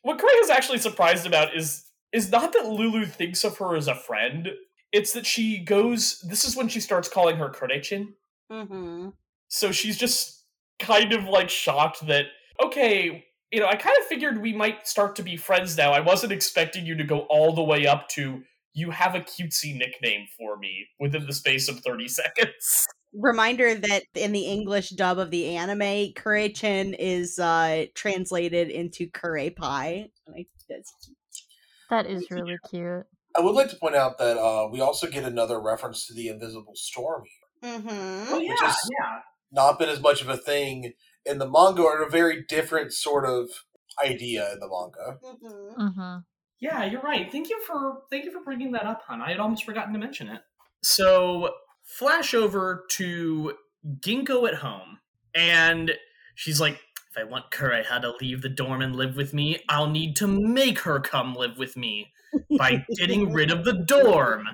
What 0.02 0.18
Kureha's 0.18 0.50
actually 0.50 0.78
surprised 0.78 1.26
about 1.26 1.56
is 1.56 1.84
is 2.12 2.30
not 2.30 2.52
that 2.52 2.66
Lulu 2.66 3.06
thinks 3.06 3.42
of 3.42 3.56
her 3.58 3.74
as 3.74 3.88
a 3.88 3.94
friend. 3.94 4.50
It's 4.92 5.12
that 5.12 5.26
she 5.26 5.58
goes 5.58 6.20
this 6.20 6.44
is 6.44 6.56
when 6.56 6.68
she 6.68 6.80
starts 6.80 7.08
calling 7.08 7.36
her 7.36 7.48
Kurechin. 7.48 8.08
hmm 8.50 9.08
So 9.48 9.72
she's 9.72 9.96
just 9.96 10.44
kind 10.78 11.12
of 11.12 11.24
like 11.24 11.48
shocked 11.48 12.06
that, 12.06 12.26
okay, 12.62 13.24
you 13.50 13.60
know, 13.60 13.66
I 13.66 13.76
kind 13.76 13.96
of 13.98 14.06
figured 14.06 14.40
we 14.40 14.52
might 14.52 14.86
start 14.86 15.16
to 15.16 15.22
be 15.22 15.36
friends 15.36 15.76
now. 15.76 15.92
I 15.92 16.00
wasn't 16.00 16.32
expecting 16.32 16.86
you 16.86 16.96
to 16.96 17.04
go 17.04 17.20
all 17.30 17.54
the 17.54 17.62
way 17.62 17.86
up 17.86 18.08
to 18.10 18.42
you 18.74 18.90
have 18.90 19.14
a 19.14 19.20
cutesy 19.20 19.76
nickname 19.76 20.26
for 20.38 20.56
me 20.56 20.86
within 20.98 21.26
the 21.26 21.32
space 21.32 21.68
of 21.68 21.80
30 21.80 22.08
seconds. 22.08 22.86
Reminder 23.14 23.74
that 23.74 24.04
in 24.14 24.32
the 24.32 24.46
English 24.46 24.90
dub 24.90 25.18
of 25.18 25.30
the 25.30 25.54
anime, 25.56 26.14
Kurechin 26.14 26.96
is 26.98 27.38
uh 27.38 27.84
translated 27.94 28.70
into 28.70 29.06
Kure 29.08 29.50
Pie. 29.50 30.08
That's 30.68 30.94
cute. 31.04 31.16
That 31.90 32.06
is 32.06 32.30
really 32.30 32.56
cute. 32.70 33.04
I 33.36 33.40
would 33.40 33.54
like 33.54 33.70
to 33.70 33.76
point 33.76 33.94
out 33.94 34.18
that 34.18 34.38
uh, 34.38 34.68
we 34.70 34.80
also 34.80 35.06
get 35.06 35.24
another 35.24 35.60
reference 35.60 36.06
to 36.06 36.14
the 36.14 36.28
Invisible 36.28 36.74
Storm 36.74 37.24
here. 37.24 37.70
Mm-hmm. 37.72 38.40
yeah, 38.40 38.54
yeah. 38.60 39.18
Not 39.50 39.78
been 39.78 39.88
as 39.88 40.00
much 40.00 40.22
of 40.22 40.28
a 40.28 40.36
thing 40.36 40.92
in 41.24 41.38
the 41.38 41.48
manga, 41.48 41.82
or 41.82 42.02
a 42.02 42.10
very 42.10 42.44
different 42.48 42.92
sort 42.92 43.24
of 43.24 43.48
idea 44.02 44.52
in 44.52 44.60
the 44.60 44.68
manga. 44.68 45.18
Mm-hmm. 45.24 45.86
hmm 45.86 46.16
Yeah, 46.60 46.84
you're 46.84 47.02
right. 47.02 47.30
Thank 47.30 47.48
you 47.48 47.60
for 47.66 48.02
thank 48.10 48.24
you 48.24 48.32
for 48.32 48.42
bringing 48.44 48.72
that 48.72 48.84
up, 48.84 49.02
hon. 49.06 49.22
I 49.22 49.30
had 49.30 49.40
almost 49.40 49.64
forgotten 49.64 49.92
to 49.92 49.98
mention 49.98 50.28
it. 50.28 50.40
So, 50.82 51.50
flash 51.84 52.34
over 52.34 52.84
to 52.92 53.54
Ginkgo 54.00 54.48
at 54.48 54.56
home, 54.56 54.98
and 55.34 55.92
she's 56.34 56.60
like, 56.60 56.80
"If 57.10 57.18
I 57.18 57.24
want 57.24 57.50
Kureha 57.50 58.00
to 58.02 58.14
leave 58.20 58.42
the 58.42 58.48
dorm 58.48 58.82
and 58.82 58.96
live 58.96 59.16
with 59.16 59.32
me, 59.32 59.62
I'll 59.68 59.88
need 59.88 60.16
to 60.16 60.26
make 60.26 60.80
her 60.80 60.98
come 60.98 61.34
live 61.34 61.56
with 61.58 61.76
me 61.76 62.11
by 62.58 62.84
getting 62.96 63.32
rid 63.32 63.50
of 63.50 63.64
the 63.64 63.72
dorm." 63.74 64.46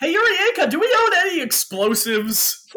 Hey, 0.00 0.14
Yurika, 0.14 0.70
do 0.70 0.80
we 0.80 0.86
own 0.98 1.10
any 1.26 1.40
explosives? 1.40 2.66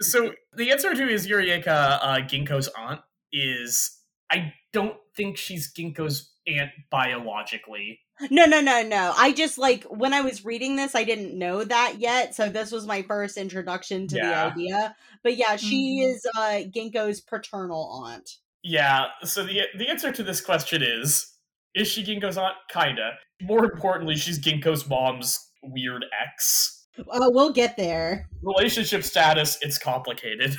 So 0.00 0.32
the 0.56 0.70
answer 0.70 0.94
to 0.94 1.08
is 1.08 1.26
Yurika 1.26 1.98
uh, 2.00 2.16
Ginkgo's 2.20 2.68
aunt 2.78 3.00
is 3.32 3.98
I 4.30 4.52
don't 4.72 4.96
think 5.16 5.36
she's 5.36 5.72
Ginkgo's 5.72 6.30
aunt 6.46 6.70
biologically. 6.90 7.98
no, 8.30 8.44
no, 8.46 8.60
no, 8.60 8.82
no. 8.82 9.12
I 9.16 9.32
just 9.32 9.58
like 9.58 9.82
when 9.84 10.14
I 10.14 10.20
was 10.20 10.44
reading 10.44 10.76
this, 10.76 10.94
I 10.94 11.02
didn't 11.02 11.36
know 11.36 11.64
that 11.64 11.94
yet. 11.98 12.34
So 12.36 12.48
this 12.48 12.70
was 12.70 12.86
my 12.86 13.02
first 13.02 13.36
introduction 13.36 14.06
to 14.08 14.16
Yeah. 14.16 14.28
the 14.28 14.52
idea. 14.52 14.96
But 15.24 15.36
yeah, 15.36 15.56
she 15.56 16.00
Mhm. 16.00 16.14
is 16.14 16.26
uh 16.36 16.60
Ginkgo's 16.70 17.20
paternal 17.20 18.04
aunt. 18.04 18.30
Yeah. 18.62 19.06
So 19.24 19.44
the 19.44 19.62
the 19.76 19.88
answer 19.88 20.12
to 20.12 20.22
this 20.22 20.40
question 20.40 20.82
is 20.82 21.34
is 21.74 21.88
she 21.88 22.04
Ginkgo's 22.04 22.38
aunt? 22.38 22.56
Kinda. 22.70 23.12
More 23.42 23.64
importantly, 23.64 24.16
she's 24.16 24.38
Ginkgo's 24.38 24.88
mom's 24.88 25.38
weird 25.62 26.04
ex. 26.20 26.86
Uh, 26.98 27.30
we'll 27.30 27.52
get 27.52 27.76
there. 27.76 28.28
Relationship 28.42 29.04
status, 29.04 29.58
it's 29.62 29.78
complicated. 29.78 30.56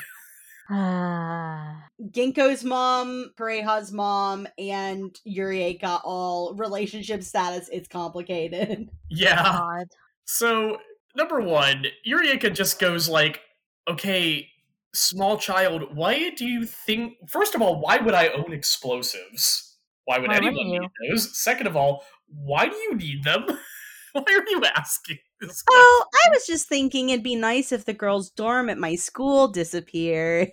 Ah. 0.69 1.85
Ginkgo's 2.11 2.63
mom, 2.63 3.31
Kureha's 3.37 3.91
mom, 3.91 4.47
and 4.57 5.13
Yurika 5.27 5.99
all 6.05 6.55
relationship 6.55 7.23
status. 7.23 7.69
It's 7.71 7.89
complicated. 7.89 8.89
yeah. 9.09 9.43
God. 9.43 9.87
So 10.23 10.77
number 11.15 11.41
one, 11.41 11.85
Yurika 12.07 12.53
just 12.53 12.79
goes 12.79 13.09
like, 13.09 13.41
"Okay, 13.89 14.47
small 14.93 15.37
child, 15.37 15.95
why 15.95 16.31
do 16.31 16.45
you 16.45 16.65
think? 16.65 17.13
First 17.27 17.55
of 17.55 17.61
all, 17.61 17.79
why 17.79 17.97
would 17.97 18.13
I 18.13 18.29
own 18.29 18.53
explosives? 18.53 19.77
Why 20.05 20.19
would 20.19 20.29
Why 20.29 20.37
anyone 20.37 20.55
wouldn't 20.55 20.81
need 20.81 21.11
those? 21.11 21.37
Second 21.37 21.67
of 21.67 21.75
all, 21.75 22.03
why 22.27 22.67
do 22.67 22.75
you 22.75 22.95
need 22.95 23.23
them? 23.23 23.45
why 24.13 24.23
are 24.27 24.49
you 24.49 24.61
asking 24.75 25.17
this? 25.39 25.63
Oh, 25.69 26.05
I 26.25 26.29
was 26.31 26.45
just 26.45 26.67
thinking 26.67 27.09
it'd 27.09 27.23
be 27.23 27.35
nice 27.35 27.71
if 27.71 27.85
the 27.85 27.93
girls' 27.93 28.31
dorm 28.31 28.69
at 28.69 28.77
my 28.77 28.95
school 28.95 29.47
disappeared. 29.47 30.51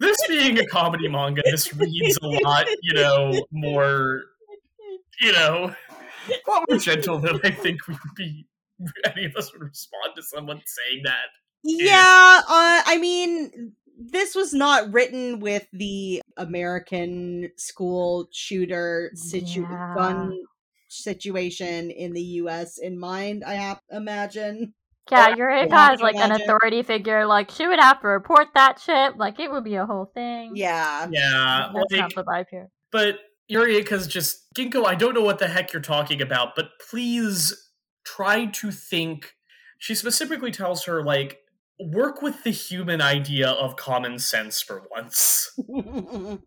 this 0.00 0.16
being 0.28 0.58
a 0.58 0.66
comedy 0.66 1.08
manga, 1.08 1.42
this 1.44 1.74
reads 1.74 2.18
a 2.22 2.26
lot, 2.26 2.66
you 2.82 2.94
know, 2.94 3.46
more, 3.52 4.22
you 5.20 5.32
know, 5.32 5.74
a 6.28 6.50
lot 6.50 6.64
more 6.68 6.78
gentle 6.78 7.18
than 7.18 7.40
I 7.42 7.50
think 7.50 7.86
we 7.88 7.94
would 7.94 8.14
be. 8.16 8.46
Any 9.04 9.26
of 9.26 9.36
us 9.36 9.52
would 9.52 9.62
respond 9.62 10.14
to 10.16 10.22
someone 10.22 10.60
saying 10.66 11.02
that. 11.04 11.28
Yeah, 11.62 12.40
uh, 12.48 12.82
I 12.86 12.98
mean, 13.00 13.72
this 13.98 14.34
was 14.34 14.54
not 14.54 14.92
written 14.92 15.40
with 15.40 15.66
the 15.72 16.22
American 16.36 17.50
school 17.56 18.28
shooter 18.32 19.10
situ- 19.14 19.62
Yeah. 19.62 19.94
gun 19.94 20.38
situation 20.88 21.90
in 21.90 22.12
the 22.12 22.22
U.S. 22.22 22.78
in 22.78 22.98
mind. 22.98 23.44
I 23.44 23.54
have 23.54 23.80
imagine. 23.90 24.74
Yeah, 25.10 25.34
Yurika 25.34 25.70
yeah, 25.70 25.92
is 25.92 26.00
like 26.00 26.14
an 26.16 26.30
authority 26.32 26.82
figure. 26.82 27.26
Like 27.26 27.50
she 27.50 27.66
would 27.66 27.80
have 27.80 28.00
to 28.02 28.08
report 28.08 28.48
that 28.54 28.78
shit. 28.80 29.16
Like 29.16 29.40
it 29.40 29.50
would 29.50 29.64
be 29.64 29.74
a 29.74 29.84
whole 29.84 30.10
thing. 30.14 30.52
Yeah. 30.54 31.08
Yeah, 31.10 31.70
that's 31.74 31.92
like, 31.92 32.00
not 32.00 32.14
the 32.14 32.22
vibe 32.24 32.46
here. 32.50 32.68
but 32.92 33.18
Yurika's 33.50 34.06
just 34.06 34.46
Ginkgo. 34.54 34.86
I 34.86 34.94
don't 34.94 35.14
know 35.14 35.22
what 35.22 35.40
the 35.40 35.48
heck 35.48 35.72
you're 35.72 35.82
talking 35.82 36.22
about, 36.22 36.54
but 36.54 36.70
please 36.88 37.70
try 38.04 38.46
to 38.46 38.70
think. 38.70 39.34
She 39.78 39.94
specifically 39.96 40.52
tells 40.52 40.84
her 40.84 41.02
like 41.02 41.39
work 41.80 42.22
with 42.22 42.44
the 42.44 42.50
human 42.50 43.00
idea 43.00 43.48
of 43.48 43.76
common 43.76 44.18
sense 44.18 44.60
for 44.60 44.82
once. 44.90 45.50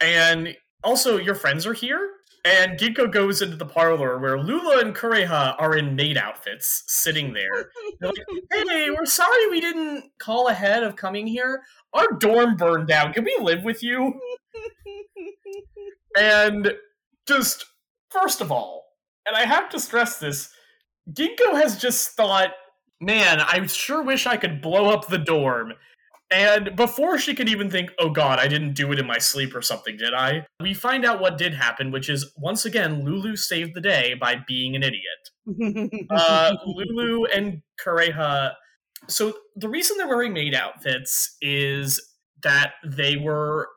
And 0.00 0.54
also, 0.84 1.16
your 1.16 1.34
friends 1.34 1.66
are 1.66 1.72
here. 1.72 2.10
And 2.44 2.78
Ginkgo 2.78 3.10
goes 3.10 3.42
into 3.42 3.56
the 3.56 3.66
parlor 3.66 4.18
where 4.20 4.38
Lulu 4.38 4.78
and 4.78 4.94
Kureha 4.94 5.56
are 5.58 5.76
in 5.76 5.96
maid 5.96 6.16
outfits, 6.16 6.84
sitting 6.86 7.32
there. 7.32 7.70
They're 8.00 8.10
like, 8.10 8.68
hey, 8.68 8.90
we're 8.90 9.04
sorry 9.04 9.50
we 9.50 9.60
didn't 9.60 10.04
call 10.18 10.46
ahead 10.46 10.84
of 10.84 10.94
coming 10.94 11.26
here. 11.26 11.62
Our 11.92 12.12
dorm 12.12 12.56
burned 12.56 12.86
down. 12.86 13.12
Can 13.12 13.24
we 13.24 13.36
live 13.40 13.64
with 13.64 13.82
you? 13.82 14.20
And 16.18 16.72
just, 17.28 17.66
first 18.08 18.40
of 18.40 18.50
all, 18.50 18.84
and 19.26 19.36
I 19.36 19.44
have 19.44 19.68
to 19.68 19.78
stress 19.78 20.18
this, 20.18 20.50
Ginkgo 21.12 21.52
has 21.52 21.76
just 21.78 22.12
thought, 22.12 22.52
man, 23.00 23.40
I 23.40 23.64
sure 23.66 24.02
wish 24.02 24.26
I 24.26 24.36
could 24.36 24.60
blow 24.60 24.90
up 24.90 25.08
the 25.08 25.18
dorm. 25.18 25.74
And 26.30 26.74
before 26.74 27.18
she 27.18 27.34
could 27.34 27.48
even 27.48 27.70
think, 27.70 27.92
oh 28.00 28.10
god, 28.10 28.40
I 28.40 28.48
didn't 28.48 28.74
do 28.74 28.90
it 28.90 28.98
in 28.98 29.06
my 29.06 29.18
sleep 29.18 29.54
or 29.54 29.62
something, 29.62 29.96
did 29.96 30.12
I? 30.12 30.44
We 30.60 30.74
find 30.74 31.04
out 31.04 31.20
what 31.20 31.38
did 31.38 31.54
happen, 31.54 31.92
which 31.92 32.08
is 32.08 32.32
once 32.36 32.64
again, 32.64 33.04
Lulu 33.04 33.36
saved 33.36 33.74
the 33.74 33.80
day 33.80 34.14
by 34.14 34.36
being 34.46 34.74
an 34.74 34.82
idiot. 34.82 35.02
Uh, 36.10 36.54
Lulu 36.66 37.26
and 37.26 37.62
Kureha. 37.80 38.54
So 39.06 39.34
the 39.54 39.68
reason 39.68 39.96
they're 39.96 40.08
wearing 40.08 40.32
maid 40.32 40.54
outfits 40.54 41.36
is 41.40 42.00
that 42.42 42.72
they 42.84 43.16
were 43.16 43.68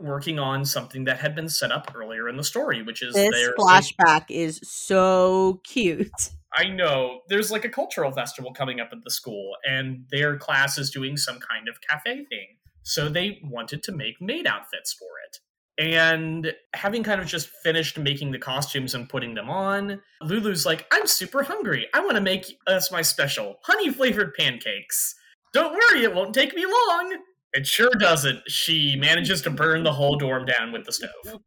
working 0.00 0.38
on 0.38 0.64
something 0.64 1.04
that 1.04 1.18
had 1.18 1.34
been 1.34 1.48
set 1.48 1.70
up 1.70 1.92
earlier 1.94 2.28
in 2.28 2.36
the 2.36 2.44
story, 2.44 2.82
which 2.82 3.02
is 3.02 3.14
this 3.14 3.30
their 3.30 3.54
flashback 3.54 4.24
is 4.28 4.60
so 4.64 5.60
cute. 5.64 6.30
I 6.54 6.68
know 6.68 7.20
there's 7.28 7.50
like 7.50 7.64
a 7.64 7.68
cultural 7.68 8.12
festival 8.12 8.52
coming 8.52 8.80
up 8.80 8.90
at 8.92 9.02
the 9.04 9.10
school, 9.10 9.52
and 9.68 10.04
their 10.10 10.36
class 10.36 10.78
is 10.78 10.90
doing 10.90 11.16
some 11.16 11.38
kind 11.38 11.68
of 11.68 11.80
cafe 11.80 12.24
thing. 12.26 12.58
So 12.82 13.08
they 13.08 13.40
wanted 13.44 13.82
to 13.84 13.92
make 13.92 14.20
maid 14.20 14.46
outfits 14.46 14.92
for 14.92 15.06
it. 15.26 15.38
And 15.78 16.52
having 16.74 17.02
kind 17.02 17.20
of 17.20 17.26
just 17.26 17.48
finished 17.62 17.98
making 17.98 18.32
the 18.32 18.38
costumes 18.38 18.94
and 18.94 19.08
putting 19.08 19.34
them 19.34 19.48
on, 19.48 20.00
Lulu's 20.20 20.66
like, 20.66 20.86
I'm 20.92 21.06
super 21.06 21.42
hungry. 21.42 21.86
I 21.94 22.00
want 22.00 22.16
to 22.16 22.20
make 22.20 22.58
us 22.66 22.92
my 22.92 23.02
special 23.02 23.56
honey 23.62 23.90
flavored 23.90 24.34
pancakes. 24.34 25.14
Don't 25.54 25.72
worry, 25.72 26.04
it 26.04 26.14
won't 26.14 26.34
take 26.34 26.54
me 26.54 26.64
long. 26.64 27.16
It 27.54 27.66
sure 27.66 27.90
doesn't. 27.98 28.40
She 28.48 28.96
manages 28.96 29.42
to 29.42 29.50
burn 29.50 29.82
the 29.82 29.92
whole 29.92 30.16
dorm 30.16 30.46
down 30.46 30.72
with 30.72 30.84
the 30.84 30.92
stove. 30.92 31.40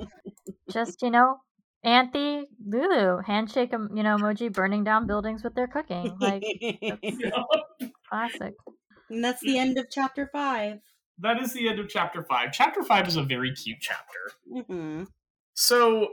Just 0.70 1.02
you 1.02 1.10
know, 1.10 1.36
Anthe, 1.84 2.44
Lulu, 2.64 3.18
handshake, 3.26 3.72
you 3.72 4.02
know, 4.02 4.16
emoji, 4.16 4.52
burning 4.52 4.84
down 4.84 5.06
buildings 5.06 5.42
with 5.42 5.54
their 5.54 5.66
cooking. 5.66 6.16
Like 6.20 6.42
classic. 8.08 8.54
and 9.10 9.24
that's 9.24 9.40
the 9.42 9.58
end 9.58 9.78
of 9.78 9.86
chapter 9.90 10.28
five. 10.32 10.78
that 11.18 11.40
is 11.40 11.52
the 11.52 11.68
end 11.68 11.80
of 11.80 11.88
chapter 11.88 12.22
five. 12.22 12.52
Chapter 12.52 12.82
five 12.82 13.08
is 13.08 13.16
a 13.16 13.22
very 13.22 13.52
cute 13.52 13.78
chapter. 13.80 14.64
hmm 14.70 15.04
So, 15.54 16.08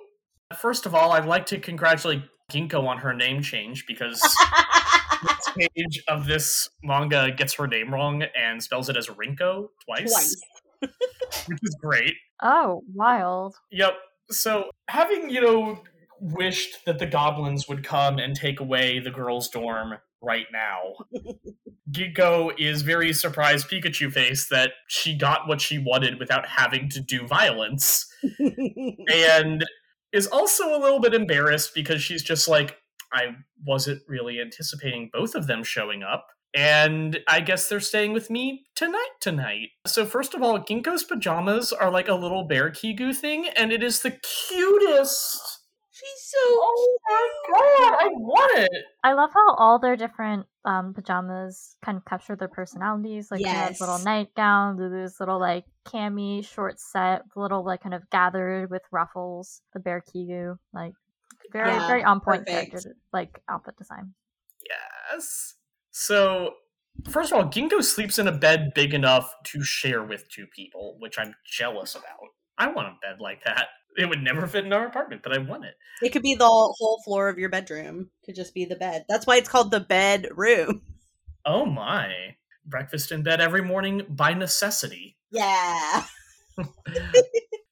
first 0.58 0.86
of 0.86 0.96
all, 0.96 1.12
I'd 1.12 1.26
like 1.26 1.46
to 1.48 1.60
congratulate 1.60 2.24
Ginkgo 2.52 2.88
on 2.88 2.98
her 2.98 3.14
name 3.14 3.42
change 3.44 3.86
because 3.86 4.20
this 5.24 5.50
page 5.56 6.04
of 6.08 6.26
this 6.26 6.68
manga 6.82 7.30
gets 7.32 7.54
her 7.54 7.68
name 7.68 7.94
wrong 7.94 8.24
and 8.36 8.62
spells 8.64 8.90
it 8.90 8.98
as 8.98 9.06
Rinko 9.08 9.68
twice, 9.86 10.12
Twice. 10.12 10.36
which 11.48 11.60
is 11.62 11.78
great. 11.80 12.16
Oh, 12.42 12.82
wild. 12.94 13.56
Yep. 13.72 13.94
So, 14.32 14.70
having, 14.88 15.30
you 15.30 15.42
know, 15.42 15.84
wished 16.20 16.86
that 16.86 17.00
the 17.00 17.06
goblins 17.06 17.68
would 17.68 17.84
come 17.84 18.20
and 18.20 18.36
take 18.36 18.60
away 18.60 19.00
the 19.00 19.12
girls' 19.12 19.50
dorm 19.50 19.96
right 20.22 20.48
now, 20.52 20.96
Ginkgo 21.92 22.52
is 22.60 22.82
very 22.84 23.14
surprised 23.14 23.70
Pikachu 23.70 24.12
face 24.12 24.48
that 24.50 24.72
she 24.88 25.18
got 25.18 25.48
what 25.48 25.62
she 25.62 25.80
wanted 25.80 26.20
without 26.20 26.48
having 26.48 26.90
to 26.90 27.00
do 27.00 27.26
violence. 27.26 28.06
and 29.12 29.66
is 30.12 30.28
also 30.28 30.76
a 30.76 30.80
little 30.80 31.00
bit 31.00 31.14
embarrassed 31.14 31.74
because 31.74 32.02
she's 32.02 32.24
just 32.24 32.48
like, 32.48 32.78
I 33.14 33.36
wasn't 33.66 34.02
really 34.08 34.40
anticipating 34.40 35.10
both 35.12 35.36
of 35.36 35.48
them 35.48 35.64
showing 35.64 36.04
up. 36.04 36.28
And 36.56 37.20
I 37.28 37.42
guess 37.42 37.70
they're 37.70 37.80
staying 37.80 38.14
with 38.14 38.30
me 38.30 38.66
tonight 38.76 39.10
tonight. 39.22 39.70
So 39.86 40.06
first 40.06 40.34
of 40.34 40.42
all, 40.42 40.60
Ginkgo's 40.60 41.04
pajamas 41.04 41.72
are 41.72 41.92
like 41.92 42.08
a 42.08 42.16
little 42.16 42.44
bear 42.44 42.72
Kigu 42.72 43.16
thing, 43.16 43.48
and 43.56 43.72
it 43.72 43.84
is 43.84 44.02
the 44.02 44.12
cutest. 44.12 45.60
She's 45.92 46.24
so 46.24 46.38
Oh 46.42 46.98
my 47.08 47.30
god, 47.54 47.98
I 48.02 48.08
want 48.08 48.60
it. 48.60 48.84
I 49.04 49.14
love 49.14 49.32
how 49.34 49.54
all 49.56 49.80
their 49.80 49.96
different 49.96 50.46
um, 50.66 50.94
pajamas 50.94 51.76
kind 51.84 51.98
of 51.98 52.06
capture 52.06 52.36
their 52.36 52.48
personalities. 52.48 53.30
Like 53.30 53.42
yes. 53.42 53.80
little 53.80 53.98
Yes. 53.98 54.06
nightgown, 54.06 54.78
Lulu's 54.78 55.20
little 55.20 55.40
like 55.40 55.66
cami 55.86 56.46
short 56.46 56.80
set, 56.80 57.24
little 57.36 57.66
like 57.66 57.82
kind 57.82 57.94
of 57.94 58.10
gathered 58.10 58.70
with 58.72 58.82
ruffles. 58.92 59.62
The 59.74 59.80
bear 59.80 60.02
kigu, 60.02 60.58
like 60.74 60.94
very 61.52 61.70
Yeah, 61.70 61.88
very 61.88 62.04
on 62.04 62.22
point 62.22 62.48
character 62.48 62.96
like 63.14 63.42
outfit 63.50 63.78
design. 63.78 64.14
Yes. 64.68 65.56
So, 65.92 66.54
first 67.10 67.32
of 67.32 67.38
all, 67.38 67.46
Ginkgo 67.46 67.84
sleeps 67.84 68.20
in 68.20 68.28
a 68.28 68.32
bed 68.32 68.72
big 68.76 68.94
enough 68.94 69.34
to 69.46 69.64
share 69.64 70.04
with 70.04 70.30
two 70.30 70.48
people, 70.48 70.98
which 71.00 71.18
I'm 71.18 71.34
jealous 71.46 71.96
about. 71.96 72.30
I 72.58 72.68
want 72.72 72.90
a 72.90 72.98
bed 73.02 73.20
like 73.20 73.44
that. 73.46 73.68
It 73.98 74.08
would 74.08 74.22
never 74.22 74.48
fit 74.48 74.66
in 74.66 74.74
our 74.74 74.86
apartment, 74.86 75.24
but 75.24 75.34
I 75.34 75.40
want 75.40 75.66
it. 75.66 75.76
It 76.02 76.10
could 76.10 76.22
be 76.22 76.36
the 76.36 76.46
whole 76.46 77.02
floor 77.04 77.28
of 77.28 77.40
your 77.40 77.50
bedroom. 77.50 78.10
Could 78.26 78.36
just 78.36 78.54
be 78.54 78.66
the 78.66 78.76
bed. 78.76 79.06
That's 79.10 79.26
why 79.26 79.38
it's 79.38 79.50
called 79.50 79.72
the 79.72 79.80
bedroom. 79.80 80.82
Oh 81.46 81.66
my. 81.66 82.36
Breakfast 82.66 83.14
in 83.14 83.24
bed 83.24 83.40
every 83.40 83.64
morning 83.64 84.06
by 84.10 84.34
necessity. 84.34 85.16
Yeah. 85.32 86.04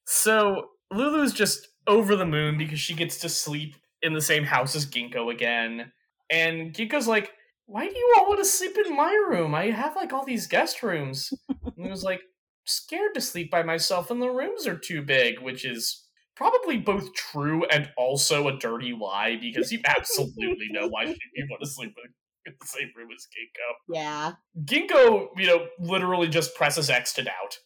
So, 0.08 0.70
Lulu's 0.92 1.34
just 1.34 1.68
over 1.86 2.16
the 2.16 2.26
moon 2.26 2.58
because 2.58 2.80
she 2.80 2.94
gets 2.94 3.18
to 3.20 3.30
sleep 3.30 3.76
in 4.02 4.14
the 4.14 4.22
same 4.22 4.46
house 4.46 4.74
as 4.74 4.86
Ginkgo 4.86 5.32
again. 5.32 5.92
And 6.30 6.74
Ginkgo's 6.74 7.10
like, 7.10 7.32
Why 7.68 7.88
do 7.88 7.96
you 7.96 8.16
all 8.18 8.28
want 8.28 8.40
to 8.40 8.46
sleep 8.46 8.78
in 8.84 8.96
my 8.96 9.12
room? 9.30 9.54
I 9.54 9.66
have 9.72 9.96
like 9.96 10.14
all 10.14 10.26
these 10.26 10.48
guest 10.48 10.82
rooms. 10.82 11.32
and 11.50 11.86
he 11.86 11.90
was 11.90 12.04
like, 12.04 12.22
Scared 12.66 13.14
to 13.14 13.22
sleep 13.22 13.50
by 13.50 13.64
myself, 13.64 14.12
and 14.12 14.22
the 14.22 14.30
rooms 14.30 14.68
are 14.68 14.78
too 14.78 15.02
big, 15.02 15.40
which 15.40 15.64
is 15.64 16.04
probably 16.36 16.78
both 16.78 17.14
true 17.14 17.64
and 17.66 17.90
also 17.98 18.48
a 18.48 18.58
dirty 18.58 18.94
lie 18.94 19.38
because 19.40 19.72
you 19.72 19.80
absolutely 19.86 20.68
know 20.72 20.88
why 20.90 21.04
you 21.04 21.48
want 21.50 21.62
to 21.62 21.70
sleep 21.70 21.94
in 22.04 22.12
in 22.48 22.54
the 22.60 22.68
same 22.68 22.90
room 22.96 23.10
as 23.16 23.28
Ginkgo. 23.28 23.96
Yeah. 23.96 24.34
Ginkgo, 24.64 25.28
you 25.38 25.48
know, 25.48 25.68
literally 25.80 26.28
just 26.28 26.56
presses 26.56 26.90
X 26.90 27.14
to 27.14 27.24
doubt. 27.24 27.58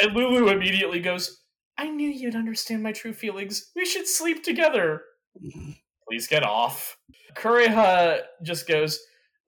and 0.00 0.14
Lulu 0.14 0.48
immediately 0.48 1.00
goes, 1.00 1.42
I 1.76 1.88
knew 1.88 2.08
you'd 2.08 2.34
understand 2.34 2.82
my 2.82 2.92
true 2.92 3.12
feelings. 3.12 3.70
We 3.76 3.84
should 3.84 4.08
sleep 4.08 4.42
together. 4.42 5.02
Please 6.08 6.26
get 6.26 6.42
off. 6.42 6.96
Kureha 7.34 8.20
just 8.42 8.66
goes, 8.66 9.00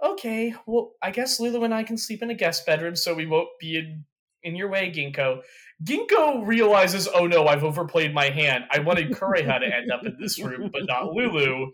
Okay, 0.02 0.54
well, 0.66 0.92
I 1.02 1.10
guess 1.10 1.38
Lulu 1.40 1.64
and 1.64 1.74
I 1.74 1.82
can 1.82 1.98
sleep 1.98 2.22
in 2.22 2.30
a 2.30 2.34
guest 2.34 2.64
bedroom 2.64 2.96
so 2.96 3.14
we 3.14 3.26
won't 3.26 3.48
be 3.60 3.76
in, 3.76 4.04
in 4.42 4.56
your 4.56 4.68
way, 4.68 4.90
Ginkgo. 4.90 5.42
Ginkgo 5.84 6.46
realizes, 6.46 7.06
oh 7.14 7.26
no, 7.26 7.46
I've 7.46 7.64
overplayed 7.64 8.14
my 8.14 8.30
hand. 8.30 8.64
I 8.70 8.78
wanted 8.78 9.12
Kureha 9.12 9.60
to 9.60 9.66
end 9.66 9.92
up 9.92 10.04
in 10.06 10.16
this 10.18 10.42
room, 10.42 10.70
but 10.72 10.86
not 10.86 11.12
Lulu. 11.12 11.72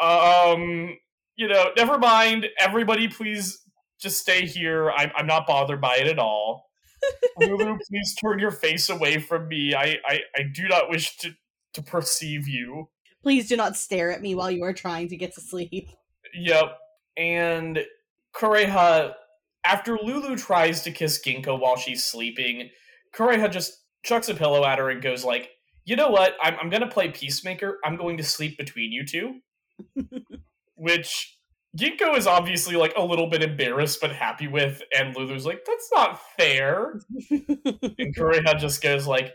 Um, 0.00 0.96
you 1.36 1.48
know, 1.48 1.66
never 1.76 1.98
mind. 1.98 2.46
Everybody, 2.58 3.08
please 3.08 3.58
just 4.00 4.18
stay 4.20 4.46
here. 4.46 4.90
I'm, 4.90 5.10
I'm 5.14 5.26
not 5.26 5.46
bothered 5.46 5.80
by 5.80 5.96
it 5.96 6.06
at 6.06 6.18
all. 6.18 6.70
Lulu, 7.38 7.78
please 7.88 8.14
turn 8.14 8.38
your 8.38 8.50
face 8.50 8.88
away 8.88 9.18
from 9.18 9.48
me. 9.48 9.74
I, 9.74 9.96
I, 10.06 10.20
I 10.34 10.42
do 10.54 10.66
not 10.66 10.88
wish 10.88 11.16
to, 11.18 11.32
to 11.74 11.82
perceive 11.82 12.48
you. 12.48 12.88
Please 13.26 13.48
do 13.48 13.56
not 13.56 13.74
stare 13.74 14.12
at 14.12 14.22
me 14.22 14.36
while 14.36 14.52
you 14.52 14.62
are 14.62 14.72
trying 14.72 15.08
to 15.08 15.16
get 15.16 15.34
to 15.34 15.40
sleep. 15.40 15.90
Yep. 16.32 16.78
And 17.16 17.80
Kureha, 18.32 19.14
after 19.64 19.98
Lulu 20.00 20.36
tries 20.36 20.82
to 20.82 20.92
kiss 20.92 21.20
Ginko 21.26 21.58
while 21.58 21.76
she's 21.76 22.04
sleeping, 22.04 22.70
Kureha 23.12 23.50
just 23.50 23.82
chucks 24.04 24.28
a 24.28 24.34
pillow 24.34 24.64
at 24.64 24.78
her 24.78 24.90
and 24.90 25.02
goes 25.02 25.24
like, 25.24 25.50
you 25.84 25.96
know 25.96 26.08
what? 26.08 26.34
I'm, 26.40 26.54
I'm 26.62 26.70
gonna 26.70 26.86
play 26.86 27.08
Peacemaker. 27.08 27.78
I'm 27.84 27.96
going 27.96 28.16
to 28.18 28.22
sleep 28.22 28.56
between 28.58 28.92
you 28.92 29.04
two. 29.04 29.40
Which 30.76 31.36
Ginko 31.76 32.16
is 32.16 32.28
obviously 32.28 32.76
like 32.76 32.94
a 32.96 33.02
little 33.02 33.28
bit 33.28 33.42
embarrassed 33.42 34.00
but 34.00 34.12
happy 34.12 34.46
with, 34.46 34.80
and 34.96 35.16
Lulu's 35.16 35.44
like, 35.44 35.64
that's 35.66 35.90
not 35.92 36.20
fair. 36.38 37.00
and 37.30 38.14
Kureha 38.16 38.56
just 38.56 38.80
goes 38.84 39.08
like, 39.08 39.34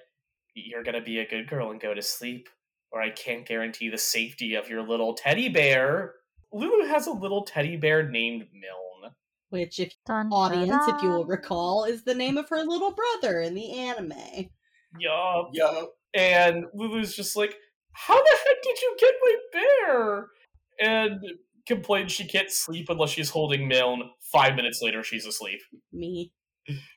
You're 0.56 0.84
gonna 0.84 1.02
be 1.02 1.20
a 1.20 1.28
good 1.28 1.50
girl 1.50 1.72
and 1.72 1.82
go 1.82 1.94
to 1.94 2.02
sleep, 2.02 2.48
or 2.92 3.02
I 3.02 3.10
can't 3.10 3.46
guarantee 3.46 3.90
the 3.90 3.98
safety 3.98 4.56
of 4.56 4.70
your 4.70 4.82
little 4.82 5.14
teddy 5.14 5.50
bear. 5.50 6.16
Lulu 6.52 6.88
has 6.88 7.08
a 7.08 7.12
little 7.12 7.44
teddy 7.44 7.78
bear 7.78 8.10
named 8.10 8.48
Milne. 8.54 9.14
Which, 9.50 9.80
if 9.80 9.94
Dun, 10.06 10.30
dun, 10.30 10.34
audience, 10.34 10.88
if 10.88 11.02
you 11.02 11.10
will 11.10 11.26
recall, 11.26 11.86
is 11.86 12.04
the 12.04 12.16
name 12.16 12.38
of 12.38 12.50
her 12.50 12.64
little 12.64 12.94
brother 12.94 13.42
in 13.42 13.54
the 13.54 13.72
anime. 13.72 14.14
Yup. 15.00 15.50
Yeah. 15.54 15.84
And 16.14 16.66
Lulu's 16.74 17.16
just 17.16 17.36
like, 17.36 17.56
How 17.94 18.16
the 18.16 18.38
heck 18.46 18.64
did 18.64 18.82
you 18.82 18.98
get 19.00 19.14
my 19.22 19.36
bear? 19.54 20.28
And 20.80 21.20
complains 21.68 22.12
she 22.12 22.28
can't 22.28 22.52
sleep 22.52 22.88
unless 22.90 23.12
she's 23.12 23.30
holding 23.30 23.68
Milne. 23.68 24.10
Five 24.32 24.56
minutes 24.56 24.82
later, 24.82 25.04
she's 25.04 25.26
asleep. 25.26 25.60
Me. 25.92 26.32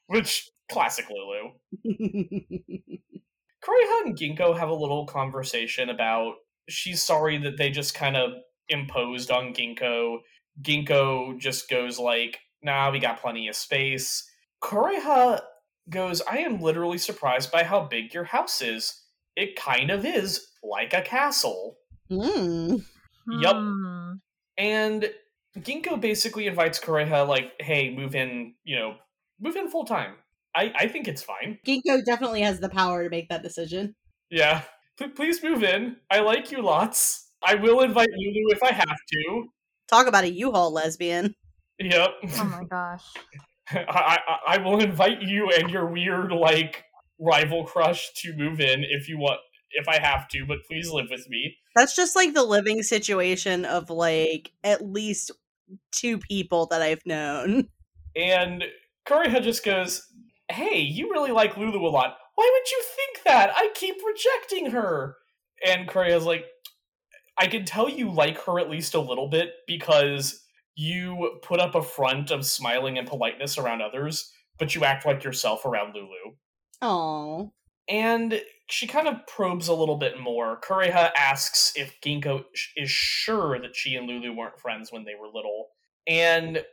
Which, 0.07 0.49
classic 0.71 1.07
Lulu. 1.11 1.53
Kureha 3.65 4.07
and 4.07 4.17
Ginkgo 4.17 4.59
have 4.59 4.69
a 4.69 4.75
little 4.75 5.07
conversation 5.07 5.89
about 5.89 6.35
she's 6.69 7.03
sorry 7.03 7.39
that 7.39 7.57
they 7.57 7.71
just 7.71 7.95
kind 7.95 8.17
of 8.17 8.33
imposed 8.69 9.31
on 9.31 9.55
Ginkgo. 9.55 10.19
Ginkgo 10.63 11.39
just 11.39 11.69
goes 11.69 11.99
like, 11.99 12.39
nah, 12.63 12.91
we 12.91 12.99
got 12.99 13.21
plenty 13.21 13.49
of 13.49 13.57
space. 13.57 14.29
Kureha 14.63 15.41
goes, 15.91 16.23
I 16.23 16.39
am 16.39 16.61
literally 16.61 16.99
surprised 16.99 17.51
by 17.51 17.65
how 17.65 17.85
big 17.85 18.15
your 18.15 18.25
house 18.25 18.63
is. 18.63 19.03
It 19.37 19.57
kind 19.57 19.91
of 19.91 20.05
is 20.05 20.47
like 20.63 20.95
a 20.95 21.03
castle. 21.03 21.77
Hmm. 22.09 22.77
Yup. 23.41 23.57
Hmm. 23.57 24.13
And 24.57 25.11
Ginkgo 25.59 26.01
basically 26.01 26.47
invites 26.47 26.79
Kureha, 26.79 27.27
like, 27.27 27.53
hey, 27.61 27.95
move 27.95 28.15
in, 28.15 28.55
you 28.65 28.77
know, 28.77 28.97
move 29.41 29.57
in 29.57 29.69
full 29.69 29.85
time. 29.85 30.15
I, 30.55 30.73
I 30.77 30.89
think 30.89 31.09
it's 31.09 31.23
fine. 31.23 31.59
Ginkgo 31.67 32.05
definitely 32.05 32.43
has 32.43 32.61
the 32.61 32.69
power 32.69 33.05
to 33.05 33.11
make 33.11 33.29
that 33.29 33.43
decision. 33.43 33.95
Yeah. 34.31 34.63
P- 34.99 35.09
please 35.09 35.43
move 35.43 35.63
in. 35.65 35.97
I 36.11 36.21
like 36.21 36.51
you 36.53 36.63
lots. 36.63 37.31
I 37.43 37.57
will 37.57 37.81
invite 37.81 38.09
Lulu 38.11 38.55
if 38.55 38.63
I 38.63 38.73
have 38.73 38.97
to. 39.13 39.45
Talk 39.89 40.07
about 40.07 40.25
a 40.25 40.31
U-Haul 40.31 40.73
lesbian. 40.73 41.35
Yep. 41.79 42.11
Oh 42.39 42.45
my 42.45 42.65
gosh. 42.71 43.05
I, 43.71 44.19
I 44.29 44.55
I 44.55 44.59
will 44.59 44.81
invite 44.81 45.23
you 45.23 45.51
and 45.51 45.71
your 45.71 45.87
weird 45.87 46.33
like 46.33 46.85
rival 47.19 47.65
crush 47.65 48.13
to 48.15 48.35
move 48.37 48.61
in 48.61 48.85
if 48.85 49.09
you 49.09 49.19
want 49.19 49.41
if 49.71 49.89
I 49.89 49.99
have 49.99 50.29
to, 50.29 50.47
but 50.47 50.59
please 50.69 50.91
live 50.91 51.07
with 51.11 51.29
me. 51.29 51.57
That's 51.75 51.97
just 51.97 52.15
like 52.15 52.33
the 52.35 52.45
living 52.45 52.83
situation 52.83 53.65
of 53.65 53.91
like 53.91 54.53
at 54.63 54.87
least 54.87 55.33
two 55.91 56.19
people 56.19 56.67
that 56.67 56.83
I've 56.83 57.05
known. 57.05 57.69
And 58.15 58.65
Kureha 59.07 59.43
just 59.43 59.65
goes, 59.65 60.07
Hey, 60.51 60.81
you 60.81 61.11
really 61.11 61.33
like 61.33 61.57
Lulu 61.57 61.87
a 61.87 61.89
lot. 61.89 62.17
Why 62.35 62.51
would 62.53 62.71
you 62.71 62.83
think 62.97 63.25
that? 63.25 63.51
I 63.55 63.71
keep 63.75 63.97
rejecting 64.07 64.71
her. 64.73 65.17
And 65.67 65.89
Kureha's 65.89 66.25
like, 66.25 66.45
I 67.39 67.47
can 67.47 67.65
tell 67.65 67.89
you 67.89 68.13
like 68.13 68.39
her 68.45 68.59
at 68.61 68.71
least 68.71 68.95
a 68.95 69.01
little 69.01 69.29
bit 69.29 69.51
because 69.67 70.45
you 70.77 71.39
put 71.43 71.61
up 71.61 71.75
a 71.75 71.83
front 71.83 72.31
of 72.31 72.45
smiling 72.45 72.99
and 72.99 73.09
politeness 73.09 73.59
around 73.59 73.83
others, 73.83 74.31
but 74.59 74.75
you 74.75 74.85
act 74.85 75.07
like 75.07 75.25
yourself 75.25 75.65
around 75.65 75.95
Lulu. 75.95 76.37
Oh. 76.83 77.53
And 77.89 78.41
she 78.69 78.87
kind 78.87 79.09
of 79.09 79.27
probes 79.27 79.69
a 79.69 79.75
little 79.75 79.97
bit 79.97 80.19
more. 80.19 80.61
Kureha 80.61 81.11
asks 81.17 81.73
if 81.77 82.01
Ginkgo 82.01 82.45
sh- 82.55 82.69
is 82.77 82.91
sure 82.91 83.61
that 83.61 83.77
she 83.77 83.95
and 83.95 84.07
Lulu 84.07 84.35
weren't 84.35 84.59
friends 84.59 84.91
when 84.91 85.05
they 85.05 85.15
were 85.15 85.27
little. 85.27 85.69
And 86.07 86.65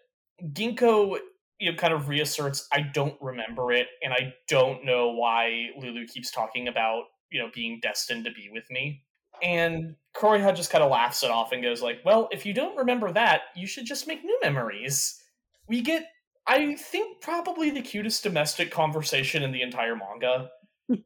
Ginkgo 0.44 1.18
you 1.62 1.72
know, 1.72 1.78
kind 1.78 1.94
of 1.94 2.10
reasserts, 2.10 2.68
I 2.74 2.82
don't 2.82 3.16
remember 3.22 3.72
it, 3.72 3.88
and 4.02 4.12
I 4.12 4.34
don't 4.48 4.84
know 4.84 5.12
why 5.12 5.68
Lulu 5.78 6.08
keeps 6.08 6.32
talking 6.32 6.68
about, 6.68 7.04
you 7.32 7.40
know, 7.40 7.52
being 7.54 7.80
destined 7.84 8.26
to 8.26 8.32
be 8.32 8.50
with 8.52 8.64
me. 8.72 9.04
And 9.44 9.96
Kureha 10.16 10.56
just 10.56 10.72
kind 10.72 10.84
of 10.84 10.90
laughs 10.90 11.22
it 11.22 11.30
off 11.30 11.52
and 11.52 11.62
goes 11.62 11.84
like, 11.84 12.00
well, 12.04 12.30
if 12.32 12.48
you 12.48 12.54
don't 12.54 12.76
remember 12.76 13.12
that, 13.14 13.42
you 13.56 13.68
should 13.68 13.86
just 13.86 14.08
make 14.08 14.24
new 14.24 14.40
memories. 14.42 15.22
We 15.68 15.82
get, 15.82 16.08
I 16.48 16.74
think, 16.76 17.22
probably 17.22 17.70
the 17.70 17.82
cutest 17.84 18.24
domestic 18.24 18.72
conversation 18.72 19.44
in 19.44 19.52
the 19.52 19.62
entire 19.62 19.96
manga 19.96 20.50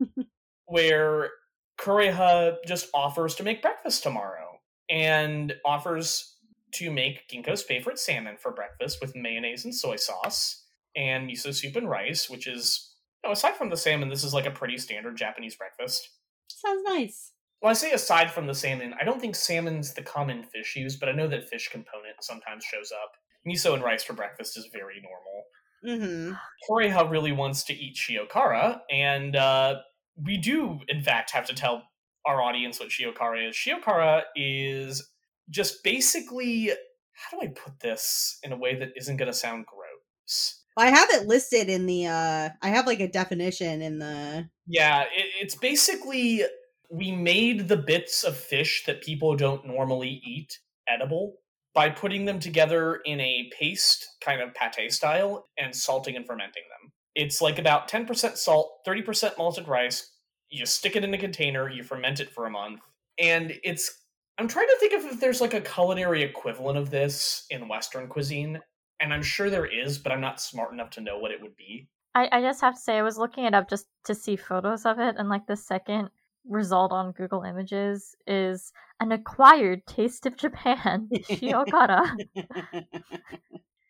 where 0.68 1.32
Kureha 1.78 2.56
just 2.66 2.90
offers 2.94 3.36
to 3.36 3.44
make 3.44 3.62
breakfast 3.62 4.04
tomorrow 4.04 4.58
and 4.90 5.54
offers 5.66 6.35
to 6.76 6.92
make 6.92 7.28
Ginkgo's 7.30 7.64
favorite 7.64 8.00
salmon 8.00 8.38
for 8.38 8.52
breakfast 8.52 9.00
with 9.02 9.16
mayonnaise 9.16 9.66
and 9.66 9.76
soy 9.76 9.96
sauce 9.96 10.64
and 10.96 11.30
miso 11.30 11.54
soup 11.54 11.76
and 11.76 11.90
rice, 11.90 12.30
which 12.30 12.48
is, 12.48 12.94
you 13.24 13.30
know, 13.30 13.34
aside 13.34 13.56
from 13.56 13.70
the 13.70 13.78
salmon, 13.78 14.10
this 14.10 14.24
is 14.24 14.34
like 14.34 14.46
a 14.46 14.52
pretty 14.52 14.78
standard 14.78 15.18
Japanese 15.18 15.56
breakfast. 15.56 16.10
Sounds 16.50 16.84
nice. 16.86 17.32
Well, 17.62 17.72
I 17.72 17.74
say 17.74 17.92
aside 17.92 18.32
from 18.32 18.48
the 18.48 18.54
salmon, 18.54 18.94
I 19.00 19.04
don't 19.04 19.20
think 19.20 19.36
salmon's 19.36 19.94
the 19.94 20.02
common 20.02 20.44
fish 20.44 20.76
used, 20.76 21.00
but 21.00 21.10
I 21.10 21.14
know 21.14 21.28
that 21.28 21.50
fish 21.50 21.70
component 21.70 22.16
sometimes 22.22 22.64
shows 22.64 22.92
up. 22.92 23.12
Miso 23.48 23.74
and 23.74 23.84
rice 23.84 24.04
for 24.04 24.14
breakfast 24.14 24.58
is 24.58 24.68
very 24.72 25.02
normal. 25.02 25.46
Mm-hmm. 25.86 26.34
Kureha 26.70 27.10
really 27.10 27.32
wants 27.32 27.64
to 27.66 27.74
eat 27.74 27.96
Shiokara, 27.96 28.80
and 28.90 29.36
uh, 29.36 29.76
we 30.16 30.38
do, 30.38 30.80
in 30.88 31.02
fact, 31.02 31.32
have 31.32 31.46
to 31.48 31.54
tell 31.54 31.84
our 32.26 32.42
audience 32.42 32.80
what 32.80 32.90
Shiokara 32.90 33.50
is. 33.50 33.56
Shiokara 33.56 34.24
is 34.36 35.08
just 35.50 35.84
basically, 35.84 36.72
how 37.14 37.38
do 37.38 37.46
I 37.46 37.48
put 37.48 37.80
this 37.80 38.40
in 38.44 38.52
a 38.52 38.58
way 38.58 38.76
that 38.76 38.90
isn't 38.96 39.18
going 39.18 39.32
to 39.32 39.38
sound 39.38 39.66
gross? 39.66 40.62
I 40.78 40.88
have 40.88 41.10
it 41.12 41.28
listed 41.28 41.70
in 41.70 41.86
the 41.86 42.08
uh 42.08 42.50
I 42.62 42.68
have 42.68 42.86
like 42.86 43.00
a 43.00 43.08
definition 43.08 43.82
in 43.82 44.00
the 44.00 44.50
Yeah, 44.68 45.04
it, 45.04 45.26
it's 45.42 45.56
basically 45.56 46.44
we 46.90 47.12
made 47.12 47.68
the 47.68 47.78
bits 47.78 48.24
of 48.24 48.36
fish 48.36 48.84
that 48.86 49.02
people 49.02 49.36
don't 49.36 49.66
normally 49.66 50.22
eat 50.26 50.60
edible 50.88 51.36
by 51.74 51.90
putting 51.90 52.26
them 52.26 52.40
together 52.40 53.02
in 53.06 53.20
a 53.20 53.52
paste, 53.58 54.08
kind 54.22 54.42
of 54.42 54.54
pate 54.54 54.92
style, 54.94 55.46
and 55.58 55.76
salting 55.76 56.16
and 56.16 56.26
fermenting 56.26 56.64
them. 56.70 56.92
It's 57.16 57.42
like 57.42 57.60
about 57.60 57.90
10% 57.90 58.38
salt, 58.38 58.80
30% 58.88 59.38
malted 59.38 59.68
rice. 59.68 60.12
You 60.50 60.66
stick 60.66 60.96
it 60.96 61.04
in 61.04 61.14
a 61.14 61.18
container, 61.18 61.70
you 61.70 61.84
ferment 61.84 62.20
it 62.20 62.32
for 62.32 62.46
a 62.46 62.52
month, 62.52 62.82
and 63.20 63.54
it's. 63.64 63.92
I'm 64.38 64.48
trying 64.48 64.68
to 64.68 64.78
think 64.80 64.94
of 64.94 65.06
if 65.06 65.20
there's 65.20 65.42
like 65.42 65.54
a 65.54 65.62
culinary 65.62 66.24
equivalent 66.24 66.78
of 66.78 66.90
this 66.90 67.46
in 67.50 67.68
Western 67.68 68.08
cuisine, 68.08 68.60
and 69.00 69.14
I'm 69.14 69.24
sure 69.24 69.50
there 69.50 69.66
is, 69.66 69.98
but 69.98 70.12
I'm 70.12 70.22
not 70.22 70.42
smart 70.42 70.74
enough 70.74 70.90
to 70.92 71.02
know 71.02 71.18
what 71.20 71.32
it 71.32 71.42
would 71.42 71.56
be. 71.56 71.88
I, 72.14 72.30
I 72.32 72.42
just 72.42 72.62
have 72.62 72.76
to 72.76 72.80
say 72.80 72.98
I 72.98 73.02
was 73.02 73.18
looking 73.18 73.46
it 73.46 73.54
up 73.54 73.70
just 73.70 73.88
to 74.06 74.16
see 74.16 74.36
photos 74.36 74.86
of 74.86 75.00
it 75.00 75.16
and 75.18 75.30
like 75.30 75.48
the 75.48 75.58
second 75.58 76.10
result 76.48 76.92
on 76.92 77.12
Google 77.12 77.44
Images 77.44 78.16
is 78.28 78.72
an 79.00 79.12
acquired 79.12 79.86
taste 79.86 80.26
of 80.26 80.38
Japan, 80.38 81.10
Shiokara. 81.14 82.16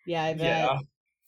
Yeah, 0.05 0.23
I 0.23 0.33
bet. 0.33 0.41
Yeah. 0.41 0.77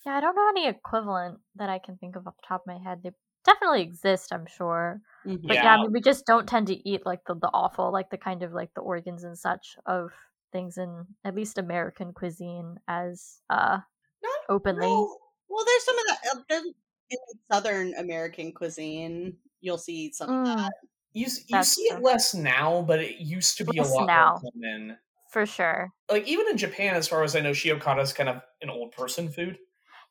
yeah, 0.06 0.13
I 0.15 0.21
don't 0.21 0.36
know 0.36 0.47
any 0.49 0.67
equivalent 0.67 1.39
that 1.56 1.69
I 1.69 1.80
can 1.80 1.97
think 1.97 2.15
of 2.15 2.27
off 2.27 2.36
the 2.38 2.47
top 2.47 2.62
of 2.62 2.67
my 2.67 2.77
head. 2.77 3.01
They 3.03 3.12
definitely 3.48 3.84
exist, 3.84 4.34
I'm 4.34 4.46
sure. 4.48 5.02
Mhm. 5.24 5.50
But 5.50 5.62
yeah, 5.62 5.72
Yeah. 5.72 5.76
I 5.76 5.78
mean, 5.78 5.92
we 5.94 6.02
just 6.02 6.26
don't 6.28 6.48
tend 6.48 6.68
to 6.68 6.90
eat 6.90 7.06
like 7.06 7.26
the, 7.26 7.36
the 7.36 7.50
awful, 7.54 7.92
like 7.92 8.10
the 8.12 8.18
kind 8.20 8.44
of 8.44 8.54
like 8.54 8.74
the 8.76 8.82
organs 8.82 9.24
and 9.24 9.38
such 9.40 9.78
of 9.86 10.12
things 10.54 10.78
in 10.78 11.08
at 11.26 11.36
least 11.36 11.58
American 11.58 12.14
cuisine 12.14 12.80
as 12.88 13.42
uh 13.50 13.80
Not 14.22 14.40
openly. 14.50 15.08
No. 15.08 15.18
Well, 15.50 15.66
there's 15.66 15.84
some 15.86 16.00
of 16.00 16.06
that 16.08 16.46
uh, 16.52 16.62
in 17.10 17.18
Southern 17.52 17.94
American 17.96 18.54
cuisine. 18.54 19.40
You'll 19.62 19.78
see 19.78 20.12
some 20.12 20.30
of 20.30 20.30
Mm, 20.30 20.70
that. 20.72 20.74
You 21.14 21.28
you 21.48 21.64
see 21.64 21.84
it 21.84 22.02
less 22.04 22.34
now, 22.34 22.82
but 22.84 23.00
it 23.02 23.18
used 23.20 23.58
to 23.58 23.66
be 23.66 23.78
Less 23.78 23.80
a 23.80 23.86
lot 23.86 24.10
now. 24.10 24.42
more 24.42 24.52
common. 24.54 25.00
for 25.32 25.46
sure. 25.46 25.94
Like 26.10 26.28
even 26.28 26.48
in 26.50 26.58
Japan, 26.58 26.96
as 26.96 27.08
far 27.08 27.24
as 27.24 27.36
I 27.36 27.40
know, 27.42 27.52
shiokara 27.52 28.02
is 28.02 28.14
kind 28.14 28.30
of 28.30 28.42
an 28.62 28.70
old 28.70 28.92
person 28.94 29.30
food. 29.32 29.58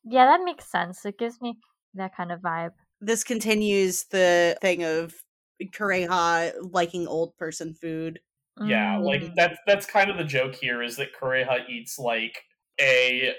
Yeah, 0.05 0.25
that 0.27 0.43
makes 0.45 0.65
sense. 0.71 1.05
It 1.05 1.19
gives 1.19 1.41
me 1.43 1.59
that 1.95 2.15
kind 2.17 2.33
of 2.33 2.41
vibe. 2.41 2.73
This 3.01 3.25
continues 3.25 4.05
the 4.07 4.57
thing 4.61 4.83
of 4.85 5.15
Kureha 5.63 6.55
liking 6.73 7.07
old 7.07 7.37
person 7.37 7.75
food. 7.75 8.21
Yeah, 8.63 8.99
like 8.99 9.23
Mm. 9.23 9.35
that's 9.37 9.59
that's 9.67 9.87
kind 9.87 10.11
of 10.11 10.17
the 10.17 10.25
joke 10.25 10.55
here 10.55 10.83
is 10.83 10.97
that 10.97 11.15
Kureha 11.15 11.69
eats 11.69 11.99
like 11.99 12.43
a 12.81 13.35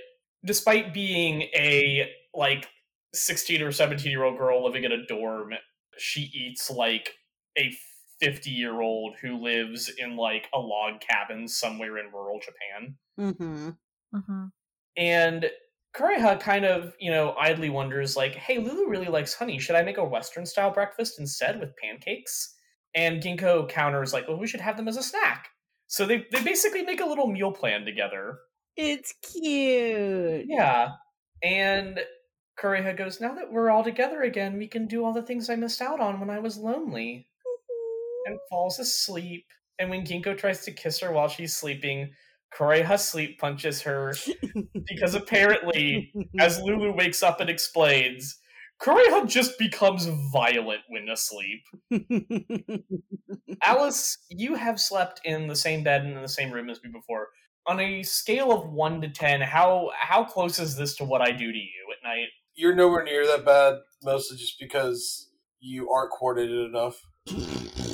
despite 0.46 0.94
being 0.94 1.44
a 1.56 2.12
like 2.34 2.70
16 3.14 3.62
or 3.62 3.72
17 3.72 4.12
year 4.12 4.24
old 4.24 4.38
girl 4.38 4.64
living 4.64 4.84
in 4.84 4.92
a 4.92 5.06
dorm, 5.06 5.54
she 5.98 6.22
eats 6.34 6.70
like 6.70 7.16
a 7.58 7.72
50 8.20 8.52
year 8.52 8.80
old 8.82 9.16
who 9.18 9.38
lives 9.38 9.90
in 9.90 10.16
like 10.16 10.48
a 10.54 10.60
log 10.60 11.02
cabin 11.02 11.48
somewhere 11.48 11.98
in 11.98 12.12
rural 12.12 12.40
Japan. 12.40 12.98
Mm-hmm. 13.20 13.70
hmm 14.12 14.48
And 14.96 15.50
Kureha 15.98 16.40
kind 16.40 16.64
of, 16.66 16.94
you 17.00 17.10
know, 17.10 17.36
idly 17.40 17.70
wonders, 17.70 18.16
like, 18.16 18.36
hey, 18.36 18.60
Lulu 18.60 18.88
really 18.88 19.08
likes 19.08 19.34
honey. 19.34 19.58
Should 19.58 19.76
I 19.76 19.82
make 19.82 19.98
a 19.98 20.04
Western 20.04 20.46
style 20.46 20.72
breakfast 20.72 21.20
instead 21.20 21.60
with 21.60 21.76
pancakes? 21.76 22.54
And 22.94 23.22
Ginkgo 23.22 23.68
counters, 23.68 24.14
like, 24.14 24.28
well, 24.28 24.40
we 24.40 24.48
should 24.48 24.62
have 24.62 24.78
them 24.78 24.88
as 24.88 24.98
a 24.98 25.04
snack. 25.04 25.50
So 25.88 26.06
they, 26.06 26.26
they 26.32 26.44
basically 26.44 26.84
make 26.84 27.02
a 27.02 27.06
little 27.06 27.28
meal 27.28 27.52
plan 27.52 27.86
together. 27.86 28.40
It's 28.76 29.14
cute. 29.24 30.46
Yeah. 30.48 30.90
And 31.42 32.00
Kureha 32.60 32.96
goes, 32.96 33.20
now 33.20 33.34
that 33.34 33.52
we're 33.52 33.70
all 33.70 33.84
together 33.84 34.22
again, 34.22 34.58
we 34.58 34.68
can 34.68 34.88
do 34.88 35.04
all 35.04 35.14
the 35.14 35.24
things 35.24 35.50
I 35.50 35.56
missed 35.56 35.82
out 35.82 36.00
on 36.00 36.20
when 36.20 36.30
I 36.30 36.40
was 36.40 36.58
lonely. 36.58 37.28
Mm-hmm. 37.46 38.32
And 38.32 38.40
falls 38.50 38.80
asleep. 38.80 39.46
And 39.80 39.90
when 39.90 40.06
Ginkgo 40.06 40.38
tries 40.38 40.64
to 40.66 40.72
kiss 40.72 41.00
her 41.00 41.12
while 41.12 41.28
she's 41.28 41.56
sleeping, 41.56 42.12
Kureha 42.56 43.00
sleep 43.00 43.40
punches 43.40 43.82
her 43.82 44.14
because 44.88 45.16
apparently, 45.16 46.12
as 46.40 46.60
Lulu 46.64 46.94
wakes 46.96 47.22
up 47.24 47.40
and 47.40 47.50
explains, 47.50 48.40
Kureha 48.82 49.28
just 49.28 49.58
becomes 49.58 50.08
violent 50.32 50.82
when 50.90 51.10
asleep. 51.10 51.64
Alice, 53.64 54.18
you 54.30 54.56
have 54.56 54.80
slept 54.80 55.22
in 55.26 55.48
the 55.48 55.56
same 55.56 55.84
bed 55.84 56.04
and 56.04 56.16
in 56.16 56.22
the 56.22 56.28
same 56.28 56.52
room 56.52 56.70
as 56.70 56.82
me 56.84 56.90
before. 56.92 57.28
On 57.68 57.80
a 57.80 58.02
scale 58.04 58.52
of 58.52 58.72
one 58.72 59.02
to 59.02 59.10
ten, 59.10 59.42
how 59.42 59.92
how 60.00 60.24
close 60.24 60.60
is 60.60 60.78
this 60.78 60.96
to 60.98 61.04
what 61.04 61.22
I 61.22 61.32
do 61.32 61.52
to 61.52 61.58
you 61.58 61.86
at 61.92 62.08
night? 62.08 62.28
You're 62.56 62.76
nowhere 62.76 63.04
near 63.04 63.28
that 63.28 63.46
bad, 63.46 63.76
mostly 64.04 64.38
just 64.38 64.60
because 64.60 65.30
you 65.60 65.92
aren't 65.92 66.12
coordinated 66.12 66.70
enough. 66.70 67.04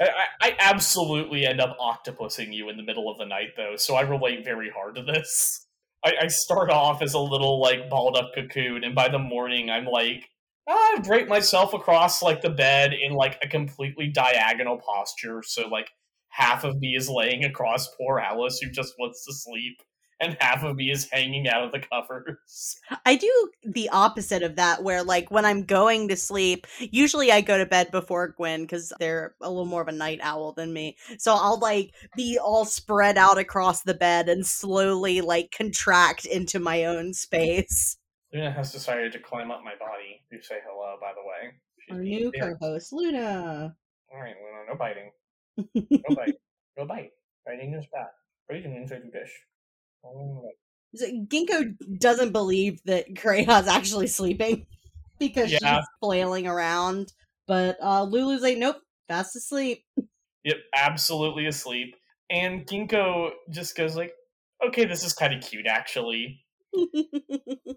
I, 0.00 0.26
I, 0.40 0.56
absolutely 0.60 1.46
end 1.46 1.60
up 1.60 1.76
octopusing 1.78 2.52
you 2.52 2.68
in 2.68 2.76
the 2.76 2.82
middle 2.82 3.10
of 3.10 3.18
the 3.18 3.26
night, 3.26 3.50
though, 3.56 3.76
so 3.76 3.94
I 3.94 4.02
relate 4.02 4.44
very 4.44 4.70
hard 4.70 4.94
to 4.96 5.02
this. 5.02 5.66
I, 6.04 6.14
I 6.22 6.26
start 6.28 6.70
off 6.70 7.02
as 7.02 7.14
a 7.14 7.18
little 7.18 7.60
like 7.60 7.90
balled 7.90 8.16
up 8.16 8.30
cocoon, 8.34 8.84
and 8.84 8.94
by 8.94 9.08
the 9.08 9.18
morning, 9.18 9.70
I'm 9.70 9.86
like, 9.86 10.28
ah, 10.68 10.72
I 10.72 11.00
drape 11.02 11.28
myself 11.28 11.74
across 11.74 12.22
like 12.22 12.42
the 12.42 12.50
bed 12.50 12.92
in 12.92 13.12
like 13.12 13.38
a 13.42 13.48
completely 13.48 14.08
diagonal 14.08 14.78
posture, 14.78 15.42
so 15.44 15.68
like 15.68 15.88
half 16.28 16.64
of 16.64 16.78
me 16.78 16.94
is 16.96 17.08
laying 17.08 17.44
across 17.44 17.88
poor 17.96 18.18
Alice 18.18 18.60
who 18.60 18.70
just 18.70 18.94
wants 18.98 19.24
to 19.24 19.32
sleep, 19.32 19.82
and 20.20 20.36
half 20.40 20.64
of 20.64 20.76
me 20.76 20.90
is 20.90 21.08
hanging 21.10 21.48
out 21.48 21.64
of 21.64 21.72
the 21.72 21.80
covers. 21.80 22.80
I 23.06 23.16
do 23.16 23.50
the 23.64 23.88
opposite 23.90 24.42
of 24.42 24.56
that, 24.56 24.82
where 24.82 25.02
like 25.02 25.30
when 25.30 25.44
I'm 25.44 25.64
going 25.64 26.08
to 26.08 26.16
sleep, 26.16 26.66
usually 26.80 27.30
I 27.30 27.40
go 27.40 27.58
to 27.58 27.66
bed 27.66 27.90
before 27.90 28.28
Gwen 28.28 28.62
because 28.62 28.92
they're 28.98 29.34
a 29.40 29.48
little 29.48 29.64
more 29.64 29.82
of 29.82 29.88
a 29.88 29.92
night 29.92 30.20
owl 30.22 30.52
than 30.52 30.72
me. 30.72 30.96
So 31.18 31.34
I'll 31.34 31.58
like 31.58 31.92
be 32.16 32.38
all 32.38 32.64
spread 32.64 33.18
out 33.18 33.38
across 33.38 33.82
the 33.82 33.94
bed 33.94 34.28
and 34.28 34.46
slowly 34.46 35.20
like 35.20 35.52
contract 35.56 36.24
into 36.26 36.58
my 36.58 36.84
own 36.84 37.14
space. 37.14 37.96
Luna 38.32 38.50
has 38.50 38.72
decided 38.72 39.12
to 39.12 39.18
climb 39.18 39.50
up 39.50 39.62
my 39.64 39.74
body 39.78 40.22
to 40.30 40.42
say 40.46 40.56
hello. 40.66 40.96
By 41.00 41.12
the 41.14 41.22
way, 41.22 41.54
She's 41.88 41.96
Our 41.96 42.02
new 42.02 42.32
co-host, 42.32 42.92
Luna. 42.92 43.74
All 44.12 44.20
right, 44.20 44.34
Luna, 44.36 44.64
no 44.68 44.76
biting. 44.76 45.10
No 46.08 46.14
bite. 46.14 46.34
No 46.76 46.86
bite. 46.86 47.10
Biting 47.44 47.74
is 47.74 47.86
bad. 47.92 48.08
Biting 48.48 48.76
inside 48.76 49.02
the 49.02 49.18
dish. 49.18 49.32
Oh, 50.04 50.50
So 50.94 51.06
Ginkgo 51.06 51.74
doesn't 51.98 52.32
believe 52.32 52.80
that 52.84 53.14
Greyhound's 53.14 53.68
actually 53.68 54.06
sleeping 54.06 54.66
because 55.18 55.50
Yeah. 55.52 55.58
she's 55.58 55.86
flailing 56.00 56.46
around. 56.46 57.12
But 57.46 57.78
uh, 57.82 58.04
Lulu's 58.04 58.42
like, 58.42 58.58
nope, 58.58 58.76
fast 59.08 59.36
asleep. 59.36 59.84
Yep, 60.44 60.56
absolutely 60.74 61.46
asleep. 61.46 61.96
And 62.30 62.64
Ginkgo 62.66 63.30
just 63.50 63.76
goes 63.76 63.96
like, 63.96 64.12
"Okay, 64.66 64.84
this 64.84 65.04
is 65.04 65.12
kind 65.12 65.34
of 65.34 65.42
cute, 65.42 65.66
actually." 65.66 66.40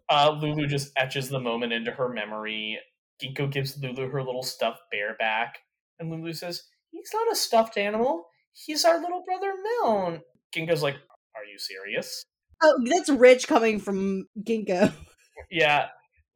Uh, 0.09 0.37
Lulu 0.39 0.67
just 0.67 0.91
etches 0.95 1.29
the 1.29 1.39
moment 1.39 1.73
into 1.73 1.91
her 1.91 2.07
memory. 2.09 2.79
Ginkgo 3.21 3.51
gives 3.51 3.77
Lulu 3.81 4.09
her 4.09 4.23
little 4.23 4.43
stuffed 4.43 4.81
bear 4.91 5.15
back, 5.17 5.57
and 5.99 6.09
Lulu 6.11 6.33
says, 6.33 6.63
"He's 6.91 7.09
not 7.13 7.31
a 7.31 7.35
stuffed 7.35 7.77
animal. 7.77 8.25
He's 8.53 8.85
our 8.85 9.01
little 9.01 9.23
brother 9.25 9.51
Milne." 9.81 10.21
Ginkgo's 10.55 10.83
like, 10.83 10.97
"Are 11.35 11.45
you 11.45 11.57
serious?" 11.57 12.25
oh, 12.61 12.79
that's 12.85 13.09
rich 13.09 13.47
coming 13.47 13.79
from 13.79 14.27
Ginkgo. 14.39 14.93
Yeah, 15.49 15.87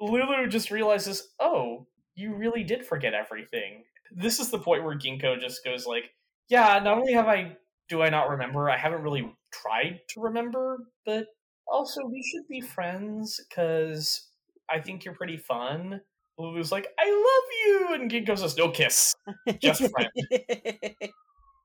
Lulu 0.01 0.47
just 0.47 0.71
realizes, 0.71 1.29
oh, 1.39 1.85
you 2.15 2.35
really 2.35 2.63
did 2.63 2.85
forget 2.85 3.13
everything. 3.13 3.83
This 4.11 4.39
is 4.39 4.49
the 4.49 4.59
point 4.59 4.83
where 4.83 4.97
Ginkgo 4.97 5.39
just 5.39 5.63
goes 5.63 5.85
like, 5.85 6.09
yeah, 6.49 6.79
not 6.83 6.97
only 6.97 7.13
have 7.13 7.27
I 7.27 7.55
do 7.87 8.01
I 8.01 8.09
not 8.09 8.29
remember, 8.29 8.69
I 8.69 8.77
haven't 8.77 9.03
really 9.03 9.31
tried 9.53 9.99
to 10.09 10.21
remember, 10.21 10.79
but 11.05 11.27
also 11.67 12.01
we 12.05 12.23
should 12.23 12.47
be 12.49 12.61
friends 12.61 13.39
because 13.47 14.27
I 14.69 14.79
think 14.79 15.05
you're 15.05 15.13
pretty 15.13 15.37
fun. 15.37 16.01
Lulu's 16.37 16.71
like, 16.71 16.87
I 16.99 17.05
love 17.05 17.89
you, 17.91 18.01
and 18.01 18.11
Ginkgo 18.11 18.37
says, 18.37 18.57
no 18.57 18.69
kiss. 18.69 19.13
Just 19.61 19.89
friend. 19.91 20.09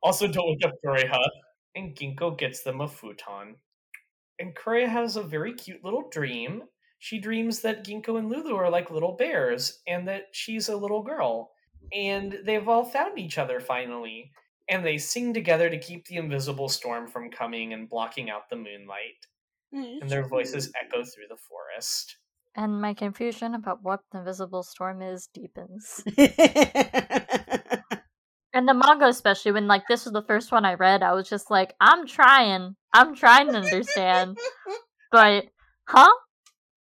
Also, 0.03 0.27
don't 0.27 0.49
wake 0.49 0.65
up 0.65 0.73
Kureha. 0.83 1.21
And 1.75 1.95
Ginkgo 1.97 2.37
gets 2.37 2.63
them 2.63 2.81
a 2.81 2.89
futon. 2.89 3.57
And 4.39 4.55
Kureha 4.55 4.89
has 4.89 5.17
a 5.17 5.23
very 5.23 5.53
cute 5.53 5.85
little 5.85 6.09
dream. 6.11 6.65
She 6.99 7.19
dreams 7.19 7.61
that 7.61 7.85
Ginkgo 7.85 8.19
and 8.19 8.29
Lulu 8.29 8.55
are 8.57 8.71
like 8.71 8.91
little 8.91 9.13
bears, 9.13 9.81
and 9.87 10.07
that 10.09 10.29
she's 10.33 10.69
a 10.69 10.77
little 10.77 11.03
girl. 11.03 11.53
And 11.93 12.39
they've 12.45 12.69
all 12.69 12.85
found 12.85 13.19
each 13.19 13.39
other 13.39 13.61
finally. 13.61 14.33
And 14.69 14.85
they 14.85 14.99
sing 14.99 15.35
together 15.35 15.69
to 15.69 15.79
keep 15.79 16.07
the 16.07 16.17
invisible 16.17 16.69
storm 16.69 17.09
from 17.09 17.31
coming 17.31 17.73
and 17.73 17.89
blocking 17.89 18.31
out 18.31 18.49
the 18.49 18.57
moonlight. 18.57 19.27
And 20.01 20.11
their 20.11 20.27
voices 20.27 20.73
echo 20.81 21.05
through 21.05 21.29
the 21.29 21.37
forest. 21.37 22.17
And 22.55 22.81
my 22.81 22.95
confusion 22.95 23.55
about 23.55 23.83
what 23.83 24.01
the 24.11 24.19
invisible 24.19 24.63
storm 24.63 25.03
is 25.03 25.29
deepens. 25.33 26.03
And 28.53 28.69
the 28.69 28.75
manga, 28.75 29.07
especially 29.07 29.53
when 29.53 29.67
like 29.69 29.87
this 29.87 30.05
was 30.05 30.13
the 30.13 30.23
first 30.23 30.51
one 30.53 30.65
I 30.65 30.75
read, 30.75 31.03
I 31.03 31.13
was 31.13 31.29
just 31.29 31.51
like, 31.51 31.75
I'm 31.81 32.07
trying, 32.07 32.77
I'm 32.93 33.15
trying 33.15 33.53
to 33.53 33.59
understand, 33.59 34.39
but 35.13 35.49
huh? 35.89 36.13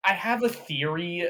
I 0.04 0.12
have 0.14 0.42
a 0.42 0.48
theory 0.48 1.28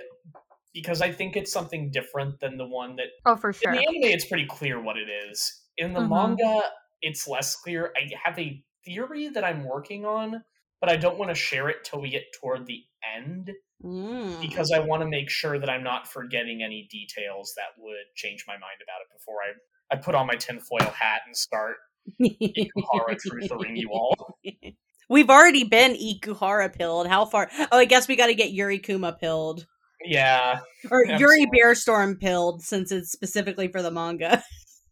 because 0.75 1.03
I 1.03 1.13
think 1.13 1.37
it's 1.37 1.53
something 1.53 1.91
different 1.91 2.41
than 2.41 2.59
the 2.59 2.67
one 2.67 2.97
that 2.97 3.09
Oh, 3.25 3.37
for 3.37 3.53
sure. 3.53 3.73
In 3.73 3.73
the 3.73 3.79
anime, 3.79 4.15
it's 4.15 4.27
pretty 4.29 4.47
clear 4.47 4.81
what 4.83 4.99
it 4.99 5.09
is. 5.09 5.67
In 5.79 5.95
the 5.95 6.01
Mhm. 6.01 6.09
manga, 6.09 6.63
it's 7.03 7.29
less 7.29 7.57
clear. 7.57 7.93
I 7.97 8.11
have 8.25 8.39
a 8.39 8.65
theory 8.85 9.29
that 9.29 9.45
I'm 9.45 9.65
working 9.65 10.05
on, 10.07 10.45
but 10.81 10.91
I 10.91 10.97
don't 10.97 11.19
want 11.19 11.31
to 11.31 11.35
share 11.37 11.69
it 11.71 11.85
till 11.85 12.01
we 12.01 12.11
get 12.11 12.33
toward 12.41 12.67
the 12.67 12.85
end 13.17 13.53
Mm. 13.85 14.33
because 14.41 14.73
I 14.73 14.81
want 14.81 15.03
to 15.03 15.09
make 15.09 15.31
sure 15.31 15.59
that 15.59 15.71
I'm 15.71 15.85
not 15.85 16.09
forgetting 16.09 16.63
any 16.63 16.89
details 16.91 17.55
that 17.57 17.79
would 17.79 18.07
change 18.17 18.45
my 18.49 18.55
mind 18.55 18.81
about 18.83 19.03
it 19.03 19.13
before 19.13 19.37
I, 19.43 19.53
I 19.93 19.97
put 19.97 20.15
on 20.15 20.27
my 20.27 20.35
tinfoil 20.35 20.81
hat 20.81 21.21
and 21.27 21.37
start 21.37 21.77
Ikuhara 22.21 23.17
truthering 23.27 23.77
you 23.77 23.91
all. 23.93 24.39
We've 25.11 25.29
already 25.29 25.65
been 25.65 25.95
Ikuhara 25.95 26.73
pilled. 26.75 27.07
How 27.07 27.27
far? 27.27 27.51
Oh, 27.71 27.79
I 27.79 27.85
guess 27.85 28.09
we 28.09 28.17
got 28.17 28.29
to 28.29 28.35
get 28.35 28.53
Yuri 28.53 28.79
Kuma 28.79 29.13
pilled. 29.13 29.67
Yeah, 30.05 30.61
Or 30.91 31.05
Yuri 31.05 31.15
Absolutely. 31.45 31.47
Bearstorm 31.63 32.21
pilled 32.21 32.63
since 32.63 32.91
it's 32.91 33.13
specifically 33.13 33.69
for 33.69 33.83
the 33.83 33.91
manga. 33.91 34.43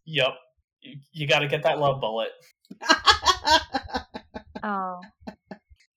yep. 0.05 0.35
You, 0.81 0.97
you 1.11 1.27
got 1.27 1.39
to 1.39 1.47
get 1.47 1.63
that 1.63 1.79
love 1.79 1.99
bullet. 1.99 2.29
Oh, 4.63 5.01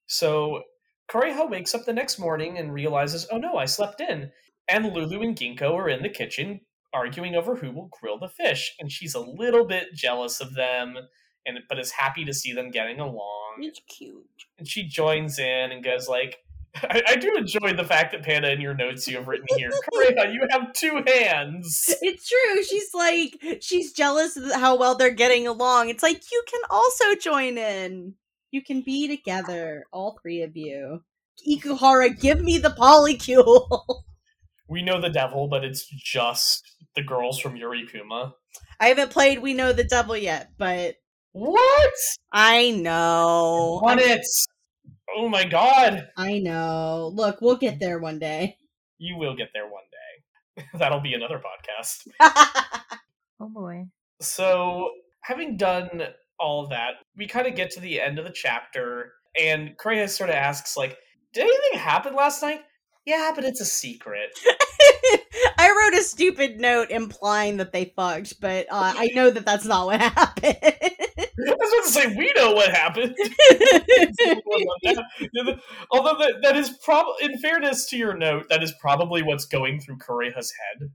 So 0.06 0.62
Kureha 1.10 1.50
wakes 1.50 1.74
up 1.74 1.84
the 1.84 1.92
next 1.92 2.18
morning 2.18 2.56
and 2.56 2.72
realizes, 2.72 3.26
oh 3.30 3.36
no, 3.36 3.58
I 3.58 3.66
slept 3.66 4.00
in. 4.00 4.30
And 4.68 4.86
Lulu 4.86 5.20
and 5.20 5.36
Ginkgo 5.36 5.74
are 5.74 5.90
in 5.90 6.02
the 6.02 6.08
kitchen 6.08 6.60
arguing 6.94 7.34
over 7.34 7.56
who 7.56 7.72
will 7.72 7.90
grill 8.00 8.18
the 8.18 8.28
fish. 8.28 8.74
And 8.78 8.90
she's 8.90 9.14
a 9.14 9.20
little 9.20 9.66
bit 9.66 9.94
jealous 9.94 10.40
of 10.40 10.54
them, 10.54 10.96
and 11.44 11.58
but 11.68 11.78
is 11.78 11.90
happy 11.90 12.24
to 12.24 12.32
see 12.32 12.52
them 12.52 12.70
getting 12.70 13.00
along. 13.00 13.56
it's 13.58 13.80
cute. 13.88 14.24
And 14.58 14.68
she 14.68 14.86
joins 14.86 15.38
in 15.38 15.72
and 15.72 15.84
goes 15.84 16.08
like, 16.08 16.38
I, 16.82 17.02
I 17.08 17.16
do 17.16 17.34
enjoy 17.36 17.74
the 17.76 17.84
fact 17.84 18.12
that 18.12 18.24
Panda 18.24 18.50
in 18.52 18.60
your 18.60 18.74
notes 18.74 19.06
you 19.06 19.16
have 19.16 19.28
written 19.28 19.46
here, 19.56 19.70
Kureha, 19.92 20.32
you 20.32 20.46
have 20.50 20.72
two 20.72 21.02
hands. 21.06 21.94
It's 22.02 22.28
true. 22.28 22.62
She's 22.64 22.92
like, 22.94 23.60
she's 23.60 23.92
jealous 23.92 24.36
of 24.36 24.52
how 24.52 24.76
well 24.76 24.94
they're 24.94 25.10
getting 25.10 25.46
along. 25.46 25.88
It's 25.88 26.02
like, 26.02 26.22
you 26.32 26.42
can 26.50 26.60
also 26.70 27.14
join 27.14 27.58
in. 27.58 28.14
You 28.50 28.62
can 28.62 28.82
be 28.82 29.08
together, 29.08 29.84
all 29.92 30.18
three 30.22 30.42
of 30.42 30.56
you. 30.56 31.02
Ikuhara, 31.48 32.18
give 32.20 32.40
me 32.40 32.58
the 32.58 32.70
polycule. 32.70 34.02
We 34.68 34.82
know 34.82 35.00
the 35.00 35.10
devil, 35.10 35.48
but 35.48 35.64
it's 35.64 35.86
just 35.86 36.73
the 36.96 37.02
girls 37.02 37.38
from 37.40 37.56
Yuri 37.56 37.86
Kuma. 37.90 38.34
I 38.80 38.88
haven't 38.88 39.10
played 39.10 39.40
We 39.40 39.54
Know 39.54 39.72
the 39.72 39.84
Devil 39.84 40.16
yet, 40.16 40.50
but 40.58 40.96
What? 41.32 41.92
I 42.32 42.70
know. 42.70 43.80
Want 43.82 44.00
it? 44.00 44.24
Oh 45.16 45.28
my 45.28 45.44
god! 45.44 46.08
I 46.16 46.38
know. 46.38 47.10
Look, 47.14 47.40
we'll 47.40 47.56
get 47.56 47.78
there 47.78 47.98
one 47.98 48.18
day. 48.18 48.56
You 48.98 49.16
will 49.16 49.36
get 49.36 49.48
there 49.52 49.64
one 49.68 49.82
day. 50.56 50.64
That'll 50.78 51.00
be 51.00 51.14
another 51.14 51.40
podcast. 51.40 52.06
Oh 53.40 53.48
boy. 53.48 53.86
So, 54.20 54.90
having 55.22 55.56
done 55.56 56.04
all 56.38 56.62
of 56.62 56.70
that, 56.70 56.92
we 57.16 57.26
kind 57.26 57.48
of 57.48 57.56
get 57.56 57.72
to 57.72 57.80
the 57.80 58.00
end 58.00 58.18
of 58.18 58.24
the 58.24 58.30
chapter, 58.30 59.12
and 59.38 59.76
Kureha 59.76 60.08
sort 60.08 60.30
of 60.30 60.36
asks, 60.36 60.76
like, 60.76 60.96
did 61.32 61.42
anything 61.42 61.80
happen 61.80 62.14
last 62.14 62.42
night? 62.42 62.60
Yeah, 63.06 63.32
but 63.34 63.44
it's 63.44 63.60
a 63.60 63.66
secret. 63.66 64.30
I 65.58 65.70
wrote 65.70 65.92
a 65.98 66.02
stupid 66.02 66.58
note 66.58 66.90
implying 66.90 67.58
that 67.58 67.70
they 67.70 67.92
fucked, 67.94 68.40
but 68.40 68.66
uh, 68.70 68.94
I 68.96 69.10
know 69.14 69.28
that 69.30 69.44
that's 69.44 69.66
not 69.66 69.84
what 69.86 70.00
happened. 70.00 70.56
I 70.62 70.96
was 71.36 71.72
about 71.72 71.84
to 71.84 71.90
say, 71.90 72.06
we 72.16 72.32
know 72.34 72.52
what 72.52 72.70
happened. 72.70 73.14
Although 75.90 76.16
that, 76.18 76.36
that 76.42 76.56
is 76.56 76.70
probably, 76.82 77.24
in 77.24 77.36
fairness 77.38 77.84
to 77.90 77.98
your 77.98 78.16
note, 78.16 78.46
that 78.48 78.62
is 78.62 78.72
probably 78.80 79.22
what's 79.22 79.44
going 79.44 79.80
through 79.80 79.98
Kureha's 79.98 80.50
head. 80.80 80.90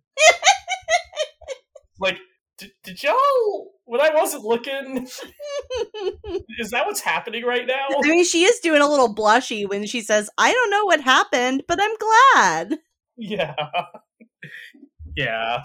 like, 1.99 2.17
did, 2.59 2.71
did 2.83 3.03
y'all, 3.03 3.71
when 3.85 4.01
I 4.01 4.13
wasn't 4.13 4.43
looking, 4.43 5.07
is 6.59 6.71
that 6.71 6.85
what's 6.85 6.99
happening 6.99 7.43
right 7.45 7.65
now? 7.65 7.87
I 7.89 8.07
mean, 8.07 8.25
she 8.25 8.43
is 8.43 8.59
doing 8.59 8.81
a 8.81 8.87
little 8.87 9.13
blushy 9.13 9.67
when 9.67 9.85
she 9.85 10.01
says, 10.01 10.29
I 10.37 10.51
don't 10.51 10.69
know 10.69 10.85
what 10.85 11.01
happened, 11.01 11.63
but 11.67 11.79
I'm 11.81 11.95
glad. 11.97 12.79
Yeah. 13.17 13.55
Yeah. 15.15 15.63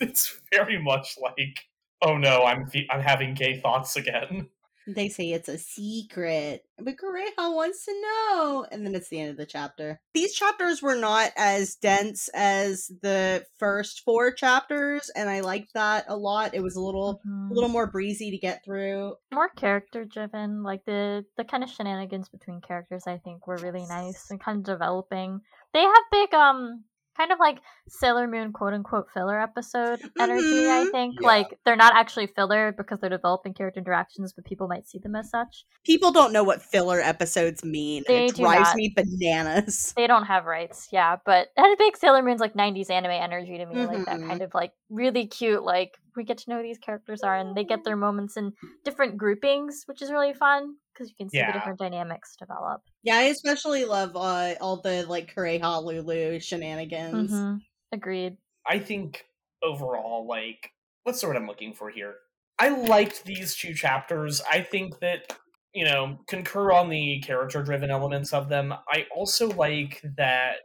It's 0.00 0.40
very 0.52 0.80
much 0.82 1.16
like, 1.20 1.60
oh 2.02 2.16
no, 2.16 2.44
I'm 2.44 2.66
fe- 2.66 2.88
I'm 2.90 3.00
having 3.00 3.34
gay 3.34 3.60
thoughts 3.60 3.96
again. 3.96 4.48
They 4.86 5.08
say 5.08 5.30
it's 5.32 5.48
a 5.48 5.56
secret, 5.58 6.64
but 6.78 6.96
Kureha 6.96 7.54
wants 7.54 7.84
to 7.86 7.92
know. 8.02 8.66
And 8.70 8.84
then 8.84 8.94
it's 8.94 9.08
the 9.08 9.20
end 9.20 9.30
of 9.30 9.36
the 9.36 9.46
chapter. 9.46 9.98
These 10.12 10.34
chapters 10.34 10.82
were 10.82 10.94
not 10.96 11.30
as 11.36 11.74
dense 11.76 12.28
as 12.34 12.90
the 13.02 13.44
first 13.58 14.02
four 14.04 14.32
chapters, 14.32 15.10
and 15.16 15.30
I 15.30 15.40
liked 15.40 15.72
that 15.74 16.04
a 16.08 16.16
lot. 16.16 16.54
It 16.54 16.62
was 16.62 16.76
a 16.76 16.80
little 16.80 17.20
Mhm. 17.26 17.50
a 17.50 17.54
little 17.54 17.68
more 17.70 17.90
breezy 17.90 18.30
to 18.30 18.38
get 18.38 18.64
through. 18.64 19.14
more 19.32 19.48
character 19.50 20.04
driven 20.04 20.62
like 20.62 20.84
the 20.84 21.24
the 21.36 21.44
kind 21.44 21.62
of 21.64 21.70
shenanigans 21.70 22.28
between 22.28 22.60
characters 22.60 23.06
i 23.06 23.18
think 23.18 23.46
were 23.46 23.56
really 23.56 23.84
nice 23.86 24.30
and 24.30 24.40
kind 24.40 24.58
of 24.58 24.64
developing 24.64 25.40
they 25.72 25.82
have 25.82 26.04
big 26.12 26.32
um 26.34 26.84
kind 27.16 27.32
of 27.32 27.38
like 27.38 27.58
sailor 27.88 28.26
moon 28.26 28.52
quote 28.52 28.72
unquote 28.72 29.06
filler 29.12 29.40
episode 29.40 30.00
energy 30.18 30.68
i 30.70 30.84
Mhm. 30.84 30.90
think 30.90 31.14
Yeah. 31.20 31.26
like 31.28 31.58
they're 31.64 31.76
not 31.76 31.94
actually 31.94 32.26
filler 32.26 32.72
because 32.72 32.98
they're 33.00 33.10
developing 33.10 33.54
character 33.54 33.78
interactions 33.80 34.32
but 34.32 34.44
people 34.44 34.68
might 34.68 34.88
see 34.88 34.98
them 34.98 35.14
as 35.16 35.30
such 35.30 35.64
People 35.84 36.12
don't 36.12 36.32
know 36.32 36.42
what 36.44 36.62
filler 36.62 36.98
episodes 37.00 37.62
mean. 37.62 38.04
They 38.08 38.24
it 38.26 38.34
do 38.36 38.42
drives 38.42 38.70
not. 38.70 38.76
me 38.76 38.94
bananas. 38.96 39.92
they 39.96 40.06
don't 40.06 40.24
have 40.24 40.44
rights 40.46 40.88
yeah 40.92 41.16
but 41.24 41.48
it 41.56 41.60
had 41.60 41.76
big 41.78 41.96
sailor 41.96 42.22
moon's 42.22 42.40
like 42.40 42.54
90s 42.54 42.90
anime 42.90 43.10
energy 43.12 43.58
to 43.58 43.66
me 43.66 43.86
like 43.86 44.04
that 44.06 44.20
Mhm. 44.20 44.28
kind 44.28 44.42
of 44.42 44.54
like 44.54 44.72
really 44.90 45.26
cute 45.26 45.62
like 45.62 45.98
we 46.16 46.24
get 46.24 46.38
to 46.38 46.50
know 46.50 46.56
who 46.56 46.62
these 46.62 46.78
characters 46.78 47.22
are 47.22 47.36
and 47.36 47.56
they 47.56 47.64
get 47.64 47.84
their 47.84 47.96
moments 47.96 48.36
in 48.36 48.52
different 48.84 49.16
groupings 49.18 49.82
which 49.86 50.00
is 50.02 50.10
really 50.10 50.32
fun 50.32 50.76
because 50.94 51.10
you 51.10 51.16
can 51.16 51.28
see 51.28 51.38
Yeah. 51.38 51.46
the 51.48 51.52
different 51.58 51.78
dynamics 51.78 52.36
develop 52.38 52.82
Yeah, 53.02 53.16
I 53.16 53.22
especially 53.24 53.84
love 53.84 54.16
uh, 54.16 54.54
all 54.60 54.80
the 54.80 55.04
like 55.06 55.34
Kureha 55.34 55.82
Lulu 55.82 56.40
shenanigans. 56.40 57.30
hmm 57.32 57.56
agreed 57.92 58.38
I 58.66 58.78
think 58.78 59.26
overall, 59.62 60.26
like, 60.26 60.70
what's 61.02 61.20
the 61.20 61.26
word 61.26 61.36
I'm 61.36 61.46
looking 61.46 61.74
for 61.74 61.90
here? 61.90 62.16
I 62.58 62.68
liked 62.70 63.24
these 63.24 63.54
two 63.54 63.74
chapters. 63.74 64.40
I 64.50 64.62
think 64.62 65.00
that, 65.00 65.36
you 65.74 65.84
know, 65.84 66.18
concur 66.28 66.72
on 66.72 66.88
the 66.88 67.20
character 67.20 67.62
driven 67.62 67.90
elements 67.90 68.32
of 68.32 68.48
them. 68.48 68.72
I 68.88 69.06
also 69.14 69.48
like 69.48 70.00
that 70.16 70.60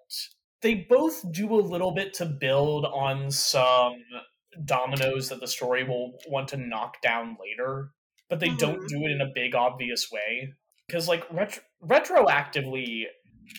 they 0.61 0.75
both 0.89 1.29
do 1.31 1.53
a 1.53 1.61
little 1.61 1.91
bit 1.91 2.13
to 2.15 2.25
build 2.25 2.85
on 2.85 3.31
some 3.31 3.95
dominoes 4.65 5.29
that 5.29 5.39
the 5.39 5.47
story 5.47 5.83
will 5.83 6.17
want 6.27 6.47
to 6.49 6.57
knock 6.57 7.01
down 7.01 7.37
later, 7.41 7.91
but 8.29 8.39
they 8.39 8.49
don't 8.49 8.81
Mhm. 8.83 8.87
do 8.87 9.05
it 9.05 9.11
in 9.11 9.21
a 9.21 9.31
big, 9.33 9.55
obvious 9.55 10.11
way. 10.11 10.53
Because, 10.87 11.07
like, 11.07 11.29
ret- 11.31 11.63
retroactively, 11.83 13.05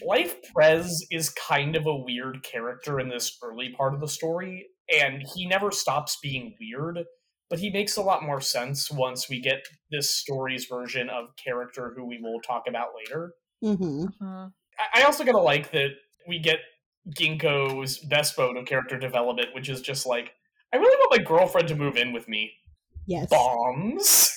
Life 0.02 0.36
Prez 0.52 1.04
is 1.10 1.30
kind 1.30 1.74
of 1.76 1.86
a 1.86 1.94
weird 1.96 2.42
character 2.42 3.00
in 3.00 3.08
this 3.08 3.36
early 3.42 3.70
part 3.70 3.94
of 3.94 4.00
the 4.00 4.08
story, 4.08 4.68
and 4.92 5.22
he 5.34 5.46
never 5.46 5.70
stops 5.70 6.16
being 6.22 6.56
weird, 6.60 7.04
but 7.48 7.58
he 7.58 7.70
makes 7.70 7.96
a 7.96 8.02
lot 8.02 8.22
more 8.22 8.40
sense 8.40 8.90
once 8.90 9.28
we 9.28 9.40
get 9.40 9.66
this 9.90 10.14
story's 10.14 10.66
version 10.66 11.08
of 11.10 11.34
character 11.36 11.92
who 11.96 12.04
we 12.06 12.18
will 12.20 12.40
talk 12.40 12.64
about 12.68 12.94
later. 12.96 13.34
Mm-hmm. 13.64 14.04
hmm 14.06 14.46
I- 14.78 15.00
I 15.00 15.02
also 15.02 15.24
gotta 15.24 15.38
like 15.38 15.72
that 15.72 15.90
we 16.26 16.38
get 16.38 16.60
Ginkgo's 17.18 17.98
best 17.98 18.38
mode 18.38 18.56
of 18.56 18.66
character 18.66 18.96
development, 18.98 19.54
which 19.54 19.68
is 19.68 19.80
just 19.82 20.06
like, 20.06 20.32
I 20.72 20.76
really 20.76 20.96
want 20.96 21.18
my 21.18 21.24
girlfriend 21.24 21.68
to 21.68 21.74
move 21.74 21.96
in 21.96 22.12
with 22.12 22.28
me. 22.28 22.52
Yes. 23.06 23.28
Bombs? 23.28 24.36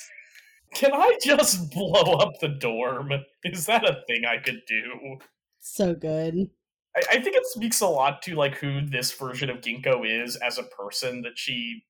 Can 0.73 0.93
I 0.93 1.17
just 1.21 1.71
blow 1.73 2.17
up 2.17 2.39
the 2.39 2.49
dorm? 2.49 3.11
Is 3.43 3.65
that 3.65 3.83
a 3.83 4.03
thing 4.07 4.25
I 4.25 4.37
could 4.37 4.61
do? 4.67 5.17
So 5.59 5.93
good. 5.93 6.49
I, 6.95 7.01
I 7.11 7.19
think 7.19 7.35
it 7.35 7.45
speaks 7.45 7.81
a 7.81 7.87
lot 7.87 8.21
to 8.23 8.35
like 8.35 8.55
who 8.55 8.81
this 8.81 9.11
version 9.13 9.49
of 9.49 9.61
Ginkgo 9.61 10.03
is 10.05 10.35
as 10.37 10.57
a 10.57 10.63
person 10.63 11.21
that 11.21 11.37
she 11.37 11.83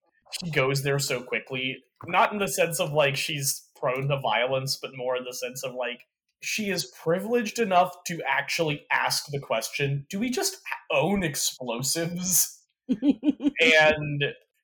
she 0.43 0.51
goes 0.51 0.83
there 0.83 0.99
so 0.99 1.21
quickly. 1.21 1.83
Not 2.07 2.33
in 2.33 2.39
the 2.39 2.47
sense 2.47 2.79
of 2.79 2.91
like 2.91 3.15
she's 3.15 3.67
prone 3.75 4.07
to 4.07 4.19
violence, 4.19 4.77
but 4.81 4.95
more 4.95 5.15
in 5.15 5.25
the 5.25 5.33
sense 5.33 5.63
of 5.63 5.73
like 5.73 6.01
she 6.41 6.69
is 6.69 6.91
privileged 7.01 7.59
enough 7.59 8.03
to 8.05 8.21
actually 8.27 8.85
ask 8.91 9.27
the 9.27 9.39
question, 9.39 10.05
do 10.09 10.19
we 10.19 10.29
just 10.29 10.57
own 10.91 11.23
explosives? 11.23 12.59
and 12.89 14.23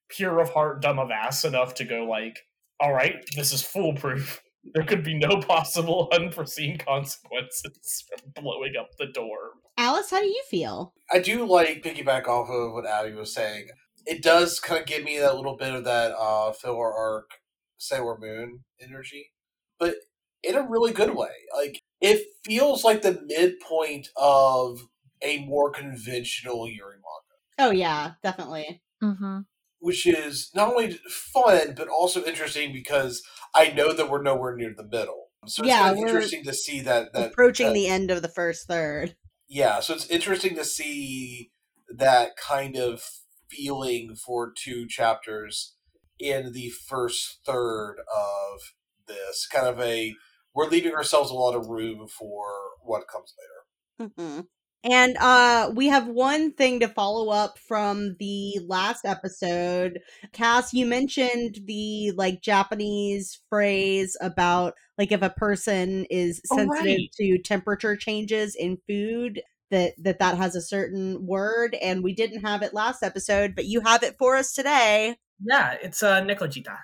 pure 0.09 0.39
of 0.39 0.49
heart, 0.49 0.81
dumb 0.81 0.99
of 0.99 1.09
ass 1.09 1.45
enough 1.45 1.73
to 1.75 1.85
go 1.85 2.03
like, 2.03 2.39
all 2.79 2.93
right, 2.93 3.15
this 3.35 3.51
is 3.53 3.61
foolproof. 3.61 4.41
There 4.73 4.83
could 4.83 5.03
be 5.05 5.17
no 5.17 5.39
possible 5.39 6.09
unforeseen 6.13 6.77
consequences 6.77 8.03
from 8.09 8.43
blowing 8.43 8.73
up 8.77 8.89
the 8.99 9.07
door. 9.07 9.51
Alice, 9.77 10.11
how 10.11 10.19
do 10.19 10.27
you 10.27 10.43
feel? 10.49 10.93
I 11.11 11.19
do 11.19 11.45
like 11.47 11.81
piggyback 11.81 12.27
off 12.27 12.49
of 12.49 12.73
what 12.73 12.85
Abby 12.85 13.13
was 13.13 13.33
saying. 13.33 13.67
It 14.05 14.21
does 14.21 14.59
kind 14.59 14.81
of 14.81 14.85
give 14.85 15.05
me 15.05 15.17
that 15.17 15.37
little 15.37 15.55
bit 15.55 15.73
of 15.73 15.85
that 15.85 16.11
uh, 16.11 16.51
filler 16.51 16.93
arc 16.93 17.31
Sailor 17.77 18.17
Moon 18.19 18.59
energy, 18.81 19.31
but 19.79 19.95
in 20.43 20.55
a 20.55 20.67
really 20.67 20.91
good 20.91 21.15
way. 21.15 21.31
Like 21.55 21.81
it 22.01 22.27
feels 22.43 22.83
like 22.83 23.01
the 23.01 23.21
midpoint 23.25 24.09
of 24.17 24.81
a 25.21 25.39
more 25.45 25.71
conventional 25.71 26.67
Yuri 26.67 26.95
manga, 26.97 27.69
Oh 27.69 27.71
yeah, 27.71 28.11
definitely. 28.23 28.81
hmm 29.01 29.39
which 29.79 30.05
is 30.07 30.51
not 30.53 30.69
only 30.71 30.99
fun 31.09 31.73
but 31.75 31.87
also 31.87 32.23
interesting 32.23 32.71
because 32.73 33.21
I 33.55 33.69
know 33.71 33.93
that 33.93 34.09
we're 34.09 34.21
nowhere 34.21 34.55
near 34.55 34.73
the 34.75 34.83
middle. 34.83 35.27
So 35.47 35.61
it's 35.63 35.69
Yeah, 35.69 35.79
kind 35.83 35.93
of 35.93 35.99
interesting 35.99 36.43
to 36.43 36.53
see 36.53 36.81
that 36.81 37.13
that 37.13 37.31
Approaching 37.31 37.67
that- 37.67 37.73
the 37.73 37.87
end 37.87 38.11
of 38.11 38.21
the 38.21 38.27
first 38.29 38.67
third. 38.67 39.15
yeah 39.47 39.79
so 39.79 39.93
it's 39.93 40.07
interesting 40.07 40.55
to 40.55 40.63
see 40.65 41.51
that 41.89 42.35
kind 42.37 42.75
of 42.75 43.01
feeling 43.49 44.15
for 44.15 44.51
two 44.55 44.85
chapters 44.87 45.75
in 46.19 46.51
the 46.53 46.69
first 46.69 47.39
third 47.45 47.95
of 48.15 48.59
this 49.07 49.47
kind 49.51 49.65
of 49.67 49.79
a 49.79 50.13
we're 50.53 50.67
leaving 50.69 50.93
ourselves 50.93 51.31
a 51.31 51.33
lot 51.33 51.55
of 51.55 51.67
room 51.67 52.07
for 52.07 52.45
what 52.83 53.07
comes 53.07 53.33
later 53.39 54.11
hmm 54.15 54.41
And 54.83 55.17
uh 55.17 55.71
we 55.75 55.87
have 55.87 56.07
one 56.07 56.53
thing 56.53 56.79
to 56.79 56.87
follow 56.87 57.29
up 57.29 57.57
from 57.59 58.15
the 58.19 58.59
last 58.65 59.03
episode. 59.05 59.99
Cass, 60.31 60.73
you 60.73 60.85
mentioned 60.85 61.59
the 61.65 62.11
like 62.15 62.41
Japanese 62.41 63.41
phrase 63.49 64.15
about 64.21 64.73
like 64.97 65.11
if 65.11 65.21
a 65.21 65.29
person 65.29 66.05
is 66.09 66.41
Oh, 66.51 66.55
sensitive 66.57 66.85
right. 66.85 67.11
to 67.17 67.37
temperature 67.39 67.95
changes 67.97 68.55
in 68.55 68.77
food 68.87 69.41
that 69.71 69.93
that 70.01 70.19
that 70.19 70.37
has 70.37 70.55
a 70.55 70.61
certain 70.61 71.25
word 71.27 71.75
and 71.81 72.03
we 72.03 72.13
didn't 72.13 72.41
have 72.41 72.61
it 72.61 72.73
last 72.73 73.03
episode, 73.03 73.55
but 73.55 73.65
you 73.65 73.81
have 73.81 74.03
it 74.03 74.15
for 74.17 74.35
us 74.37 74.53
today. 74.53 75.15
Yeah, 75.45 75.75
it's 75.81 76.01
uh, 76.03 76.21
Nekojita. 76.21 76.77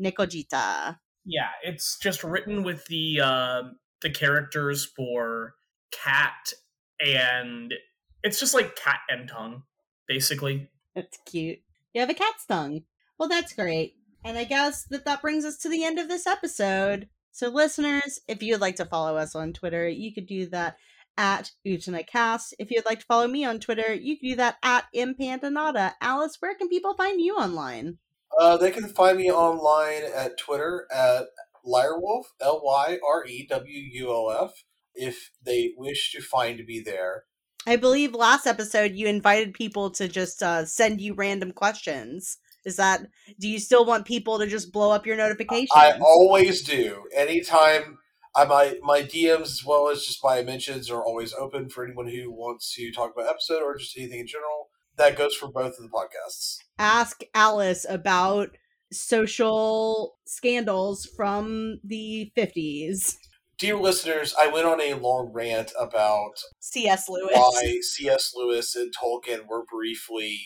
Nikojita. 0.00 0.98
Yeah, 1.24 1.48
it's 1.62 1.98
just 1.98 2.22
written 2.24 2.62
with 2.62 2.86
the 2.86 3.20
uh, 3.22 3.62
the 4.02 4.10
characters 4.10 4.84
for 4.84 5.54
cat 5.90 6.52
and 7.00 7.74
it's 8.22 8.40
just 8.40 8.54
like 8.54 8.76
cat 8.76 9.00
and 9.08 9.28
tongue, 9.28 9.62
basically. 10.06 10.70
That's 10.94 11.18
cute. 11.26 11.58
You 11.94 12.00
have 12.00 12.10
a 12.10 12.14
cat's 12.14 12.46
tongue. 12.46 12.82
Well, 13.18 13.28
that's 13.28 13.52
great. 13.52 13.94
And 14.24 14.36
I 14.36 14.44
guess 14.44 14.84
that 14.90 15.04
that 15.04 15.22
brings 15.22 15.44
us 15.44 15.58
to 15.58 15.68
the 15.68 15.84
end 15.84 15.98
of 15.98 16.08
this 16.08 16.26
episode. 16.26 17.08
So, 17.32 17.48
listeners, 17.48 18.20
if 18.26 18.42
you'd 18.42 18.60
like 18.60 18.76
to 18.76 18.84
follow 18.84 19.16
us 19.16 19.34
on 19.34 19.52
Twitter, 19.52 19.88
you 19.88 20.12
could 20.12 20.26
do 20.26 20.48
that 20.50 20.76
at 21.16 21.52
UtanaCast. 21.66 22.54
If 22.58 22.70
you'd 22.70 22.86
like 22.86 23.00
to 23.00 23.06
follow 23.06 23.28
me 23.28 23.44
on 23.44 23.60
Twitter, 23.60 23.94
you 23.94 24.18
can 24.18 24.30
do 24.30 24.36
that 24.36 24.56
at 24.62 24.86
Impandanata. 24.94 25.94
Alice, 26.00 26.36
where 26.40 26.54
can 26.54 26.68
people 26.68 26.94
find 26.94 27.20
you 27.20 27.36
online? 27.36 27.98
uh, 28.36 28.56
they 28.56 28.70
can 28.70 28.86
find 28.88 29.16
me 29.18 29.30
online 29.30 30.02
at 30.14 30.36
twitter 30.38 30.86
at 30.94 31.26
lyrewolf 31.66 32.24
l-y-r-e-w-u-o-f 32.40 34.52
if 34.98 35.30
they 35.44 35.72
wish 35.76 36.12
to 36.12 36.20
find 36.20 36.64
me 36.66 36.80
there. 36.84 37.24
I 37.66 37.76
believe 37.76 38.14
last 38.14 38.46
episode 38.46 38.92
you 38.92 39.06
invited 39.06 39.54
people 39.54 39.90
to 39.92 40.08
just 40.08 40.42
uh, 40.42 40.64
send 40.64 41.00
you 41.00 41.14
random 41.14 41.52
questions. 41.52 42.38
Is 42.64 42.76
that 42.76 43.02
do 43.38 43.48
you 43.48 43.58
still 43.58 43.84
want 43.84 44.06
people 44.06 44.38
to 44.38 44.46
just 44.46 44.72
blow 44.72 44.90
up 44.90 45.06
your 45.06 45.16
notifications? 45.16 45.70
I 45.74 45.98
always 45.98 46.62
do. 46.62 47.04
Anytime 47.14 47.98
I 48.34 48.44
my 48.44 48.74
my 48.82 49.02
DMs 49.02 49.42
as 49.42 49.64
well 49.64 49.88
as 49.88 50.04
just 50.04 50.22
my 50.22 50.42
mentions 50.42 50.90
are 50.90 51.02
always 51.02 51.32
open 51.34 51.68
for 51.68 51.84
anyone 51.84 52.08
who 52.08 52.30
wants 52.30 52.74
to 52.74 52.92
talk 52.92 53.12
about 53.14 53.28
episode 53.28 53.62
or 53.62 53.76
just 53.76 53.96
anything 53.96 54.20
in 54.20 54.26
general. 54.26 54.70
That 54.96 55.16
goes 55.16 55.34
for 55.34 55.48
both 55.48 55.78
of 55.78 55.82
the 55.82 55.88
podcasts. 55.88 56.58
Ask 56.78 57.22
Alice 57.34 57.86
about 57.88 58.56
social 58.92 60.16
scandals 60.26 61.06
from 61.16 61.80
the 61.84 62.32
50s. 62.36 63.16
Dear 63.58 63.76
listeners, 63.76 64.34
I 64.40 64.46
went 64.46 64.66
on 64.66 64.80
a 64.80 64.94
long 64.94 65.32
rant 65.32 65.72
about 65.78 66.34
C.S. 66.60 67.08
Lewis. 67.08 67.32
why 67.34 67.80
C.S. 67.82 68.32
Lewis 68.36 68.76
and 68.76 68.92
Tolkien 68.94 69.48
were 69.48 69.64
briefly 69.64 70.38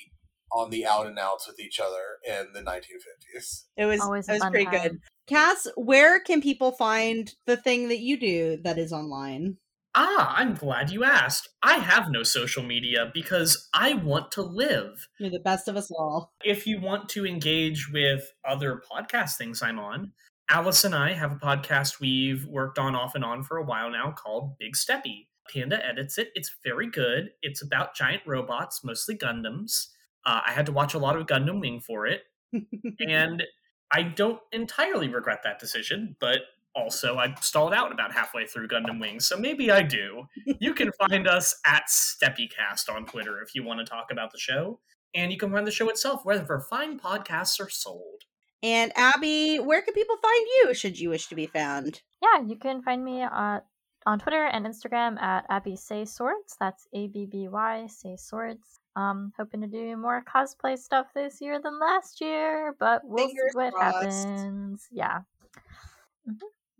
on 0.51 0.71
the 0.71 0.87
out 0.87 1.07
and 1.07 1.19
outs 1.19 1.47
with 1.47 1.61
each 1.61 1.79
other 1.79 2.19
in 2.27 2.53
the 2.55 2.61
1950s. 2.61 3.65
It 3.77 3.85
was 3.85 4.01
Always 4.01 4.29
it 4.31 4.33
was 4.33 4.51
pretty 4.51 4.65
time. 4.65 4.83
good. 4.83 4.99
Cass, 5.27 5.67
where 5.77 6.21
can 6.21 6.41
people 6.41 6.73
find 6.73 7.31
the 7.47 7.57
thing 7.59 7.89
that 7.89 8.01
you 8.01 8.19
do 8.19 8.59
that 8.65 8.79
is 8.79 8.95
online? 8.95 9.59
Ah, 9.95 10.35
I'm 10.37 10.55
glad 10.55 10.91
you 10.91 11.05
asked. 11.05 11.51
I 11.63 11.75
have 11.75 12.11
no 12.11 12.23
social 12.23 12.63
media 12.63 13.11
because 13.13 13.69
I 13.75 13.93
want 13.93 14.33
to 14.33 14.43
live. 14.43 15.07
You're 15.21 15.31
the 15.31 15.39
best 15.39 15.69
of 15.69 15.77
us 15.77 15.91
all. 15.91 16.33
If 16.43 16.67
you 16.67 16.81
want 16.81 17.11
to 17.11 17.27
engage 17.27 17.91
with 17.93 18.33
other 18.49 18.81
podcast 18.91 19.37
things 19.37 19.61
I'm 19.63 19.79
on, 19.79 20.13
Alice 20.53 20.85
and 20.85 20.95
I 20.95 21.15
have 21.15 21.33
a 21.33 21.37
podcast 21.37 21.99
we've 21.99 22.45
worked 22.45 22.79
on 22.79 22.95
off 22.95 23.15
and 23.15 23.25
on 23.25 23.43
for 23.43 23.57
a 23.57 23.65
while 23.65 23.91
now 23.91 24.13
called 24.13 24.59
Big 24.59 24.75
Steppy. 24.75 25.29
Panda 25.51 25.83
edits 25.83 26.19
it. 26.19 26.29
It's 26.35 26.57
very 26.63 26.91
good. 26.91 27.31
It's 27.41 27.63
about 27.63 27.95
giant 27.95 28.21
robots, 28.27 28.85
mostly 28.85 29.17
Gundams. 29.17 29.87
Uh, 30.27 30.43
I 30.47 30.53
had 30.53 30.67
to 30.67 30.73
watch 30.73 30.93
a 30.93 30.99
lot 30.99 31.17
of 31.17 31.27
Gundam 31.27 31.59
Wing 31.59 31.81
for 31.81 32.07
it, 32.07 32.25
and 33.01 33.43
I 33.91 34.03
don't 34.03 34.41
entirely 34.53 35.09
regret 35.09 35.41
that 35.43 35.59
decision, 35.59 36.17
but 36.21 36.41
also 36.75 37.17
I 37.17 37.35
stalled 37.41 37.73
out 37.73 37.91
about 37.91 38.13
halfway 38.13 38.47
through 38.47 38.69
Gundam 38.69 39.01
Wing, 39.01 39.21
so 39.21 39.39
maybe 39.39 39.71
I 39.71 39.81
do. 39.81 40.25
You 40.61 40.75
can 40.75 40.91
find 40.93 41.27
us 41.27 41.59
at 41.65 41.85
SteppyCast 41.89 42.95
on 42.95 43.07
Twitter 43.07 43.41
if 43.41 43.55
you 43.55 43.65
want 43.65 43.81
to 43.81 43.87
talk 43.87 44.11
about 44.13 44.33
the 44.33 44.39
show, 44.39 44.81
and 45.15 45.33
you 45.33 45.39
can 45.39 45.51
find 45.51 45.67
the 45.67 45.71
show 45.73 45.89
itself 45.89 46.27
wherever 46.27 46.61
fine 46.61 47.01
podcasts 47.01 47.59
are 47.59 47.71
sold. 47.71 48.25
And 48.63 48.93
Abby, 48.97 49.59
where 49.59 49.83
can 49.83 49.95
people 49.95 50.17
find 50.17 50.47
you 50.63 50.75
should 50.75 50.99
you 50.99 51.11
wish 51.11 51.27
to 51.29 51.35
be 51.35 51.47
found? 51.47 52.03
Yeah, 52.23 52.43
you 52.47 52.57
can 52.57 52.83
find 52.83 53.05
me 53.05 53.23
uh, 53.23 53.61
on 54.07 54.19
Twitter 54.19 54.45
and 54.45 54.67
Instagram 54.67 55.21
at 55.21 55.45
Abby 55.49 55.77
Say 55.77 56.05
Swords. 56.05 56.57
That's 56.61 56.87
A 56.93 57.09
B 57.09 57.27
B 57.31 57.49
Y 57.49 57.87
Say 57.89 58.17
Swords. 58.17 58.81
Um, 58.95 59.33
hoping 59.39 59.63
to 59.63 59.67
do 59.67 59.97
more 59.97 60.23
cosplay 60.23 60.79
stuff 60.79 61.07
this 61.15 61.41
year 61.41 61.61
than 61.63 61.81
last 61.81 62.21
year, 62.21 62.77
but 62.79 63.01
we'll 63.05 63.27
Fingers 63.27 63.53
see 63.53 63.57
what 63.57 63.73
crossed. 63.73 64.27
happens. 64.27 64.87
Yeah. 64.93 65.21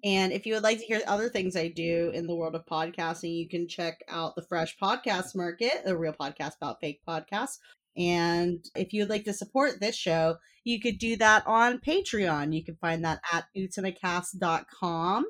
And 0.05 0.33
if 0.33 0.47
you 0.47 0.55
would 0.55 0.63
like 0.63 0.79
to 0.79 0.85
hear 0.85 1.01
other 1.07 1.29
things 1.29 1.57
I 1.57 1.69
do 1.69 2.11
in 2.13 2.27
the 2.27 2.35
world 2.35 2.55
of 2.55 2.67
podcasting, 2.67 3.37
you 3.37 3.49
can 3.49 3.69
check 3.69 4.01
out 4.09 4.35
the 4.35 4.43
Fresh 4.43 4.77
Podcast 4.79 5.35
Market, 5.37 5.83
a 5.87 5.97
real 5.97 6.13
podcast 6.13 6.57
about 6.57 6.81
fake 6.81 7.01
podcasts. 7.09 7.59
And 7.97 8.65
if 8.75 8.93
you'd 8.93 9.11
like 9.11 9.25
to 9.25 9.33
support 9.33 9.81
this 9.81 9.97
show, 9.97 10.37
you 10.65 10.81
could 10.81 10.99
do 10.99 11.17
that 11.17 11.47
on 11.47 11.79
Patreon. 11.79 12.55
You 12.55 12.65
can 12.65 12.77
find 12.77 13.05
that 13.05 13.21
at 13.33 13.47
utsanacast.com. 13.57 15.25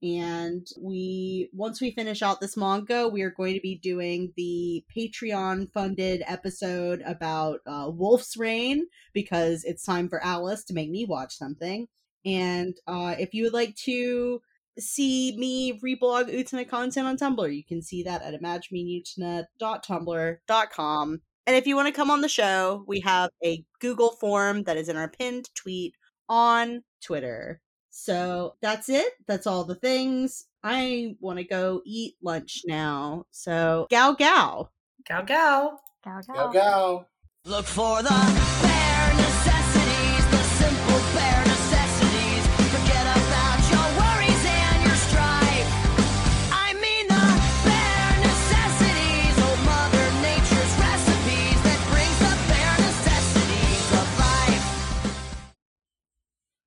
And 0.00 0.64
we, 0.80 1.50
once 1.52 1.80
we 1.80 1.90
finish 1.90 2.22
out 2.22 2.40
this 2.40 2.56
manga, 2.56 3.08
we 3.08 3.22
are 3.22 3.30
going 3.30 3.54
to 3.54 3.60
be 3.60 3.76
doing 3.76 4.32
the 4.36 4.84
Patreon 4.96 5.72
funded 5.72 6.22
episode 6.26 7.02
about 7.04 7.60
uh, 7.66 7.90
Wolf's 7.92 8.36
Rain 8.36 8.86
because 9.12 9.64
it's 9.64 9.84
time 9.84 10.08
for 10.08 10.24
Alice 10.24 10.62
to 10.64 10.74
make 10.74 10.90
me 10.90 11.04
watch 11.04 11.36
something. 11.36 11.88
And 12.24 12.76
uh, 12.86 13.16
if 13.18 13.34
you 13.34 13.42
would 13.44 13.52
like 13.52 13.74
to 13.84 14.40
see 14.78 15.36
me 15.36 15.80
reblog 15.80 16.32
Utena 16.32 16.68
content 16.68 17.08
on 17.08 17.16
Tumblr, 17.16 17.56
you 17.56 17.64
can 17.64 17.82
see 17.82 18.04
that 18.04 18.22
at 18.22 18.40
imagineutana.tumblr.com. 18.40 21.20
And 21.48 21.56
if 21.56 21.66
you 21.66 21.76
want 21.76 21.86
to 21.88 21.92
come 21.92 22.10
on 22.10 22.20
the 22.20 22.28
show, 22.28 22.84
we 22.86 23.00
have 23.00 23.30
a 23.42 23.64
Google 23.80 24.10
form 24.10 24.64
that 24.64 24.76
is 24.76 24.90
in 24.90 24.98
our 24.98 25.08
pinned 25.08 25.48
tweet 25.54 25.94
on 26.28 26.82
Twitter. 27.02 27.62
So 27.88 28.56
that's 28.60 28.90
it. 28.90 29.14
That's 29.26 29.46
all 29.46 29.64
the 29.64 29.74
things. 29.74 30.44
I 30.62 31.16
want 31.20 31.38
to 31.38 31.44
go 31.44 31.80
eat 31.86 32.16
lunch 32.22 32.60
now. 32.66 33.24
So, 33.30 33.86
gow 33.90 34.12
gow. 34.12 34.68
Gow 35.08 35.22
gow. 35.22 35.78
Gow, 36.04 36.20
Go 36.20 36.34
gow. 36.34 36.52
go. 36.52 37.06
Look 37.46 37.64
for 37.64 38.02
the 38.02 38.67